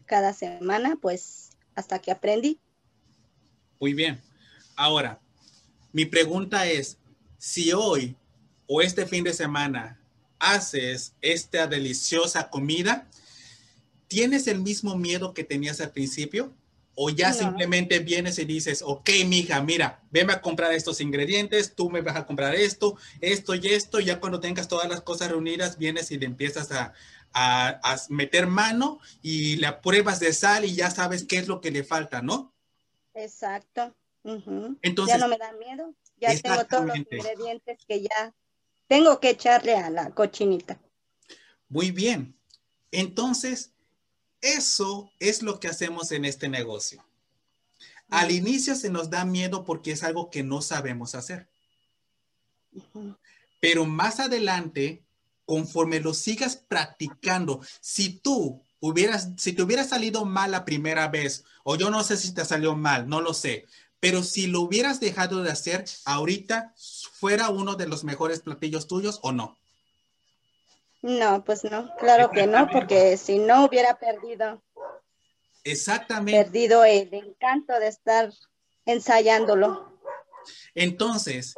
cada 0.07 0.33
semana, 0.33 0.97
pues 1.03 1.51
hasta 1.75 1.99
que 1.99 2.13
aprendí. 2.13 2.61
Muy 3.81 3.95
bien. 3.95 4.23
Ahora, 4.77 5.19
mi 5.93 6.05
pregunta 6.05 6.67
es, 6.67 6.99
si 7.37 7.73
hoy 7.73 8.15
o 8.69 8.81
este 8.81 9.05
fin 9.05 9.25
de 9.25 9.35
semana 9.35 9.99
haces 10.39 11.15
esta 11.21 11.67
deliciosa 11.67 12.49
comida, 12.49 13.09
¿tienes 14.07 14.47
el 14.47 14.61
mismo 14.61 14.97
miedo 14.97 15.35
que 15.35 15.43
tenías 15.43 15.81
al 15.81 15.91
principio? 15.91 16.55
¿O 16.97 17.11
ya 17.11 17.33
simplemente 17.33 17.99
vienes 17.99 18.39
y 18.39 18.45
dices, 18.45 18.83
ok, 18.83 19.11
mija, 19.27 19.61
mira, 19.61 20.03
venme 20.11 20.33
a 20.33 20.41
comprar 20.41 20.73
estos 20.73 21.01
ingredientes, 21.01 21.75
tú 21.75 21.91
me 21.91 22.03
vas 22.03 22.17
a 22.17 22.25
comprar 22.25 22.55
esto, 22.55 22.97
esto 23.21 23.55
y 23.55 23.67
esto, 23.67 23.99
y 23.99 24.05
ya 24.05 24.21
cuando 24.21 24.39
tengas 24.39 24.69
todas 24.69 24.89
las 24.89 25.01
cosas 25.01 25.31
reunidas, 25.31 25.77
vienes 25.77 26.13
y 26.13 26.19
le 26.19 26.27
empiezas 26.27 26.71
a, 26.73 26.93
meter 28.11 28.47
mano 28.47 29.01
y 29.21 29.57
la 29.57 29.81
pruebas 29.81 30.21
de 30.21 30.33
sal 30.33 30.65
y 30.65 30.77
ya 30.77 30.89
sabes 30.89 31.25
qué 31.25 31.39
es 31.39 31.49
lo 31.49 31.61
que 31.61 31.73
le 31.73 31.83
falta, 31.83 32.23
¿no? 32.23 32.55
Exacto. 33.13 33.93
Entonces, 34.83 35.17
ya 35.17 35.19
no 35.19 35.29
me 35.29 35.37
da 35.37 35.53
miedo, 35.53 35.93
ya 36.21 36.41
tengo 36.41 36.65
todos 36.65 36.87
los 36.87 36.97
ingredientes 36.97 37.79
que 37.89 38.03
ya 38.03 38.33
tengo 38.87 39.19
que 39.19 39.31
echarle 39.31 39.75
a 39.75 39.91
la 39.91 40.11
cochinita. 40.11 40.81
Muy 41.69 41.91
bien. 41.91 42.39
Entonces, 42.93 43.74
eso 44.45 45.11
es 45.21 45.43
lo 45.43 45.59
que 45.59 45.69
hacemos 45.69 46.13
en 46.13 46.27
este 46.27 46.51
negocio. 46.51 47.03
Al 48.11 48.31
inicio 48.31 48.77
se 48.77 48.91
nos 48.91 49.09
da 49.09 49.25
miedo 49.25 49.65
porque 49.65 49.93
es 49.93 50.03
algo 50.05 50.29
que 50.31 50.43
no 50.43 50.61
sabemos 50.61 51.15
hacer. 51.15 51.49
Pero 53.59 53.87
más 53.87 54.21
adelante, 54.21 55.03
conforme 55.47 55.99
lo 56.01 56.13
sigas 56.13 56.57
practicando, 56.57 57.63
si 57.81 58.19
tú 58.19 58.63
hubieras, 58.81 59.31
si 59.39 59.55
te 59.55 59.63
hubiera 59.63 59.83
salido 59.83 60.27
mal 60.27 60.51
la 60.51 60.67
primera 60.67 61.09
vez, 61.09 61.45
o 61.63 61.77
yo 61.77 61.89
no 61.89 62.05
sé 62.05 62.19
si 62.19 62.35
te 62.35 62.45
salió 62.45 62.77
mal, 62.77 63.09
no 63.09 63.23
lo 63.23 63.33
sé, 63.33 63.65
pero 63.99 64.23
si 64.23 64.47
lo 64.47 64.61
hubieras 64.61 65.01
dejado 65.01 65.43
de 65.43 65.51
hacer, 65.51 65.87
ahorita 66.05 66.75
fuera 67.13 67.49
uno 67.49 67.77
de 67.77 67.89
los 67.89 68.05
mejores 68.05 68.41
platillos 68.41 68.87
tuyos 68.87 69.21
o 69.23 69.33
no? 69.33 69.57
No, 71.05 71.45
pues 71.45 71.65
no, 71.65 71.95
claro 71.99 72.31
que 72.31 72.47
no, 72.47 72.67
porque 72.71 73.19
si 73.19 73.39
no 73.39 73.67
hubiera 73.67 73.99
perdido. 73.99 74.65
Exactamente. 75.63 76.45
Perdido 76.45 76.83
el 76.83 77.13
encanto 77.13 77.79
de 77.79 77.89
estar 77.89 78.33
ensayándolo. 78.87 80.01
Entonces, 80.75 81.57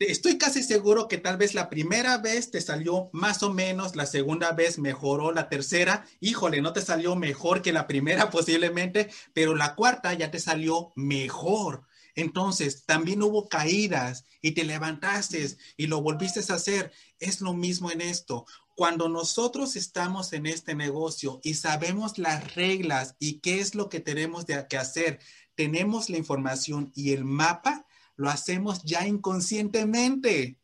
estoy 0.00 0.38
casi 0.38 0.64
seguro 0.64 1.06
que 1.06 1.18
tal 1.18 1.36
vez 1.36 1.54
la 1.54 1.70
primera 1.70 2.18
vez 2.18 2.50
te 2.50 2.60
salió 2.60 3.10
más 3.12 3.44
o 3.44 3.52
menos, 3.52 3.94
la 3.94 4.06
segunda 4.06 4.50
vez 4.50 4.76
mejoró, 4.80 5.30
la 5.30 5.48
tercera, 5.48 6.04
híjole, 6.18 6.60
no 6.60 6.72
te 6.72 6.80
salió 6.80 7.14
mejor 7.14 7.62
que 7.62 7.72
la 7.72 7.86
primera 7.86 8.28
posiblemente, 8.32 9.08
pero 9.32 9.54
la 9.54 9.76
cuarta 9.76 10.14
ya 10.14 10.32
te 10.32 10.40
salió 10.40 10.92
mejor. 10.96 11.86
Entonces, 12.20 12.84
también 12.84 13.22
hubo 13.22 13.48
caídas 13.48 14.26
y 14.42 14.50
te 14.52 14.64
levantaste 14.64 15.56
y 15.78 15.86
lo 15.86 16.02
volviste 16.02 16.40
a 16.40 16.54
hacer. 16.54 16.92
Es 17.18 17.40
lo 17.40 17.54
mismo 17.54 17.90
en 17.90 18.02
esto. 18.02 18.44
Cuando 18.76 19.08
nosotros 19.08 19.74
estamos 19.74 20.34
en 20.34 20.44
este 20.44 20.74
negocio 20.74 21.40
y 21.42 21.54
sabemos 21.54 22.18
las 22.18 22.54
reglas 22.54 23.16
y 23.18 23.40
qué 23.40 23.60
es 23.60 23.74
lo 23.74 23.88
que 23.88 24.00
tenemos 24.00 24.44
que 24.44 24.76
hacer, 24.76 25.18
tenemos 25.54 26.10
la 26.10 26.18
información 26.18 26.92
y 26.94 27.12
el 27.12 27.24
mapa, 27.24 27.86
lo 28.16 28.28
hacemos 28.28 28.82
ya 28.82 29.06
inconscientemente. 29.06 30.58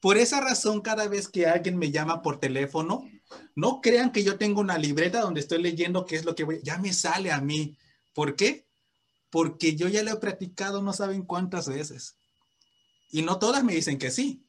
Por 0.00 0.18
esa 0.18 0.42
razón, 0.42 0.82
cada 0.82 1.08
vez 1.08 1.28
que 1.28 1.46
alguien 1.46 1.78
me 1.78 1.90
llama 1.90 2.20
por 2.20 2.40
teléfono, 2.40 3.08
no 3.54 3.80
crean 3.80 4.12
que 4.12 4.22
yo 4.22 4.36
tengo 4.36 4.60
una 4.60 4.76
libreta 4.76 5.22
donde 5.22 5.40
estoy 5.40 5.62
leyendo 5.62 6.04
qué 6.04 6.16
es 6.16 6.26
lo 6.26 6.34
que 6.34 6.44
voy, 6.44 6.60
ya 6.62 6.76
me 6.76 6.92
sale 6.92 7.32
a 7.32 7.40
mí. 7.40 7.78
¿Por 8.12 8.36
qué? 8.36 8.65
Porque 9.30 9.74
yo 9.76 9.88
ya 9.88 10.02
lo 10.02 10.12
he 10.12 10.16
practicado 10.16 10.82
no 10.82 10.92
saben 10.92 11.22
cuántas 11.22 11.68
veces. 11.68 12.14
Y 13.10 13.22
no 13.22 13.38
todas 13.38 13.64
me 13.64 13.74
dicen 13.74 13.98
que 13.98 14.10
sí, 14.10 14.42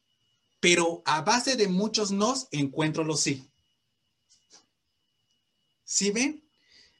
pero 0.60 1.02
a 1.04 1.22
base 1.22 1.56
de 1.56 1.68
muchos 1.68 2.10
nos 2.10 2.48
encuentro 2.50 3.04
los 3.04 3.20
sí. 3.20 3.48
¿Sí 5.84 6.10
ven? 6.10 6.42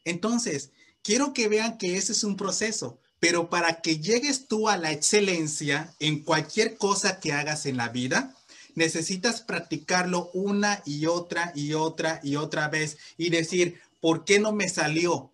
Entonces, 0.05 0.71
quiero 1.03 1.33
que 1.33 1.49
vean 1.49 1.79
que 1.79 1.97
ese 1.97 2.13
es 2.13 2.25
un 2.25 2.37
proceso, 2.37 2.99
pero 3.21 3.51
para 3.51 3.83
que 3.83 3.99
llegues 3.99 4.49
tú 4.49 4.69
a 4.69 4.77
la 4.77 4.93
excelencia 4.93 5.95
en 6.01 6.23
cualquier 6.23 6.77
cosa 6.79 7.21
que 7.21 7.33
hagas 7.33 7.67
en 7.67 7.77
la 7.77 7.89
vida, 7.89 8.35
necesitas 8.75 9.43
practicarlo 9.43 10.31
una 10.33 10.83
y 10.87 11.07
otra 11.07 11.53
y 11.55 11.75
otra 11.75 12.21
y 12.23 12.37
otra 12.37 12.69
vez 12.69 12.97
y 13.19 13.29
decir, 13.31 13.81
¿por 14.01 14.25
qué 14.25 14.39
no 14.39 14.53
me 14.53 14.69
salió? 14.69 15.31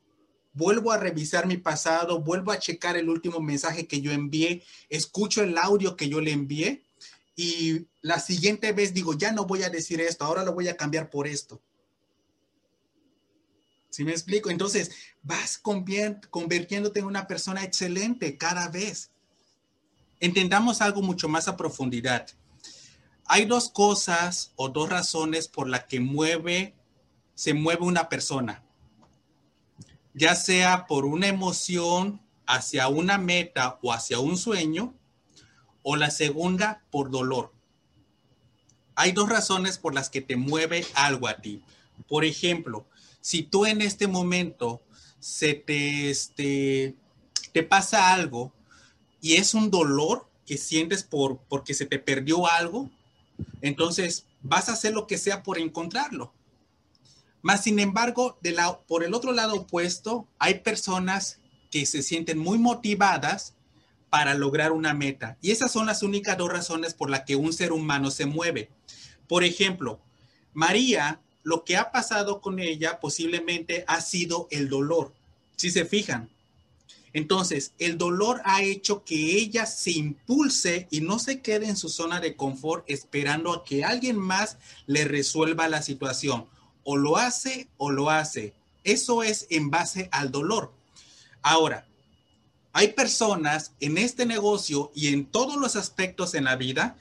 Vuelvo 0.54 0.92
a 0.92 0.98
revisar 0.98 1.46
mi 1.46 1.56
pasado, 1.56 2.20
vuelvo 2.20 2.52
a 2.52 2.58
checar 2.58 2.96
el 2.96 3.08
último 3.08 3.40
mensaje 3.40 3.86
que 3.86 4.00
yo 4.00 4.12
envié, 4.12 4.62
escucho 4.88 5.42
el 5.42 5.58
audio 5.58 5.96
que 5.96 6.08
yo 6.08 6.20
le 6.20 6.32
envié 6.32 6.82
y 7.36 7.86
la 8.00 8.20
siguiente 8.20 8.72
vez 8.72 8.94
digo, 8.94 9.14
ya 9.14 9.32
no 9.32 9.44
voy 9.44 9.64
a 9.64 9.70
decir 9.70 10.00
esto, 10.00 10.24
ahora 10.24 10.44
lo 10.44 10.54
voy 10.54 10.68
a 10.68 10.76
cambiar 10.76 11.10
por 11.10 11.26
esto. 11.26 11.60
¿Sí 13.90 14.04
me 14.04 14.12
explico? 14.12 14.50
Entonces, 14.50 14.90
vas 15.22 15.58
convirtiéndote 15.58 17.00
en 17.00 17.06
una 17.06 17.26
persona 17.26 17.62
excelente 17.62 18.36
cada 18.38 18.68
vez. 18.68 19.10
Entendamos 20.20 20.80
algo 20.80 21.02
mucho 21.02 21.28
más 21.28 21.48
a 21.48 21.56
profundidad 21.56 22.26
hay 23.26 23.46
dos 23.46 23.68
cosas 23.68 24.52
o 24.56 24.68
dos 24.68 24.88
razones 24.88 25.48
por 25.48 25.68
las 25.68 25.84
que 25.84 26.00
mueve, 26.00 26.74
se 27.34 27.54
mueve 27.54 27.82
una 27.82 28.08
persona, 28.08 28.63
ya 30.14 30.34
sea 30.34 30.86
por 30.86 31.04
una 31.04 31.26
emoción 31.26 32.20
hacia 32.46 32.88
una 32.88 33.18
meta 33.18 33.78
o 33.82 33.92
hacia 33.92 34.18
un 34.18 34.36
sueño, 34.36 34.94
o 35.82 35.96
la 35.96 36.10
segunda 36.10 36.82
por 36.90 37.10
dolor. 37.10 37.52
Hay 38.94 39.12
dos 39.12 39.28
razones 39.28 39.76
por 39.76 39.94
las 39.94 40.08
que 40.08 40.22
te 40.22 40.36
mueve 40.36 40.86
algo 40.94 41.28
a 41.28 41.36
ti. 41.38 41.62
Por 42.08 42.24
ejemplo, 42.24 42.86
si 43.20 43.42
tú 43.42 43.66
en 43.66 43.82
este 43.82 44.06
momento 44.06 44.82
se 45.18 45.54
te, 45.54 46.10
este, 46.10 46.94
te 47.52 47.62
pasa 47.62 48.12
algo 48.12 48.52
y 49.20 49.34
es 49.34 49.52
un 49.52 49.70
dolor 49.70 50.28
que 50.46 50.56
sientes 50.56 51.02
por, 51.02 51.38
porque 51.48 51.74
se 51.74 51.86
te 51.86 51.98
perdió 51.98 52.46
algo, 52.46 52.90
entonces, 53.62 54.26
vas 54.42 54.68
a 54.68 54.72
hacer 54.72 54.92
lo 54.92 55.06
que 55.06 55.18
sea 55.18 55.42
por 55.42 55.58
encontrarlo. 55.58 56.32
Más 57.44 57.62
sin 57.62 57.78
embargo, 57.78 58.38
por 58.88 59.04
el 59.04 59.12
otro 59.12 59.32
lado 59.32 59.54
opuesto, 59.54 60.26
hay 60.38 60.60
personas 60.60 61.40
que 61.70 61.84
se 61.84 62.02
sienten 62.02 62.38
muy 62.38 62.56
motivadas 62.56 63.52
para 64.08 64.32
lograr 64.32 64.72
una 64.72 64.94
meta. 64.94 65.36
Y 65.42 65.50
esas 65.50 65.70
son 65.70 65.84
las 65.84 66.02
únicas 66.02 66.38
dos 66.38 66.50
razones 66.50 66.94
por 66.94 67.10
las 67.10 67.24
que 67.24 67.36
un 67.36 67.52
ser 67.52 67.72
humano 67.72 68.10
se 68.10 68.24
mueve. 68.24 68.70
Por 69.28 69.44
ejemplo, 69.44 70.00
María, 70.54 71.20
lo 71.42 71.64
que 71.64 71.76
ha 71.76 71.92
pasado 71.92 72.40
con 72.40 72.60
ella 72.60 72.98
posiblemente 72.98 73.84
ha 73.88 74.00
sido 74.00 74.48
el 74.50 74.70
dolor. 74.70 75.12
Si 75.56 75.70
se 75.70 75.84
fijan, 75.84 76.30
entonces, 77.12 77.74
el 77.78 77.98
dolor 77.98 78.40
ha 78.46 78.62
hecho 78.62 79.04
que 79.04 79.36
ella 79.36 79.66
se 79.66 79.90
impulse 79.90 80.88
y 80.90 81.02
no 81.02 81.18
se 81.18 81.42
quede 81.42 81.68
en 81.68 81.76
su 81.76 81.90
zona 81.90 82.20
de 82.20 82.36
confort 82.36 82.88
esperando 82.88 83.52
a 83.52 83.64
que 83.64 83.84
alguien 83.84 84.16
más 84.16 84.56
le 84.86 85.04
resuelva 85.04 85.68
la 85.68 85.82
situación. 85.82 86.46
O 86.84 86.96
lo 86.96 87.16
hace 87.16 87.68
o 87.76 87.90
lo 87.90 88.10
hace. 88.10 88.52
Eso 88.84 89.22
es 89.22 89.46
en 89.50 89.70
base 89.70 90.08
al 90.12 90.30
dolor. 90.30 90.72
Ahora, 91.42 91.86
hay 92.72 92.88
personas 92.88 93.72
en 93.80 93.98
este 93.98 94.26
negocio 94.26 94.90
y 94.94 95.08
en 95.08 95.26
todos 95.26 95.56
los 95.56 95.76
aspectos 95.76 96.34
en 96.34 96.44
la 96.44 96.56
vida 96.56 96.96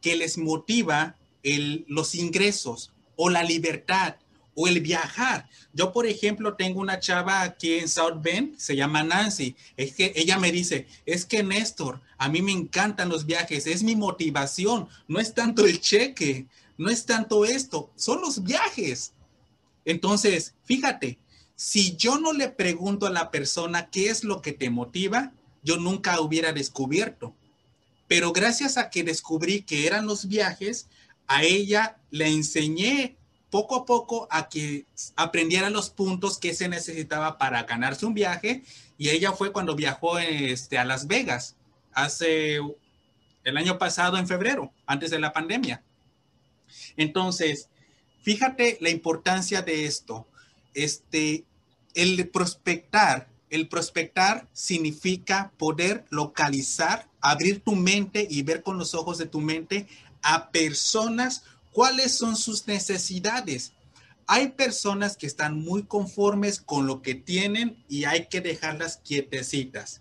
que 0.00 0.16
les 0.16 0.36
motiva 0.36 1.16
los 1.88 2.14
ingresos 2.14 2.92
o 3.16 3.30
la 3.30 3.42
libertad 3.42 4.16
o 4.54 4.68
el 4.68 4.80
viajar. 4.80 5.48
Yo, 5.72 5.92
por 5.92 6.06
ejemplo, 6.06 6.54
tengo 6.54 6.80
una 6.80 7.00
chava 7.00 7.40
aquí 7.40 7.78
en 7.78 7.88
South 7.88 8.20
Bend, 8.22 8.56
se 8.58 8.76
llama 8.76 9.02
Nancy. 9.02 9.56
Es 9.76 9.94
que 9.94 10.12
ella 10.14 10.38
me 10.38 10.52
dice, 10.52 10.86
es 11.06 11.24
que 11.24 11.42
Néstor, 11.42 12.00
a 12.18 12.28
mí 12.28 12.42
me 12.42 12.52
encantan 12.52 13.08
los 13.08 13.26
viajes, 13.26 13.66
es 13.66 13.82
mi 13.82 13.96
motivación, 13.96 14.88
no 15.08 15.20
es 15.20 15.34
tanto 15.34 15.64
el 15.64 15.80
cheque, 15.80 16.46
no 16.76 16.90
es 16.90 17.06
tanto 17.06 17.44
esto, 17.46 17.90
son 17.96 18.20
los 18.20 18.42
viajes. 18.42 19.13
Entonces, 19.84 20.54
fíjate, 20.64 21.18
si 21.56 21.96
yo 21.96 22.18
no 22.18 22.32
le 22.32 22.48
pregunto 22.48 23.06
a 23.06 23.10
la 23.10 23.30
persona 23.30 23.90
qué 23.90 24.08
es 24.08 24.24
lo 24.24 24.42
que 24.42 24.52
te 24.52 24.70
motiva, 24.70 25.32
yo 25.62 25.76
nunca 25.76 26.20
hubiera 26.20 26.52
descubierto. 26.52 27.34
Pero 28.08 28.32
gracias 28.32 28.76
a 28.76 28.90
que 28.90 29.04
descubrí 29.04 29.62
que 29.62 29.86
eran 29.86 30.06
los 30.06 30.28
viajes, 30.28 30.88
a 31.26 31.42
ella 31.42 31.96
le 32.10 32.28
enseñé 32.28 33.16
poco 33.50 33.76
a 33.76 33.84
poco 33.86 34.26
a 34.30 34.48
que 34.48 34.84
aprendiera 35.14 35.70
los 35.70 35.88
puntos 35.88 36.38
que 36.38 36.54
se 36.54 36.68
necesitaba 36.68 37.38
para 37.38 37.62
ganarse 37.62 38.04
un 38.04 38.12
viaje 38.12 38.64
y 38.98 39.10
ella 39.10 39.32
fue 39.32 39.52
cuando 39.52 39.76
viajó 39.76 40.18
este, 40.18 40.76
a 40.76 40.84
Las 40.84 41.06
Vegas 41.06 41.56
hace 41.92 42.58
el 43.44 43.56
año 43.56 43.78
pasado 43.78 44.18
en 44.18 44.26
febrero, 44.26 44.72
antes 44.86 45.10
de 45.10 45.20
la 45.20 45.32
pandemia. 45.32 45.82
Entonces, 46.96 47.68
fíjate 48.24 48.78
la 48.80 48.90
importancia 48.90 49.62
de 49.62 49.86
esto. 49.86 50.26
Este, 50.74 51.44
el 51.94 52.28
prospectar, 52.28 53.28
el 53.50 53.68
prospectar 53.68 54.48
significa 54.52 55.52
poder 55.56 56.04
localizar, 56.10 57.06
abrir 57.20 57.60
tu 57.60 57.76
mente 57.76 58.26
y 58.28 58.42
ver 58.42 58.64
con 58.64 58.76
los 58.76 58.94
ojos 58.94 59.18
de 59.18 59.26
tu 59.26 59.40
mente 59.40 59.86
a 60.22 60.50
personas 60.50 61.44
¿Cuáles 61.74 62.16
son 62.16 62.36
sus 62.36 62.68
necesidades? 62.68 63.72
Hay 64.28 64.50
personas 64.50 65.16
que 65.16 65.26
están 65.26 65.58
muy 65.58 65.82
conformes 65.82 66.60
con 66.60 66.86
lo 66.86 67.02
que 67.02 67.16
tienen 67.16 67.82
y 67.88 68.04
hay 68.04 68.26
que 68.26 68.40
dejarlas 68.40 68.98
quietecitas. 68.98 70.00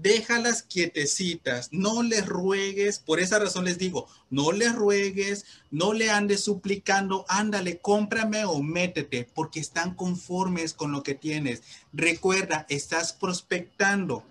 Déjalas 0.00 0.62
quietecitas, 0.62 1.70
no 1.72 2.04
les 2.04 2.24
ruegues, 2.24 3.00
por 3.00 3.18
esa 3.18 3.40
razón 3.40 3.64
les 3.64 3.78
digo, 3.78 4.06
no 4.30 4.52
les 4.52 4.72
ruegues, 4.72 5.44
no 5.72 5.92
le 5.92 6.10
andes 6.10 6.44
suplicando, 6.44 7.24
ándale, 7.28 7.78
cómprame 7.78 8.44
o 8.44 8.62
métete, 8.62 9.28
porque 9.34 9.58
están 9.58 9.94
conformes 9.94 10.72
con 10.72 10.92
lo 10.92 11.02
que 11.02 11.14
tienes. 11.14 11.62
Recuerda, 11.92 12.64
estás 12.68 13.12
prospectando. 13.12 14.24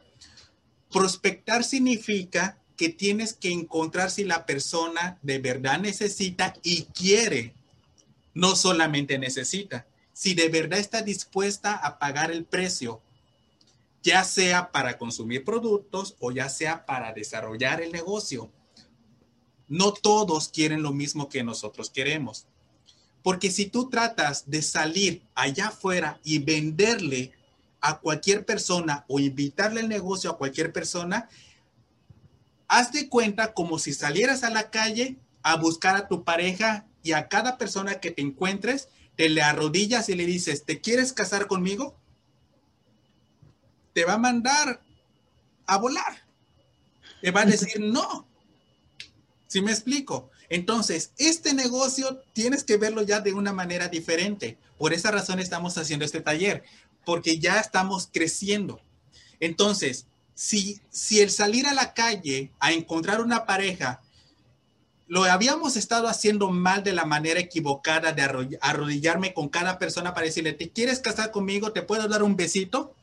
Prospectar 0.89 1.65
significa 1.65 2.57
que 2.78 2.88
tienes 2.88 3.34
que 3.34 3.51
encontrar 3.51 4.09
si 4.09 4.24
la 4.24 4.45
persona 4.45 5.18
de 5.22 5.39
verdad 5.39 5.80
necesita 5.80 6.53
y 6.63 6.84
quiere, 6.84 7.53
no 8.34 8.55
solamente 8.55 9.18
necesita, 9.20 9.86
si 10.13 10.34
de 10.34 10.47
verdad 10.47 10.80
está 10.80 11.01
dispuesta 11.01 11.74
a 11.74 11.99
pagar 11.99 12.32
el 12.32 12.45
precio, 12.45 13.01
ya 14.08 14.24
sea 14.24 14.72
para 14.72 14.97
consumir 14.97 15.43
productos 15.43 16.16
o 16.22 16.32
ya 16.32 16.47
sea 16.47 16.86
para 16.86 17.12
desarrollar 17.12 17.82
el 17.82 17.91
negocio. 17.91 18.49
No 19.68 19.91
todos 19.91 20.47
quieren 20.47 20.82
lo 20.82 20.93
mismo 20.93 21.28
que 21.28 21.43
nosotros 21.43 21.89
queremos. 21.89 22.47
Porque 23.22 23.51
si 23.51 23.66
tú 23.66 23.89
tratas 23.89 24.49
de 24.49 24.62
salir 24.62 25.24
allá 25.36 25.68
afuera 25.68 26.22
y 26.24 26.39
venderle 26.39 27.34
a 27.82 27.99
cualquier 27.99 28.45
persona 28.45 29.03
o 29.10 29.20
invitarle 29.20 29.82
el 29.82 29.89
negocio 29.89 30.32
a 30.32 30.38
cualquier 30.38 30.72
persona, 30.72 31.28
haz 32.70 32.93
de 32.93 33.10
cuenta 33.10 33.53
como 33.53 33.78
si 33.78 33.93
salieras 33.93 34.45
a 34.45 34.49
la 34.49 34.70
calle 34.70 35.18
a 35.43 35.58
buscar 35.58 35.97
a 35.97 36.08
tu 36.08 36.24
pareja 36.24 36.88
y 37.03 37.12
a 37.12 37.28
cada 37.28 37.58
persona 37.58 37.99
que 37.99 38.12
te 38.12 38.22
encuentres, 38.22 38.88
te 39.18 39.28
le 39.28 39.41
arrodillas 39.41 40.08
y 40.08 40.16
le 40.16 40.26
dices, 40.26 40.64
¿te 40.64 40.80
quieres 40.80 41.12
casar 41.12 41.47
conmigo? 41.47 41.99
Te 43.98 44.06
va 44.06 44.14
a 44.14 44.20
mandar 44.20 44.80
a 45.66 45.78
volar. 45.78 46.24
Te 47.20 47.32
va 47.32 47.41
a 47.41 47.45
decir 47.45 47.80
no. 47.80 48.28
¿Sí 49.48 49.60
me 49.60 49.72
explico? 49.72 50.30
Entonces, 50.50 51.14
este 51.18 51.56
negocio 51.56 52.22
tienes 52.32 52.64
que 52.64 52.78
verlo 52.78 53.02
ya 53.02 53.22
de 53.22 53.34
una 53.34 53.54
manera 53.54 53.88
diferente. 53.88 54.60
Por 54.78 54.93
esa 54.93 55.10
razón 55.10 55.39
estamos 55.39 55.80
haciendo 55.80 56.06
este 56.06 56.22
taller, 56.22 56.64
porque 57.08 57.39
ya 57.39 57.60
estamos 57.60 58.08
creciendo. 58.14 58.80
Entonces, 59.39 60.06
si, 60.36 60.80
si 60.91 61.22
el 61.22 61.32
salir 61.32 61.66
a 61.66 61.74
la 61.74 61.95
calle 61.95 62.52
a 62.60 62.74
encontrar 62.74 63.20
una 63.20 63.48
pareja 63.48 64.04
lo 65.08 65.24
habíamos 65.24 65.76
estado 65.76 66.08
haciendo 66.08 66.52
mal 66.52 66.84
de 66.84 66.93
la 66.93 67.06
manera 67.06 67.39
equivocada 67.39 68.12
de 68.12 68.60
arrodillarme 68.62 69.34
con 69.34 69.50
cada 69.50 69.80
persona 69.80 70.14
para 70.14 70.28
decirle, 70.28 70.54
¿te 70.54 70.70
quieres 70.70 71.00
casar 71.00 71.32
conmigo? 71.32 71.72
¿Te 71.72 71.82
puedo 71.82 72.08
dar 72.08 72.22
un 72.22 72.36
besito? 72.36 72.93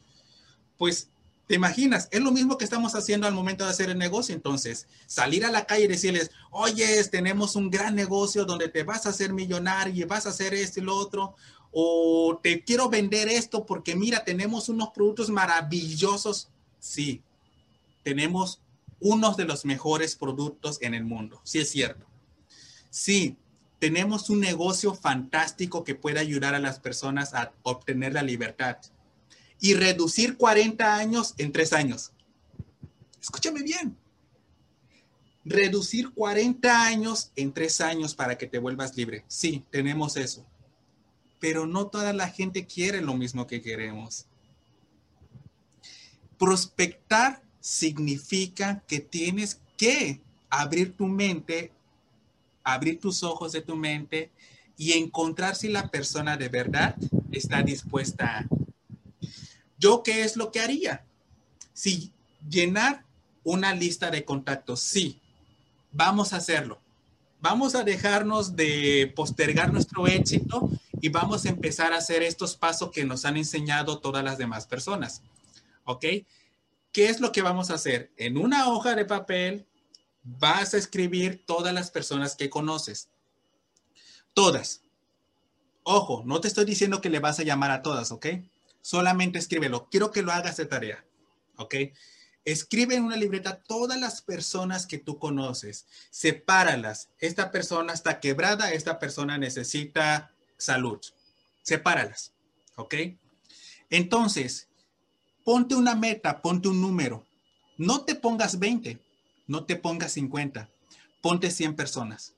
Pues 0.78 1.08
te 1.46 1.54
imaginas, 1.54 2.08
es 2.10 2.22
lo 2.22 2.32
mismo 2.32 2.56
que 2.56 2.64
estamos 2.64 2.94
haciendo 2.94 3.26
al 3.26 3.34
momento 3.34 3.64
de 3.64 3.70
hacer 3.70 3.90
el 3.90 3.98
negocio. 3.98 4.34
Entonces, 4.34 4.86
salir 5.06 5.44
a 5.44 5.50
la 5.50 5.66
calle 5.66 5.84
y 5.84 5.88
decirles, 5.88 6.30
oye, 6.50 7.04
tenemos 7.04 7.54
un 7.54 7.70
gran 7.70 7.94
negocio 7.94 8.44
donde 8.44 8.68
te 8.68 8.82
vas 8.82 9.04
a 9.04 9.10
hacer 9.10 9.32
millonario 9.32 10.04
y 10.04 10.08
vas 10.08 10.26
a 10.26 10.30
hacer 10.30 10.54
esto 10.54 10.80
y 10.80 10.84
lo 10.84 10.96
otro. 10.96 11.34
O 11.70 12.38
te 12.42 12.64
quiero 12.64 12.88
vender 12.88 13.28
esto 13.28 13.66
porque 13.66 13.94
mira, 13.94 14.24
tenemos 14.24 14.68
unos 14.68 14.90
productos 14.90 15.28
maravillosos. 15.28 16.48
Sí, 16.80 17.22
tenemos 18.02 18.60
uno 19.00 19.34
de 19.34 19.44
los 19.44 19.66
mejores 19.66 20.16
productos 20.16 20.78
en 20.80 20.94
el 20.94 21.04
mundo. 21.04 21.40
Sí 21.44 21.58
es 21.58 21.70
cierto. 21.70 22.06
Sí, 22.88 23.36
tenemos 23.78 24.30
un 24.30 24.40
negocio 24.40 24.94
fantástico 24.94 25.84
que 25.84 25.94
puede 25.94 26.20
ayudar 26.20 26.54
a 26.54 26.58
las 26.58 26.80
personas 26.80 27.34
a 27.34 27.52
obtener 27.64 28.14
la 28.14 28.22
libertad 28.22 28.78
y 29.60 29.74
reducir 29.74 30.36
40 30.36 30.96
años 30.96 31.34
en 31.38 31.52
3 31.52 31.72
años. 31.72 32.12
Escúchame 33.20 33.62
bien. 33.62 33.96
Reducir 35.44 36.10
40 36.12 36.86
años 36.86 37.30
en 37.36 37.52
3 37.52 37.80
años 37.80 38.14
para 38.14 38.36
que 38.36 38.46
te 38.46 38.58
vuelvas 38.58 38.96
libre. 38.96 39.24
Sí, 39.28 39.64
tenemos 39.70 40.16
eso. 40.16 40.44
Pero 41.40 41.66
no 41.66 41.86
toda 41.86 42.12
la 42.12 42.28
gente 42.28 42.66
quiere 42.66 43.00
lo 43.00 43.14
mismo 43.14 43.46
que 43.46 43.62
queremos. 43.62 44.26
Prospectar 46.38 47.42
significa 47.60 48.82
que 48.86 49.00
tienes 49.00 49.60
que 49.76 50.20
abrir 50.50 50.96
tu 50.96 51.06
mente, 51.06 51.72
abrir 52.62 53.00
tus 53.00 53.22
ojos 53.22 53.52
de 53.52 53.62
tu 53.62 53.76
mente 53.76 54.30
y 54.76 54.92
encontrar 54.92 55.56
si 55.56 55.68
la 55.68 55.88
persona 55.90 56.36
de 56.36 56.48
verdad 56.48 56.96
está 57.32 57.62
dispuesta 57.62 58.38
a. 58.38 58.63
¿Yo 59.84 60.02
qué 60.02 60.24
es 60.24 60.36
lo 60.36 60.50
que 60.50 60.60
haría? 60.60 61.04
Si 61.74 62.10
llenar 62.48 63.04
una 63.42 63.74
lista 63.74 64.10
de 64.10 64.24
contactos, 64.24 64.80
sí, 64.80 65.20
vamos 65.92 66.32
a 66.32 66.38
hacerlo. 66.38 66.80
Vamos 67.42 67.74
a 67.74 67.84
dejarnos 67.84 68.56
de 68.56 69.12
postergar 69.14 69.74
nuestro 69.74 70.06
éxito 70.06 70.70
y 71.02 71.10
vamos 71.10 71.44
a 71.44 71.50
empezar 71.50 71.92
a 71.92 71.98
hacer 71.98 72.22
estos 72.22 72.56
pasos 72.56 72.92
que 72.92 73.04
nos 73.04 73.26
han 73.26 73.36
enseñado 73.36 73.98
todas 73.98 74.24
las 74.24 74.38
demás 74.38 74.66
personas. 74.66 75.20
¿Ok? 75.84 76.06
¿qué 76.92 77.10
es 77.10 77.20
lo 77.20 77.30
que 77.30 77.42
vamos 77.42 77.70
a 77.70 77.74
hacer? 77.74 78.10
En 78.16 78.38
una 78.38 78.70
hoja 78.70 78.94
de 78.94 79.04
papel 79.04 79.66
vas 80.22 80.72
a 80.72 80.78
escribir 80.78 81.44
todas 81.44 81.74
las 81.74 81.90
personas 81.90 82.36
que 82.36 82.48
conoces. 82.48 83.10
Todas. 84.32 84.80
Ojo, 85.82 86.22
no 86.24 86.40
te 86.40 86.48
estoy 86.48 86.64
diciendo 86.64 87.02
que 87.02 87.10
le 87.10 87.18
vas 87.18 87.38
a 87.38 87.42
llamar 87.42 87.70
a 87.70 87.82
todas, 87.82 88.12
¿ok? 88.12 88.26
Solamente 88.84 89.38
escríbelo. 89.38 89.88
Quiero 89.90 90.10
que 90.10 90.20
lo 90.20 90.30
hagas 90.30 90.58
de 90.58 90.66
tarea, 90.66 91.02
¿ok? 91.56 91.74
Escribe 92.44 92.96
en 92.96 93.04
una 93.04 93.16
libreta 93.16 93.62
todas 93.62 93.98
las 93.98 94.20
personas 94.20 94.86
que 94.86 94.98
tú 94.98 95.18
conoces. 95.18 95.86
Sepáralas. 96.10 97.08
Esta 97.18 97.50
persona 97.50 97.94
está 97.94 98.20
quebrada, 98.20 98.72
esta 98.72 98.98
persona 98.98 99.38
necesita 99.38 100.34
salud. 100.58 101.00
Sepáralas, 101.62 102.34
¿ok? 102.76 102.94
Entonces, 103.88 104.68
ponte 105.44 105.74
una 105.74 105.94
meta, 105.94 106.42
ponte 106.42 106.68
un 106.68 106.82
número. 106.82 107.24
No 107.78 108.04
te 108.04 108.14
pongas 108.14 108.58
20, 108.58 108.98
no 109.46 109.64
te 109.64 109.76
pongas 109.76 110.12
50, 110.12 110.68
ponte 111.22 111.50
100 111.50 111.74
personas. 111.74 112.34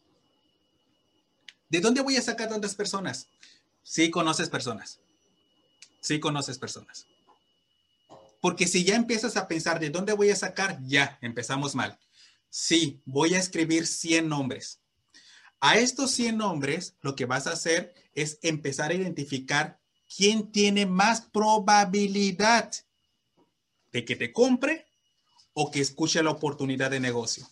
¿De 1.68 1.80
dónde 1.80 2.02
voy 2.02 2.16
a 2.16 2.22
sacar 2.22 2.48
tantas 2.48 2.76
personas? 2.76 3.26
Sí 3.82 4.12
conoces 4.12 4.48
personas. 4.48 5.00
Sí 6.06 6.20
conoces 6.20 6.56
personas. 6.56 7.08
Porque 8.40 8.68
si 8.68 8.84
ya 8.84 8.94
empiezas 8.94 9.36
a 9.36 9.48
pensar 9.48 9.80
de 9.80 9.90
dónde 9.90 10.12
voy 10.12 10.30
a 10.30 10.36
sacar, 10.36 10.78
ya 10.84 11.18
empezamos 11.20 11.74
mal. 11.74 11.98
Sí, 12.48 13.02
voy 13.04 13.34
a 13.34 13.40
escribir 13.40 13.88
100 13.88 14.28
nombres. 14.28 14.78
A 15.58 15.78
estos 15.78 16.12
100 16.12 16.36
nombres, 16.38 16.94
lo 17.00 17.16
que 17.16 17.24
vas 17.24 17.48
a 17.48 17.54
hacer 17.54 17.92
es 18.14 18.38
empezar 18.42 18.92
a 18.92 18.94
identificar 18.94 19.80
quién 20.16 20.52
tiene 20.52 20.86
más 20.86 21.22
probabilidad 21.22 22.70
de 23.90 24.04
que 24.04 24.14
te 24.14 24.32
compre 24.32 24.86
o 25.54 25.72
que 25.72 25.80
escuche 25.80 26.22
la 26.22 26.30
oportunidad 26.30 26.92
de 26.92 27.00
negocio. 27.00 27.48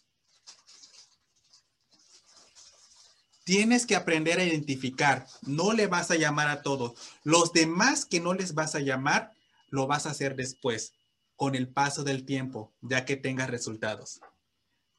Tienes 3.45 3.85
que 3.85 3.95
aprender 3.95 4.41
a 4.41 4.45
identificar. 4.45 5.27
No 5.43 5.73
le 5.73 5.87
vas 5.87 6.11
a 6.11 6.17
llamar 6.17 6.49
a 6.49 6.63
todos. 6.63 6.95
Los 7.23 7.53
demás 7.53 8.07
que 8.07 8.21
no 8.21 8.33
les 8.33 8.55
vas 8.55 8.75
a 8.75 8.81
llamar, 8.81 9.33
lo 9.69 9.87
vas 9.87 10.07
a 10.07 10.11
hacer 10.11 10.35
después, 10.35 10.95
con 11.37 11.55
el 11.55 11.69
paso 11.69 12.05
del 12.05 12.25
tiempo, 12.25 12.73
ya 12.81 13.05
que 13.05 13.17
tengas 13.17 13.51
resultados. 13.51 14.21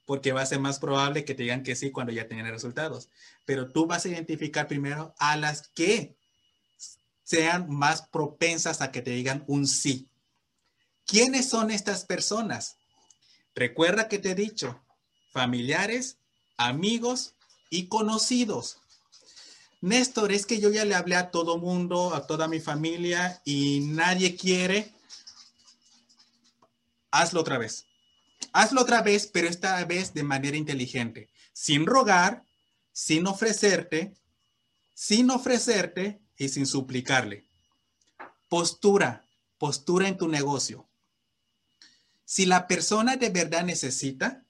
Porque 0.05 0.31
va 0.31 0.41
a 0.41 0.45
ser 0.45 0.59
más 0.59 0.77
probable 0.77 1.25
que 1.25 1.33
te 1.33 1.43
digan 1.43 1.63
que 1.63 1.75
sí 1.75 1.89
cuando 1.89 2.13
ya 2.13 2.27
tengan 2.27 2.51
resultados. 2.51 3.09
Pero 3.45 3.71
tú 3.71 3.87
vas 3.87 4.05
a 4.05 4.09
identificar 4.09 4.67
primero 4.67 5.15
a 5.17 5.35
las 5.37 5.67
que 5.69 6.15
sean 7.23 7.67
más 7.67 8.03
propensas 8.03 8.81
a 8.81 8.91
que 8.91 9.01
te 9.01 9.11
digan 9.11 9.43
un 9.47 9.65
sí. 9.65 10.07
¿Quiénes 11.07 11.49
son 11.49 11.71
estas 11.71 12.05
personas? 12.05 12.77
Recuerda 13.55 14.07
que 14.07 14.19
te 14.19 14.31
he 14.31 14.35
dicho, 14.35 14.83
familiares, 15.31 16.17
amigos 16.57 17.34
y 17.75 17.87
conocidos. 17.87 18.77
Néstor, 19.81 20.31
es 20.31 20.45
que 20.45 20.59
yo 20.59 20.71
ya 20.71 20.85
le 20.85 20.95
hablé 20.95 21.15
a 21.15 21.29
todo 21.29 21.57
mundo, 21.57 22.15
a 22.15 22.25
toda 22.25 22.47
mi 22.47 22.59
familia 22.59 23.41
y 23.45 23.81
nadie 23.81 24.35
quiere. 24.35 24.91
Hazlo 27.11 27.41
otra 27.41 27.57
vez. 27.57 27.85
Hazlo 28.53 28.81
otra 28.81 29.01
vez, 29.01 29.27
pero 29.27 29.47
esta 29.47 29.83
vez 29.85 30.13
de 30.13 30.23
manera 30.23 30.55
inteligente, 30.55 31.29
sin 31.53 31.85
rogar, 31.85 32.45
sin 32.93 33.27
ofrecerte, 33.27 34.15
sin 34.93 35.29
ofrecerte 35.29 36.21
y 36.37 36.49
sin 36.49 36.65
suplicarle. 36.65 37.45
Postura, 38.47 39.25
postura 39.57 40.07
en 40.07 40.17
tu 40.17 40.29
negocio. 40.29 40.87
Si 42.23 42.45
la 42.45 42.67
persona 42.67 43.17
de 43.17 43.29
verdad 43.29 43.65
necesita, 43.65 44.44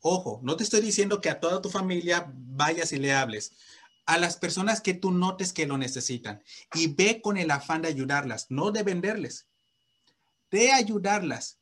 ojo, 0.00 0.40
no 0.42 0.56
te 0.56 0.64
estoy 0.64 0.80
diciendo 0.80 1.20
que 1.20 1.30
a 1.30 1.40
toda 1.40 1.62
tu 1.62 1.70
familia 1.70 2.32
vayas 2.34 2.92
y 2.92 2.98
le 2.98 3.12
hables. 3.12 3.52
A 4.06 4.18
las 4.18 4.36
personas 4.36 4.80
que 4.80 4.94
tú 4.94 5.10
notes 5.10 5.52
que 5.52 5.66
lo 5.66 5.78
necesitan 5.78 6.42
y 6.74 6.88
ve 6.88 7.20
con 7.22 7.36
el 7.36 7.50
afán 7.50 7.82
de 7.82 7.88
ayudarlas, 7.88 8.46
no 8.50 8.72
de 8.72 8.82
venderles, 8.82 9.46
de 10.50 10.72
ayudarlas. 10.72 11.58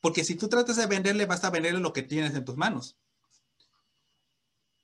Porque 0.00 0.24
si 0.24 0.34
tú 0.34 0.48
tratas 0.48 0.76
de 0.76 0.86
venderle, 0.86 1.26
vas 1.26 1.44
a 1.44 1.50
venderle 1.50 1.80
lo 1.80 1.92
que 1.92 2.02
tienes 2.02 2.34
en 2.34 2.44
tus 2.44 2.56
manos. 2.56 2.96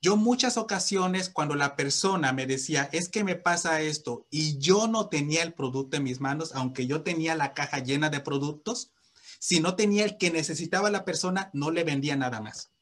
Yo 0.04 0.18
muchas 0.18 0.58
ocasiones 0.58 1.30
cuando 1.30 1.54
la 1.54 1.76
persona 1.76 2.34
me 2.34 2.46
decía, 2.46 2.90
es 2.92 3.08
que 3.08 3.24
me 3.24 3.36
pasa 3.36 3.80
esto 3.80 4.26
y 4.30 4.58
yo 4.58 4.86
no 4.86 5.08
tenía 5.08 5.42
el 5.42 5.54
producto 5.54 5.96
en 5.96 6.02
mis 6.02 6.20
manos, 6.20 6.52
aunque 6.54 6.86
yo 6.86 7.02
tenía 7.02 7.34
la 7.34 7.54
caja 7.54 7.78
llena 7.78 8.10
de 8.10 8.20
productos, 8.20 8.92
si 9.38 9.60
no 9.60 9.76
tenía 9.76 10.04
el 10.04 10.18
que 10.18 10.30
necesitaba 10.30 10.90
la 10.90 11.06
persona, 11.06 11.48
no 11.54 11.70
le 11.70 11.84
vendía 11.84 12.16
nada 12.16 12.42
más. 12.42 12.73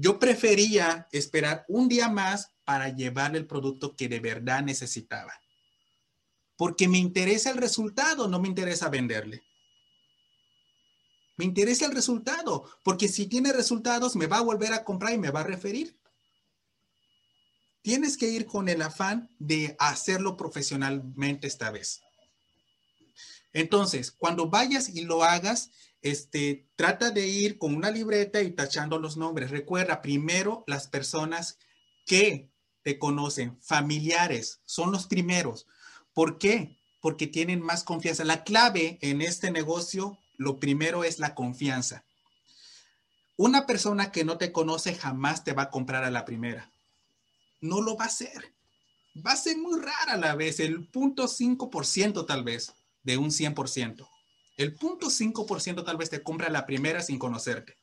Yo 0.00 0.18
prefería 0.18 1.06
esperar 1.12 1.66
un 1.68 1.86
día 1.86 2.08
más 2.08 2.54
para 2.64 2.88
llevarle 2.88 3.36
el 3.36 3.46
producto 3.46 3.94
que 3.94 4.08
de 4.08 4.18
verdad 4.18 4.62
necesitaba. 4.62 5.34
Porque 6.56 6.88
me 6.88 6.96
interesa 6.96 7.50
el 7.50 7.58
resultado, 7.58 8.26
no 8.26 8.40
me 8.40 8.48
interesa 8.48 8.88
venderle. 8.88 9.42
Me 11.36 11.44
interesa 11.44 11.84
el 11.84 11.92
resultado, 11.92 12.64
porque 12.82 13.08
si 13.08 13.26
tiene 13.26 13.52
resultados, 13.52 14.16
me 14.16 14.26
va 14.26 14.38
a 14.38 14.42
volver 14.42 14.72
a 14.72 14.84
comprar 14.84 15.12
y 15.12 15.18
me 15.18 15.30
va 15.30 15.40
a 15.40 15.44
referir. 15.44 15.94
Tienes 17.82 18.16
que 18.16 18.28
ir 18.30 18.46
con 18.46 18.70
el 18.70 18.80
afán 18.80 19.28
de 19.38 19.76
hacerlo 19.78 20.34
profesionalmente 20.34 21.46
esta 21.46 21.70
vez. 21.70 22.00
Entonces, 23.52 24.10
cuando 24.10 24.48
vayas 24.48 24.88
y 24.88 25.02
lo 25.02 25.24
hagas, 25.24 25.70
este, 26.02 26.68
trata 26.76 27.10
de 27.10 27.26
ir 27.28 27.58
con 27.58 27.74
una 27.74 27.90
libreta 27.90 28.42
y 28.42 28.50
tachando 28.52 28.98
los 28.98 29.16
nombres. 29.16 29.50
Recuerda, 29.50 30.02
primero 30.02 30.64
las 30.66 30.88
personas 30.88 31.58
que 32.06 32.50
te 32.82 32.98
conocen, 32.98 33.58
familiares, 33.60 34.60
son 34.64 34.92
los 34.92 35.06
primeros. 35.06 35.66
¿Por 36.14 36.38
qué? 36.38 36.78
Porque 37.00 37.26
tienen 37.26 37.60
más 37.60 37.84
confianza. 37.84 38.24
La 38.24 38.44
clave 38.44 38.98
en 39.02 39.22
este 39.22 39.50
negocio, 39.50 40.18
lo 40.36 40.58
primero 40.58 41.04
es 41.04 41.18
la 41.18 41.34
confianza. 41.34 42.04
Una 43.36 43.66
persona 43.66 44.12
que 44.12 44.24
no 44.24 44.38
te 44.38 44.52
conoce 44.52 44.94
jamás 44.94 45.44
te 45.44 45.52
va 45.52 45.64
a 45.64 45.70
comprar 45.70 46.04
a 46.04 46.10
la 46.10 46.24
primera. 46.24 46.70
No 47.60 47.80
lo 47.80 47.96
va 47.96 48.04
a 48.04 48.08
hacer. 48.08 48.52
Va 49.26 49.32
a 49.32 49.36
ser 49.36 49.56
muy 49.58 49.80
rara 49.80 50.12
a 50.12 50.16
la 50.16 50.34
vez, 50.34 50.60
el 50.60 50.86
punto 50.88 51.24
5% 51.24 52.26
tal 52.26 52.44
vez 52.44 52.72
de 53.02 53.16
un 53.16 53.30
100%. 53.30 54.08
El 54.56 54.74
punto 54.74 55.08
5% 55.08 55.84
tal 55.84 55.96
vez 55.96 56.10
te 56.10 56.22
compra 56.22 56.50
la 56.50 56.66
primera 56.66 57.02
sin 57.02 57.18
conocerte. 57.18 57.76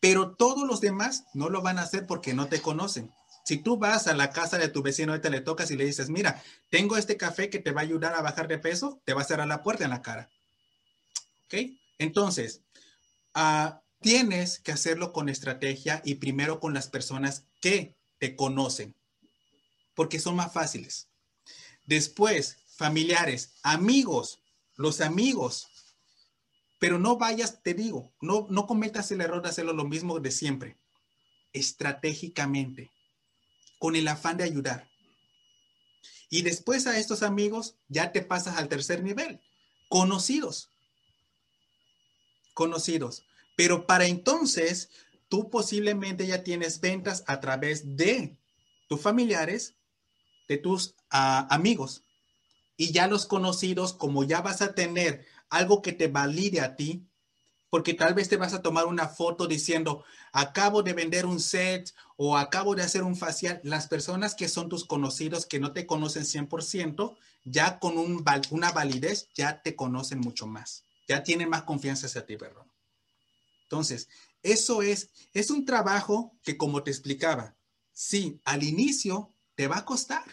Pero 0.00 0.34
todos 0.34 0.66
los 0.66 0.80
demás 0.80 1.24
no 1.34 1.48
lo 1.48 1.62
van 1.62 1.78
a 1.78 1.82
hacer 1.82 2.06
porque 2.06 2.34
no 2.34 2.48
te 2.48 2.60
conocen. 2.60 3.10
Si 3.44 3.58
tú 3.58 3.76
vas 3.76 4.08
a 4.08 4.14
la 4.14 4.30
casa 4.30 4.58
de 4.58 4.68
tu 4.68 4.82
vecino 4.82 5.14
y 5.14 5.20
te 5.20 5.30
le 5.30 5.40
tocas 5.40 5.70
y 5.70 5.76
le 5.76 5.84
dices, 5.84 6.10
mira, 6.10 6.42
tengo 6.68 6.96
este 6.96 7.16
café 7.16 7.48
que 7.48 7.60
te 7.60 7.70
va 7.70 7.80
a 7.80 7.84
ayudar 7.84 8.14
a 8.14 8.22
bajar 8.22 8.48
de 8.48 8.58
peso, 8.58 9.00
te 9.04 9.14
va 9.14 9.22
a 9.22 9.24
cerrar 9.24 9.46
la 9.46 9.62
puerta 9.62 9.84
en 9.84 9.90
la 9.90 10.02
cara. 10.02 10.28
¿Ok? 11.44 11.70
Entonces, 11.98 12.62
uh, 13.36 13.70
tienes 14.00 14.58
que 14.58 14.72
hacerlo 14.72 15.12
con 15.12 15.28
estrategia 15.28 16.02
y 16.04 16.16
primero 16.16 16.58
con 16.58 16.74
las 16.74 16.88
personas 16.88 17.44
que 17.60 17.94
te 18.18 18.34
conocen, 18.34 18.94
porque 19.94 20.18
son 20.18 20.36
más 20.36 20.52
fáciles. 20.52 21.08
Después, 21.84 22.58
familiares, 22.66 23.52
amigos, 23.62 24.40
los 24.76 25.00
amigos. 25.00 25.68
Pero 26.78 26.98
no 26.98 27.16
vayas, 27.16 27.62
te 27.62 27.74
digo, 27.74 28.12
no, 28.20 28.46
no 28.50 28.66
cometas 28.66 29.10
el 29.10 29.20
error 29.20 29.42
de 29.42 29.48
hacerlo 29.48 29.72
lo 29.72 29.84
mismo 29.84 30.20
de 30.20 30.30
siempre. 30.30 30.76
Estratégicamente 31.52 32.90
con 33.78 33.96
el 33.96 34.08
afán 34.08 34.36
de 34.36 34.44
ayudar. 34.44 34.88
Y 36.28 36.42
después 36.42 36.86
a 36.86 36.98
estos 36.98 37.22
amigos 37.22 37.76
ya 37.88 38.12
te 38.12 38.22
pasas 38.22 38.56
al 38.56 38.68
tercer 38.68 39.02
nivel, 39.02 39.40
conocidos. 39.88 40.70
Conocidos. 42.54 43.24
Pero 43.56 43.86
para 43.86 44.06
entonces, 44.06 44.90
tú 45.28 45.50
posiblemente 45.50 46.26
ya 46.26 46.42
tienes 46.42 46.80
ventas 46.80 47.24
a 47.26 47.40
través 47.40 47.96
de 47.96 48.36
tus 48.88 49.00
familiares, 49.00 49.74
de 50.48 50.58
tus 50.58 50.94
ah, 51.10 51.46
amigos. 51.50 52.05
Y 52.76 52.92
ya 52.92 53.06
los 53.06 53.26
conocidos, 53.26 53.92
como 53.92 54.24
ya 54.24 54.40
vas 54.40 54.62
a 54.62 54.74
tener 54.74 55.26
algo 55.48 55.82
que 55.82 55.92
te 55.92 56.08
valide 56.08 56.60
a 56.60 56.76
ti, 56.76 57.06
porque 57.70 57.94
tal 57.94 58.14
vez 58.14 58.28
te 58.28 58.36
vas 58.36 58.54
a 58.54 58.62
tomar 58.62 58.86
una 58.86 59.08
foto 59.08 59.46
diciendo, 59.46 60.04
acabo 60.32 60.82
de 60.82 60.92
vender 60.92 61.26
un 61.26 61.40
set 61.40 61.92
o 62.16 62.36
acabo 62.36 62.74
de 62.74 62.82
hacer 62.82 63.02
un 63.02 63.16
facial. 63.16 63.60
Las 63.64 63.88
personas 63.88 64.34
que 64.34 64.48
son 64.48 64.68
tus 64.68 64.84
conocidos, 64.84 65.46
que 65.46 65.58
no 65.58 65.72
te 65.72 65.86
conocen 65.86 66.24
100%, 66.24 67.16
ya 67.44 67.78
con 67.78 67.98
un, 67.98 68.24
una 68.50 68.72
validez, 68.72 69.28
ya 69.34 69.62
te 69.62 69.76
conocen 69.76 70.20
mucho 70.20 70.46
más. 70.46 70.84
Ya 71.08 71.22
tienen 71.22 71.48
más 71.48 71.62
confianza 71.62 72.06
hacia 72.06 72.26
ti, 72.26 72.36
perdón. 72.36 72.70
Entonces, 73.62 74.08
eso 74.42 74.82
es, 74.82 75.10
es 75.32 75.50
un 75.50 75.64
trabajo 75.64 76.32
que 76.42 76.56
como 76.56 76.82
te 76.82 76.90
explicaba, 76.90 77.56
sí, 77.92 78.40
al 78.44 78.62
inicio 78.62 79.32
te 79.54 79.66
va 79.66 79.78
a 79.78 79.84
costar, 79.84 80.24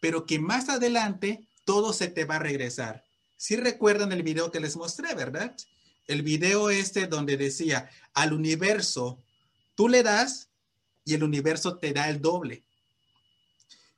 pero 0.00 0.26
que 0.26 0.38
más 0.38 0.68
adelante 0.68 1.46
todo 1.64 1.92
se 1.92 2.08
te 2.08 2.24
va 2.24 2.36
a 2.36 2.40
regresar. 2.40 3.04
Si 3.36 3.56
recuerdan 3.56 4.12
el 4.12 4.22
video 4.22 4.50
que 4.50 4.60
les 4.60 4.76
mostré, 4.76 5.14
¿verdad? 5.14 5.56
El 6.08 6.22
video 6.22 6.70
este 6.70 7.06
donde 7.06 7.36
decía, 7.36 7.88
al 8.12 8.32
universo, 8.32 9.22
tú 9.74 9.88
le 9.88 10.02
das 10.02 10.48
y 11.04 11.14
el 11.14 11.22
universo 11.22 11.78
te 11.78 11.92
da 11.92 12.08
el 12.08 12.20
doble. 12.20 12.64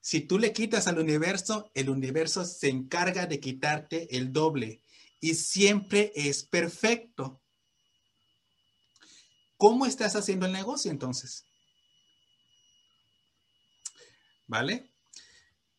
Si 0.01 0.21
tú 0.21 0.39
le 0.39 0.53
quitas 0.53 0.89
al 0.89 0.99
universo, 0.99 1.71
el 1.75 1.89
universo 1.89 2.45
se 2.45 2.69
encarga 2.69 3.27
de 3.27 3.41
quitarte 3.41 4.17
el 4.17 4.33
doble 4.33 4.83
y 5.21 5.35
siempre 5.35 6.13
es 6.17 6.43
perfecto. 6.43 7.41
¿Cómo 9.57 9.87
estás 9.87 10.17
haciendo 10.17 10.47
el 10.47 10.53
negocio 10.53 10.91
entonces? 10.91 11.47
¿Vale? 14.49 14.92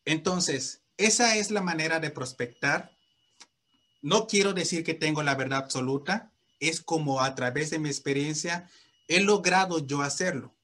Entonces, 0.04 0.82
esa 0.96 1.36
es 1.36 1.50
la 1.50 1.60
manera 1.60 2.00
de 2.00 2.10
prospectar 2.10 2.94
no 4.04 4.26
quiero 4.26 4.52
decir 4.52 4.84
que 4.84 4.92
tengo 4.92 5.22
la 5.22 5.34
verdad 5.34 5.60
absoluta, 5.60 6.30
es 6.60 6.82
como 6.82 7.22
a 7.22 7.34
través 7.34 7.70
de 7.70 7.78
mi 7.78 7.88
experiencia 7.88 8.68
he 9.08 9.20
logrado 9.20 9.78
yo 9.78 10.02
hacerlo. 10.02 10.54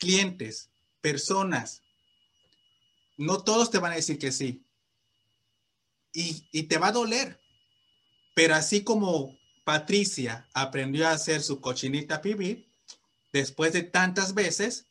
Clientes, 0.00 0.68
personas, 1.00 1.82
no 3.16 3.44
todos 3.44 3.70
te 3.70 3.78
van 3.78 3.92
a 3.92 3.94
decir 3.94 4.18
que 4.18 4.32
sí. 4.32 4.64
Y, 6.12 6.64
te 6.64 6.78
va 6.78 6.88
a 6.88 6.92
doler. 6.92 7.38
Pero 8.34 8.56
así 8.56 8.82
como 8.82 9.38
Patricia 9.62 10.48
aprendió 10.52 11.06
a 11.06 11.12
hacer 11.12 11.44
su 11.44 11.60
cochinita 11.60 12.20
pibi, 12.20 12.66
después 13.32 13.72
de 13.72 13.84
tantas 13.84 14.34
veces, 14.34 14.87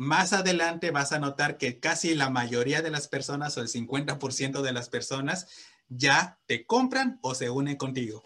más 0.00 0.32
adelante 0.32 0.90
vas 0.92 1.12
a 1.12 1.18
notar 1.18 1.58
que 1.58 1.78
casi 1.78 2.14
la 2.14 2.30
mayoría 2.30 2.80
de 2.80 2.90
las 2.90 3.06
personas 3.06 3.58
o 3.58 3.60
el 3.60 3.68
50% 3.68 4.62
de 4.62 4.72
las 4.72 4.88
personas 4.88 5.48
ya 5.90 6.40
te 6.46 6.64
compran 6.64 7.18
o 7.20 7.34
se 7.34 7.50
unen 7.50 7.76
contigo. 7.76 8.24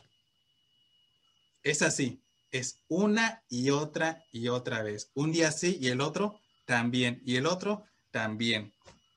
Es 1.64 1.82
así, 1.82 2.22
es 2.52 2.78
una 2.86 3.42
y 3.48 3.70
otra 3.70 4.24
y 4.30 4.46
otra 4.46 4.84
vez. 4.84 5.10
Un 5.14 5.32
día 5.32 5.50
sí 5.50 5.76
y 5.80 5.88
el 5.88 6.00
otro 6.00 6.40
también 6.64 7.20
y 7.24 7.34
el 7.38 7.46
otro 7.46 7.84
también. 8.12 8.72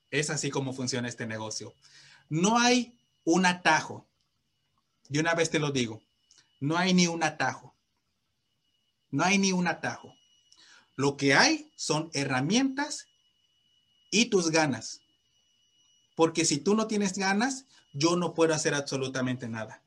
Es 0.09 0.31
así 0.31 0.49
como 0.49 0.73
funciona 0.73 1.07
este 1.07 1.27
negocio. 1.27 1.75
No 2.27 2.57
hay 2.57 2.97
un 3.23 3.45
atajo. 3.45 4.09
Y 5.11 5.19
una 5.19 5.35
vez 5.35 5.51
te 5.51 5.59
lo 5.59 5.69
digo, 5.69 6.01
no 6.59 6.75
hay 6.75 6.95
ni 6.95 7.05
un 7.05 7.21
atajo. 7.21 7.75
No 9.11 9.23
hay 9.23 9.37
ni 9.37 9.51
un 9.51 9.67
atajo. 9.67 10.16
Lo 10.97 11.15
que 11.15 11.35
hay 11.35 11.71
son 11.77 12.09
herramientas 12.13 13.07
y 14.11 14.25
tus 14.25 14.49
ganas. 14.51 15.01
Porque 16.15 16.43
si 16.43 16.57
tú 16.57 16.73
no 16.73 16.87
tienes 16.87 17.17
ganas, 17.17 17.65
yo 17.93 18.15
no 18.15 18.33
puedo 18.33 18.53
hacer 18.53 18.73
absolutamente 18.73 19.47
nada. 19.47 19.83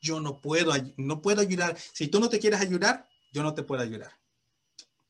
Yo 0.00 0.20
no 0.20 0.40
puedo, 0.40 0.72
no 0.96 1.20
puedo 1.20 1.40
ayudar. 1.40 1.76
Si 1.92 2.06
tú 2.06 2.20
no 2.20 2.28
te 2.28 2.38
quieres 2.38 2.60
ayudar, 2.60 3.08
yo 3.32 3.42
no 3.42 3.54
te 3.54 3.64
puedo 3.64 3.82
ayudar. 3.82 4.12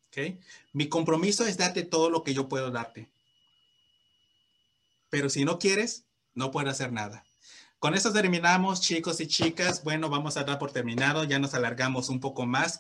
¿Ok? 0.09 0.39
Mi 0.73 0.89
compromiso 0.89 1.45
es 1.45 1.59
darte 1.59 1.83
todo 1.83 2.09
lo 2.09 2.23
que 2.23 2.33
yo 2.33 2.49
puedo 2.49 2.71
darte. 2.71 3.11
Pero 5.11 5.29
si 5.29 5.45
no 5.45 5.59
quieres, 5.59 6.07
no 6.33 6.51
puedo 6.51 6.71
hacer 6.71 6.93
nada. 6.93 7.27
Con 7.79 7.95
eso 7.95 8.11
terminamos, 8.11 8.81
chicos 8.81 9.21
y 9.21 9.27
chicas. 9.27 9.85
Bueno, 9.85 10.09
vamos 10.09 10.39
a 10.39 10.45
dar 10.45 10.59
por 10.59 10.73
terminado. 10.73 11.25
Ya 11.25 11.39
nos 11.39 11.53
alargamos 11.53 12.09
un 12.09 12.19
poco 12.19 12.47
más. 12.47 12.73